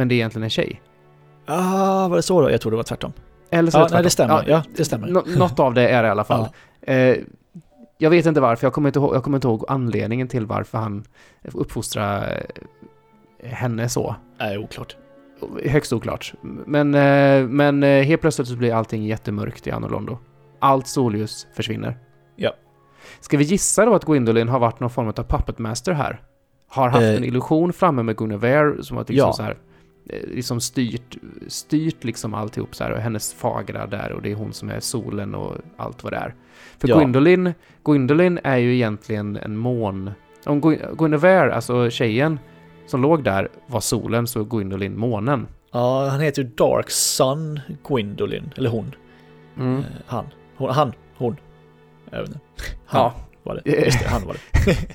[0.00, 0.80] Men det är egentligen en tjej.
[1.46, 2.50] Ah, var det så då?
[2.50, 3.12] Jag tror det var tvärtom.
[3.50, 4.44] Eller så Ja, det nej, det stämmer.
[4.48, 5.08] Ja, det stämmer.
[5.08, 6.48] Nå- något av det är det i alla fall.
[6.82, 7.16] Eh,
[7.98, 10.78] jag vet inte varför, jag kommer inte, ihåg, jag kommer inte ihåg anledningen till varför
[10.78, 11.04] han
[11.52, 12.42] uppfostrar
[13.38, 14.16] eh, henne så.
[14.38, 14.96] Nej, oklart.
[15.66, 16.34] Högst oklart.
[16.66, 20.18] Men, eh, men eh, helt plötsligt så blir allting jättemörkt i Anolondo.
[20.58, 21.98] Allt solljus försvinner.
[22.36, 22.52] Ja.
[23.20, 26.20] Ska vi gissa då att Gwendolyn har varit någon form av puppet master här?
[26.68, 27.14] Har haft Eh.
[27.14, 29.32] en illusion framme med Guinevere som har liksom Ja.
[29.32, 29.56] så här,
[30.08, 31.16] liksom styrt,
[31.48, 34.80] styrt liksom alltihop så här och hennes fagra där och det är hon som är
[34.80, 36.34] solen och allt vad det är.
[36.78, 36.96] För Ja.
[36.98, 37.52] Gwendolyn,
[37.84, 40.10] Gwendolyn är ju egentligen en mån...
[40.46, 42.38] Om Gui- Guinevere, alltså tjejen
[42.86, 45.46] som låg där, var solen så är Gwendolyn månen.
[45.72, 48.94] Ja, han heter ju Dark Sun Gwendolyn, eller hon.
[49.58, 49.78] Mm.
[49.78, 50.26] Eh, Han.
[50.56, 50.92] Hon, han.
[51.16, 51.36] Hon.
[52.10, 52.40] Jag vet inte.
[52.86, 53.14] Han Ja.
[53.42, 53.84] var det.
[53.84, 54.76] Just det, han var det.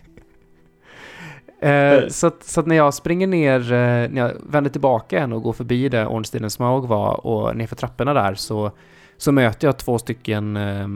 [1.65, 5.33] Eh, så, att, så att när jag springer ner, eh, när jag vänder tillbaka igen
[5.33, 8.71] och går förbi där Ornstiden Smaug var och nerför trapporna där så,
[9.17, 10.87] så möter jag två stycken, eh,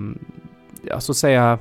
[0.94, 1.60] alltså säga,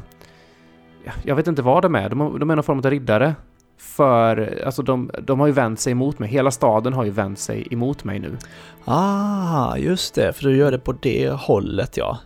[1.05, 3.35] ja, jag vet inte vad de är, de, de är någon form av riddare.
[3.79, 7.39] För, alltså de, de har ju vänt sig emot mig, hela staden har ju vänt
[7.39, 8.37] sig emot mig nu.
[8.85, 12.19] Ah, just det, för du gör det på det hållet ja.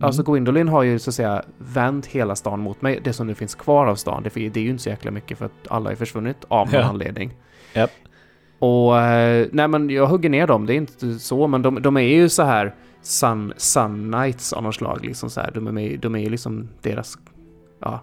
[0.00, 0.06] Mm.
[0.06, 3.34] Alltså Gwendolyn har ju så att säga vänt hela stan mot mig, det som nu
[3.34, 4.22] finns kvar av stan.
[4.22, 6.80] Det, det är ju inte så jäkla mycket för att alla är försvunnit av någon
[6.80, 6.86] Ja.
[6.86, 7.30] anledning.
[7.74, 7.90] Japp.
[8.58, 11.96] Och eh, nej men jag hugger ner dem, det är inte så, men de, de
[11.96, 15.50] är ju så här sun, sun knights av något slag liksom så här.
[15.54, 17.18] De är, med, de är ju liksom deras,
[17.80, 18.00] ja,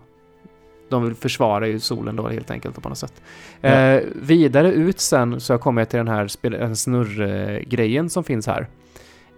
[0.90, 3.22] de vill försvara ju solen då helt enkelt på något sätt.
[3.62, 3.70] Ja.
[3.70, 6.28] Eh, vidare ut sen så kommer jag till den här
[6.76, 8.68] snurrgrejen som finns här.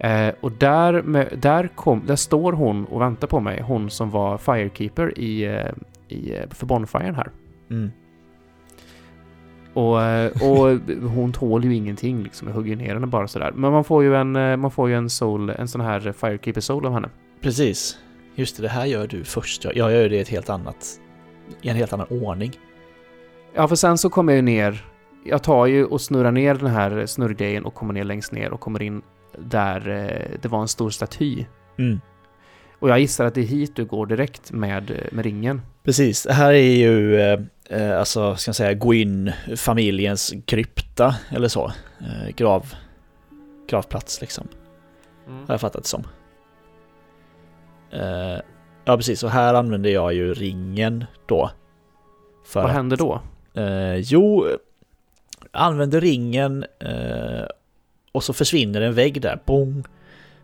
[0.00, 4.10] Eh, och där, med, där, kom, där står hon och väntar på mig, hon som
[4.10, 5.72] var Firekeeper i, eh,
[6.08, 7.30] i, eh, för Bonfiren här.
[7.70, 7.90] Mm.
[9.74, 13.52] Och, eh, och hon tål ju ingenting liksom, jag hugger ner henne bara sådär.
[13.54, 16.86] Men man får ju en, man får ju en soul, en sån här Firekeeper soul
[16.86, 17.08] av henne.
[17.40, 17.98] Precis.
[18.34, 19.64] Just det, det här gör du först.
[19.64, 21.00] Jag, jag gör det i ett helt annat...
[21.62, 22.52] I en helt annan ordning.
[23.54, 24.84] Ja, för sen så kommer jag ju ner,
[25.24, 28.60] jag tar ju och snurrar ner den här snurrgrejen och kommer ner längst ner och
[28.60, 29.02] kommer in
[29.38, 31.44] där eh, det var en stor staty.
[31.78, 32.00] Mm.
[32.78, 35.62] Och jag gissar att det är hit du går direkt med, eh, med ringen.
[35.84, 41.72] Precis, det här är ju eh, eh, alltså, ska jag säga, Gwyn-familjens krypta eller så.
[42.00, 42.74] Eh, grav,
[43.68, 44.48] gravplats liksom,
[45.26, 46.04] har jag fattat det som.
[47.90, 48.40] Eh,
[48.84, 51.50] ja, precis, och här använder jag ju ringen då.
[52.46, 53.20] För Vad händer då?
[53.54, 54.46] Eh, jo,
[55.52, 57.44] använder ringen eh,
[58.12, 59.38] och så försvinner en vägg där.
[59.44, 59.84] Boom.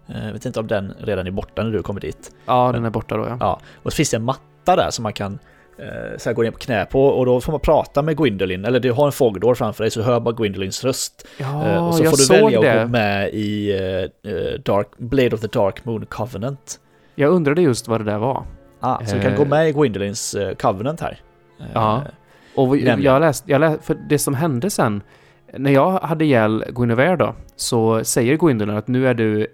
[0.08, 2.30] Eh, vet inte om den redan är borta när du kommer dit.
[2.46, 3.36] Ja, den är borta då ja.
[3.40, 5.38] Ja, och så finns det en matta där som man kan
[5.78, 8.64] eh, så här gå ner på knä på och då får man prata med Gwendolyn.
[8.64, 11.26] Eller du har en Fogdor framför dig så hör bara Gwendolyns röst.
[11.38, 12.82] Ja, Eh, och så jag får du välja att det.
[12.82, 13.72] gå med i
[14.64, 16.80] Dark, Blade of the Dark Moon Covenant.
[17.14, 18.44] Jag undrade just vad det där var.
[18.80, 21.20] Ah, så du kan gå med i Gwendolyns eh, Covenant här.
[21.74, 22.02] Ja.
[22.54, 25.02] Och jag läste, jag läste, för det som hände sen,
[25.52, 29.46] när jag hade ihjäl Guinevere då, så säger Gwendolyn att nu är du...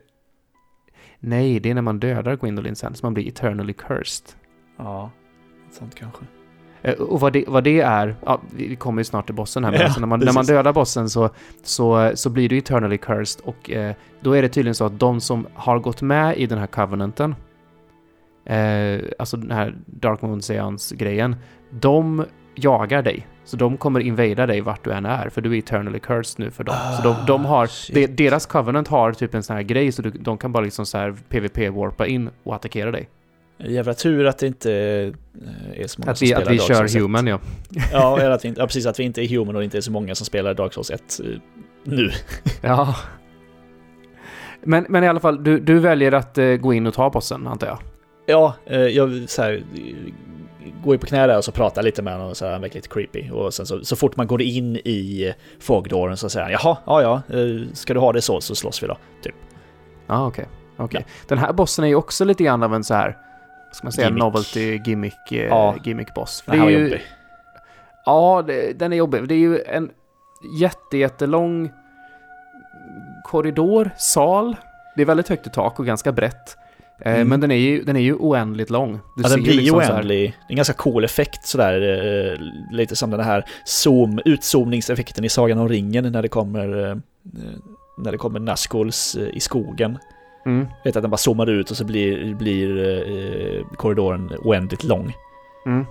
[1.21, 4.27] Nej, det är när man dödar Gwendolyn sen, så man blir eternally cursed.
[4.77, 5.11] Ja,
[5.71, 6.25] sånt kanske.
[6.83, 9.71] Eh, Och vad det, vad det är, ja, vi kommer ju snart till bossen här,
[9.71, 11.31] men Ja, alltså när, man, när man dödar bossen så,
[11.63, 15.21] så, så blir du eternally cursed och eh, då är det tydligen så att de
[15.21, 17.35] som har gått med i den här covenanten,
[18.45, 21.37] eh, alltså den här Dark Moon Seance-grejen,
[21.71, 22.25] de
[22.55, 23.27] jagar dig.
[23.45, 26.51] Så de kommer invada dig vart du än är, för du är eternally cursed nu
[26.51, 26.75] för dem.
[26.97, 27.95] så de, de har, Ah, shit.
[27.95, 30.87] de, deras covenant har typ en sån här grej, så du, de kan bara liksom
[30.87, 33.09] så här PVP-warpa in och attackera dig.
[33.59, 36.57] Jävla tur att det inte eh, är så många Att som vi, spelar att vi
[36.57, 37.03] Dark kör Souls 1.
[37.03, 37.39] human, ja.
[37.93, 38.87] Ja, eller att vi, ja, precis.
[38.87, 41.21] Att vi inte är human och inte är så många som spelar Dark Souls 1
[41.21, 41.27] eh,
[41.85, 42.11] nu.
[42.61, 42.97] Ja.
[44.65, 47.47] Men, men i alla fall, du, du väljer att eh, gå in och ta bossen,
[47.47, 47.79] antar jag?
[48.27, 48.55] Ja,
[48.91, 49.63] jag så här,
[50.85, 52.61] går ju på knä där och så pratar lite med honom och så här, han
[52.61, 53.31] verkar lite creepy.
[53.31, 57.03] Och sen så, så fort man går in i Fogdåren så säger han jaha, ja
[57.03, 58.97] ja, eh, ska du ha det så så slåss vi då.
[59.23, 59.35] Typ.
[60.07, 60.47] Ja, okej.
[60.77, 61.07] okej.
[61.29, 63.17] Den här bossen är ju också lite grann av en så här,
[63.73, 64.23] ska man säga, Gimmick.
[64.23, 65.75] novelty gimmick, eh, Ja.
[65.85, 66.43] gimmick boss.
[66.43, 67.03] För Den här var ju, jobbig.
[68.05, 69.29] Ja, det, den är jobbig.
[69.29, 69.91] Det är ju en
[70.61, 71.73] jätte, jättelång
[73.25, 74.57] korridor, sal.
[74.97, 76.57] Det är väldigt högt i tak och ganska brett.
[77.05, 77.29] Eh, Mm.
[77.29, 78.93] Men den är, ju, den är ju oändligt lång.
[79.17, 80.19] Du Ja, den blir liksom oändlig.
[80.31, 81.81] Det är en ganska cool effekt sådär.
[82.33, 82.39] eh,
[82.77, 86.97] Lite som den här zoom, utzoomningseffekten i Sagan om ringen när det kommer eh,
[87.99, 89.99] när det kommer Nazguls i skogen.
[90.47, 95.13] Mm, Vet att den bara zoomar ut och så blir, blir korridoren oändligt lång.
[95.67, 95.85] mm.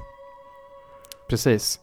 [1.29, 1.79] Precis.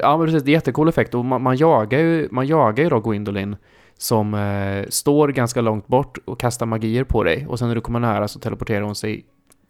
[0.00, 0.42] Ja, men precis.
[0.42, 3.56] Det är jättecool effekt och man, man jagar ju, man jagar ju då Gwendolyn
[4.00, 7.80] som eh, står ganska långt bort och kastar magier på dig och sen när du
[7.80, 9.24] kommer nära så teleporterar hon sig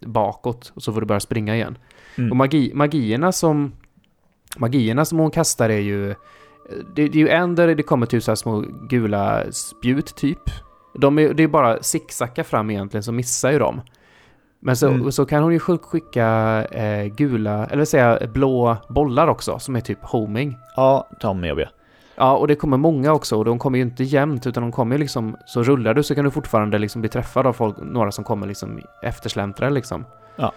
[0.06, 1.78] bakåt och så får du börja springa igen.
[2.18, 2.30] Mm.
[2.30, 3.72] Och magi, magierna som
[4.56, 6.08] magierna som hon kastar är ju
[6.94, 10.42] det, det är ju en där det kommer typ så små gula spjut typ.
[10.94, 13.80] De är, det är bara zigzacka fram egentligen så missar ju de.
[14.60, 15.12] Men så, Mm.
[15.12, 16.26] så kan hon ju skick- skicka
[16.70, 20.56] eh, gula, eller säga blå bollar också som är typ homing.
[20.76, 21.68] Ja, de är jobbiga.
[22.20, 24.94] Ja, och det kommer många också och de kommer ju inte jämnt utan de kommer
[24.94, 28.12] ju liksom, så rullar du så kan du fortfarande liksom bli träffad av folk, några
[28.12, 30.04] som kommer liksom eftersläntrare liksom.
[30.36, 30.52] Ja.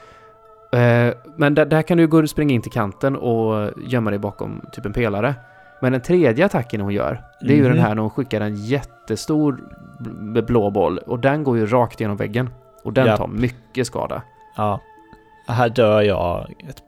[0.79, 4.19] Eh, men där, där kan du gå och springa in till kanten och gömma dig
[4.19, 5.35] bakom typ en pelare.
[5.81, 7.71] Men den tredje attacken hon gör, det är ju Mhm.
[7.71, 9.59] den här när hon skickar en jättestor
[9.99, 12.49] bl- blå boll och den går ju rakt genom väggen.
[12.83, 13.17] Och den Ja.
[13.17, 14.21] tar mycket skada.
[14.57, 14.79] Ja.
[15.47, 16.83] Här dör jag ett,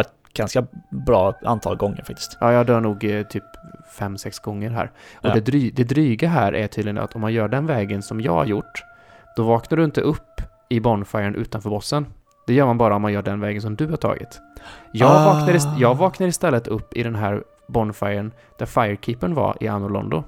[0.00, 2.38] ett ganska bra antal gånger faktiskt.
[2.40, 3.44] Ja, jag dör nog eh, typ
[3.98, 4.90] fem sex gånger här.
[5.14, 5.34] Och Ja.
[5.34, 8.32] det, dry, det dryga här är tydligen att om man gör den vägen som jag
[8.32, 8.84] har gjort,
[9.36, 12.06] då vaknar du inte upp i bonfiren utanför bossen.
[12.46, 14.40] Det gör man bara om man gör den vägen som du har tagit.
[14.92, 15.24] Jag, Ah.
[15.34, 19.88] vaknar, ist- jag vaknar istället upp i den här bonfiren där Firekeepern var i Anno
[19.88, 20.24] Londo.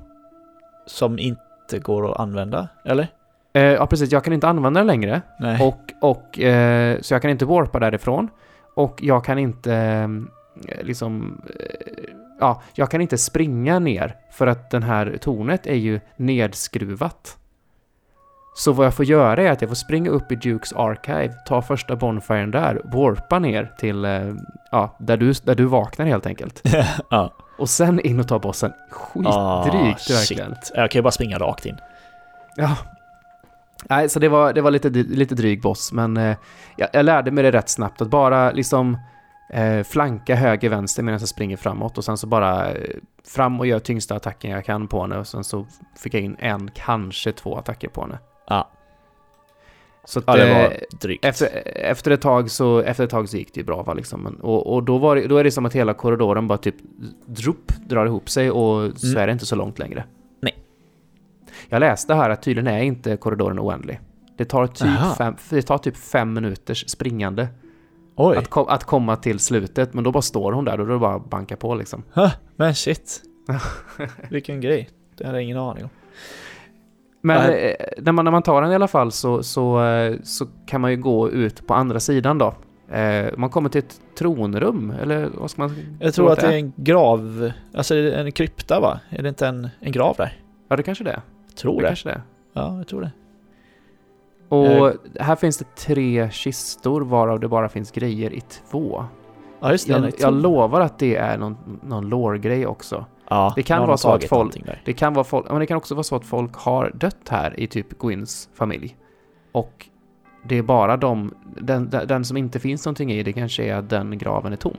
[0.86, 3.08] Som inte går att använda, eller?
[3.52, 4.12] Eh, ja, precis.
[4.12, 5.22] Jag kan inte använda den längre.
[5.40, 5.66] Nej.
[5.66, 8.28] Och, och eh, så jag kan inte warpa därifrån.
[8.80, 10.08] Och jag kan inte eh,
[10.84, 11.42] liksom...
[11.60, 12.04] Eh,
[12.40, 17.36] ja, jag kan inte springa ner för att den här tornet är ju nedskruvat.
[18.54, 21.62] Så vad jag får göra är att jag får springa upp i Dukes Archive, ta
[21.62, 24.34] första bonfiren där, warpa ner till, eh,
[24.70, 26.62] ja, där du, där du vaknar helt enkelt.
[27.10, 27.32] ja.
[27.58, 28.72] Och sen in och ta bossen.
[28.90, 30.52] Skitdrygt verkligen.
[30.52, 30.72] Ah, shit.
[30.74, 31.78] Jag kan ju bara springa rakt in.
[32.56, 32.76] Ja.
[33.88, 36.36] Nej, så det var, det var lite, lite dryg boss, men eh,
[36.76, 38.98] jag, jag lärde mig det rätt snabbt att bara liksom
[39.52, 42.76] eh, flanka höger, vänster medan jag springer framåt och sen så bara eh,
[43.24, 45.66] fram och gör tyngsta attacken jag kan på henne och sen så
[45.96, 48.18] fick jag in en, kanske två attacker på henne.
[48.46, 48.70] Ja.
[50.04, 50.70] Så att, Ja, det var eh,
[51.00, 51.24] drygt.
[51.24, 54.26] efter, efter, ett tag så, efter ett tag så gick det ju bra va, liksom.
[54.26, 56.74] Och, och då, det, då är det som att hela korridoren bara typ
[57.26, 59.22] drupp, drar ihop sig och så Mm.
[59.22, 60.04] är det inte så långt längre.
[61.68, 64.00] Jag läste här att tydligen är inte korridoren oändlig.
[64.36, 67.48] Det tar typ, fem, det tar typ fem minuters springande
[68.16, 71.18] att, kom, att komma till slutet, men då bara står hon där och då bara
[71.18, 72.02] banka på liksom.
[72.12, 73.22] Huh, men shit.
[74.30, 74.88] Vilken grej.
[75.16, 75.90] Det hade jag ingen aning om.
[77.22, 80.46] Men eh, när, man, när man tar den i alla fall så, så, eh, så
[80.66, 82.54] kan man ju gå ut på andra sidan då.
[82.94, 86.46] Eh, man kommer till ett tronrum, eller vad ska man Jag tro tror att det
[86.46, 89.00] är en grav, alltså en krypta va?
[89.10, 90.42] Är det inte en, en grav där?
[90.68, 91.20] Ja, det kanske det är.
[91.56, 92.22] Tror Det kanske det.
[92.52, 93.10] Ja, jag tror det.
[94.48, 99.04] Och här finns det tre kistor varav det bara finns grejer i två.
[99.60, 99.92] Ja, just det.
[99.92, 103.04] Jag, jag lovar att det är någon, någon lore-grej också.
[103.28, 104.56] ja, det kan vara så att folk-.
[104.84, 107.60] Det kan, vara folk, men det kan också vara så att folk har dött här
[107.60, 108.96] i typ Gwyns familj.
[109.52, 109.88] Och
[110.48, 113.90] det är bara de, den, den, som inte finns någonting i, det kanske är att
[113.90, 114.76] den graven är tom.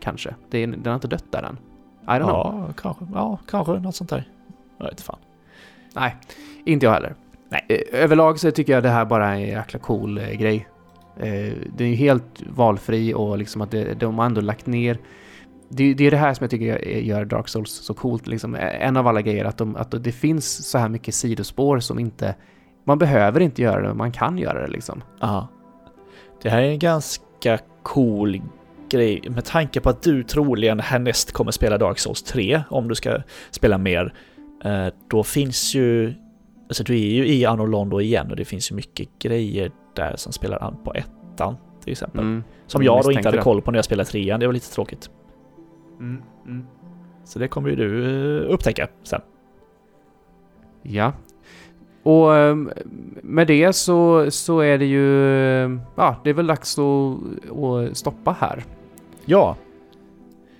[0.00, 0.34] Kanske.
[0.50, 1.58] Det är, den har inte dött där än.
[2.02, 2.64] I don't know.
[2.66, 3.06] Ja, kanske.
[3.14, 4.28] Ja, kanske något sånt där.
[4.78, 5.18] Jag vet fan.
[5.94, 6.16] Nej,
[6.64, 7.14] inte jag heller.
[7.48, 7.64] Nej.
[7.68, 10.68] Eh, Överlag så tycker jag det här bara är en jäkla cool eh, grej.
[11.16, 14.98] Eh, den är ju helt valfri och liksom att det, de har ändå lagt ner
[15.68, 18.26] det, det är det här som jag tycker gör- gör Dark Souls så coolt.
[18.26, 18.54] Liksom.
[18.54, 21.98] Eh, En av alla grejer, att, de, att det finns så här mycket sidospår som
[21.98, 22.34] inte...
[22.84, 25.02] Man behöver inte göra det, men man kan göra det liksom.
[25.20, 25.48] Ja.
[26.42, 28.42] Det här är en ganska cool
[28.90, 32.94] grej med tanke på att du troligen härnäst kommer spela Dark Souls 3 om du
[32.94, 33.18] ska
[33.50, 34.14] spela mer.
[34.64, 36.14] Eh, Då finns ju...
[36.68, 40.16] Alltså du är ju i Anno Londo igen och det finns ju mycket grejer där
[40.16, 42.20] som spelar an på ettan till exempel.
[42.20, 42.44] Mm.
[42.66, 43.42] Som jag jag då inte hade det.
[43.42, 45.10] koll på när jag spelade trean, det var lite tråkigt.
[46.00, 46.22] Mm.
[46.46, 46.66] Mm.
[47.24, 48.04] Så det kommer ju du
[48.44, 49.20] eh, upptäcka sen.
[50.82, 51.12] Ja.
[52.02, 52.70] Och ehm,
[53.22, 55.08] med det så, så är det ju...
[55.96, 57.16] Ja, det är väl dags att,
[57.58, 58.64] att stoppa här.
[59.24, 59.56] Ja,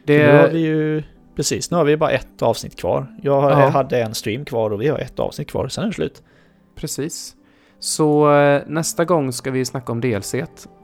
[0.04, 1.02] Det, nu har vi ju...
[1.36, 3.06] Precis, nu har vi bara ett avsnitt kvar.
[3.22, 3.68] Jag Ja.
[3.68, 6.22] hade en stream kvar och vi har ett avsnitt kvar, sen är det slut.
[6.76, 7.34] Precis.
[7.78, 10.34] Så eh, nästa gång ska vi snacka om DLC.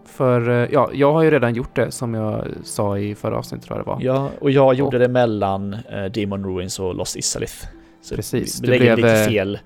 [0.06, 3.66] För eh, ja, jag har ju redan gjort det som jag sa i förra avsnittet
[3.66, 3.98] tror jag det var.
[4.02, 7.66] Ja, och jag gjorde det mellan eh, Demon Ruins och Lost Isalith.
[8.02, 9.58] Så Precis, det blev, lite fel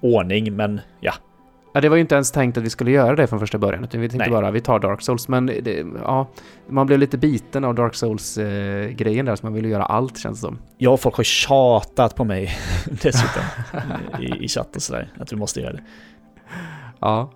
[0.00, 1.12] ordning, men ja.
[1.72, 3.84] Ja, det var ju inte ens tänkt att vi skulle göra det från första början,
[3.84, 4.40] utan vi tänkte Nej.
[4.40, 5.28] bara vi tar Dark Souls.
[5.28, 6.28] Men det, ja,
[6.68, 10.46] man blev lite biten av Dark Souls-grejen där, så man ville göra allt känns det
[10.46, 10.58] som.
[10.92, 12.50] Och folk har tjatat på mig
[12.86, 13.42] dessutom
[14.20, 15.82] i, i chatt och sådär, att vi måste göra det.
[17.00, 17.30] Ja.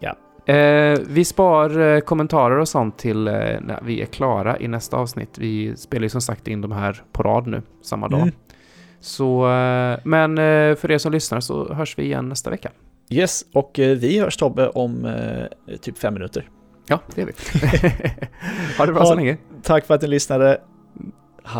[0.00, 0.16] Ja.
[0.54, 4.96] Eh, vi spar eh, kommentarer och sånt till eh, när vi är klara i nästa
[4.96, 5.38] avsnitt.
[5.38, 8.20] Vi spelar ju som sagt in de här på rad nu, samma dag.
[8.20, 8.34] Mm.
[9.00, 12.70] Så, eh, men eh, för er som lyssnar så hörs vi igen nästa vecka.
[13.10, 16.48] Yes, och eh, vi hörs Tobbe om eh, typ fem minuter.
[16.88, 17.32] Ja, det gör vi.
[18.78, 19.36] ha det bra Ha- så länge.
[19.62, 20.60] Tack för att ni lyssnade.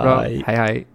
[0.02, 0.20] Bra.
[0.20, 0.42] Hej.
[0.46, 0.86] Hej, hej.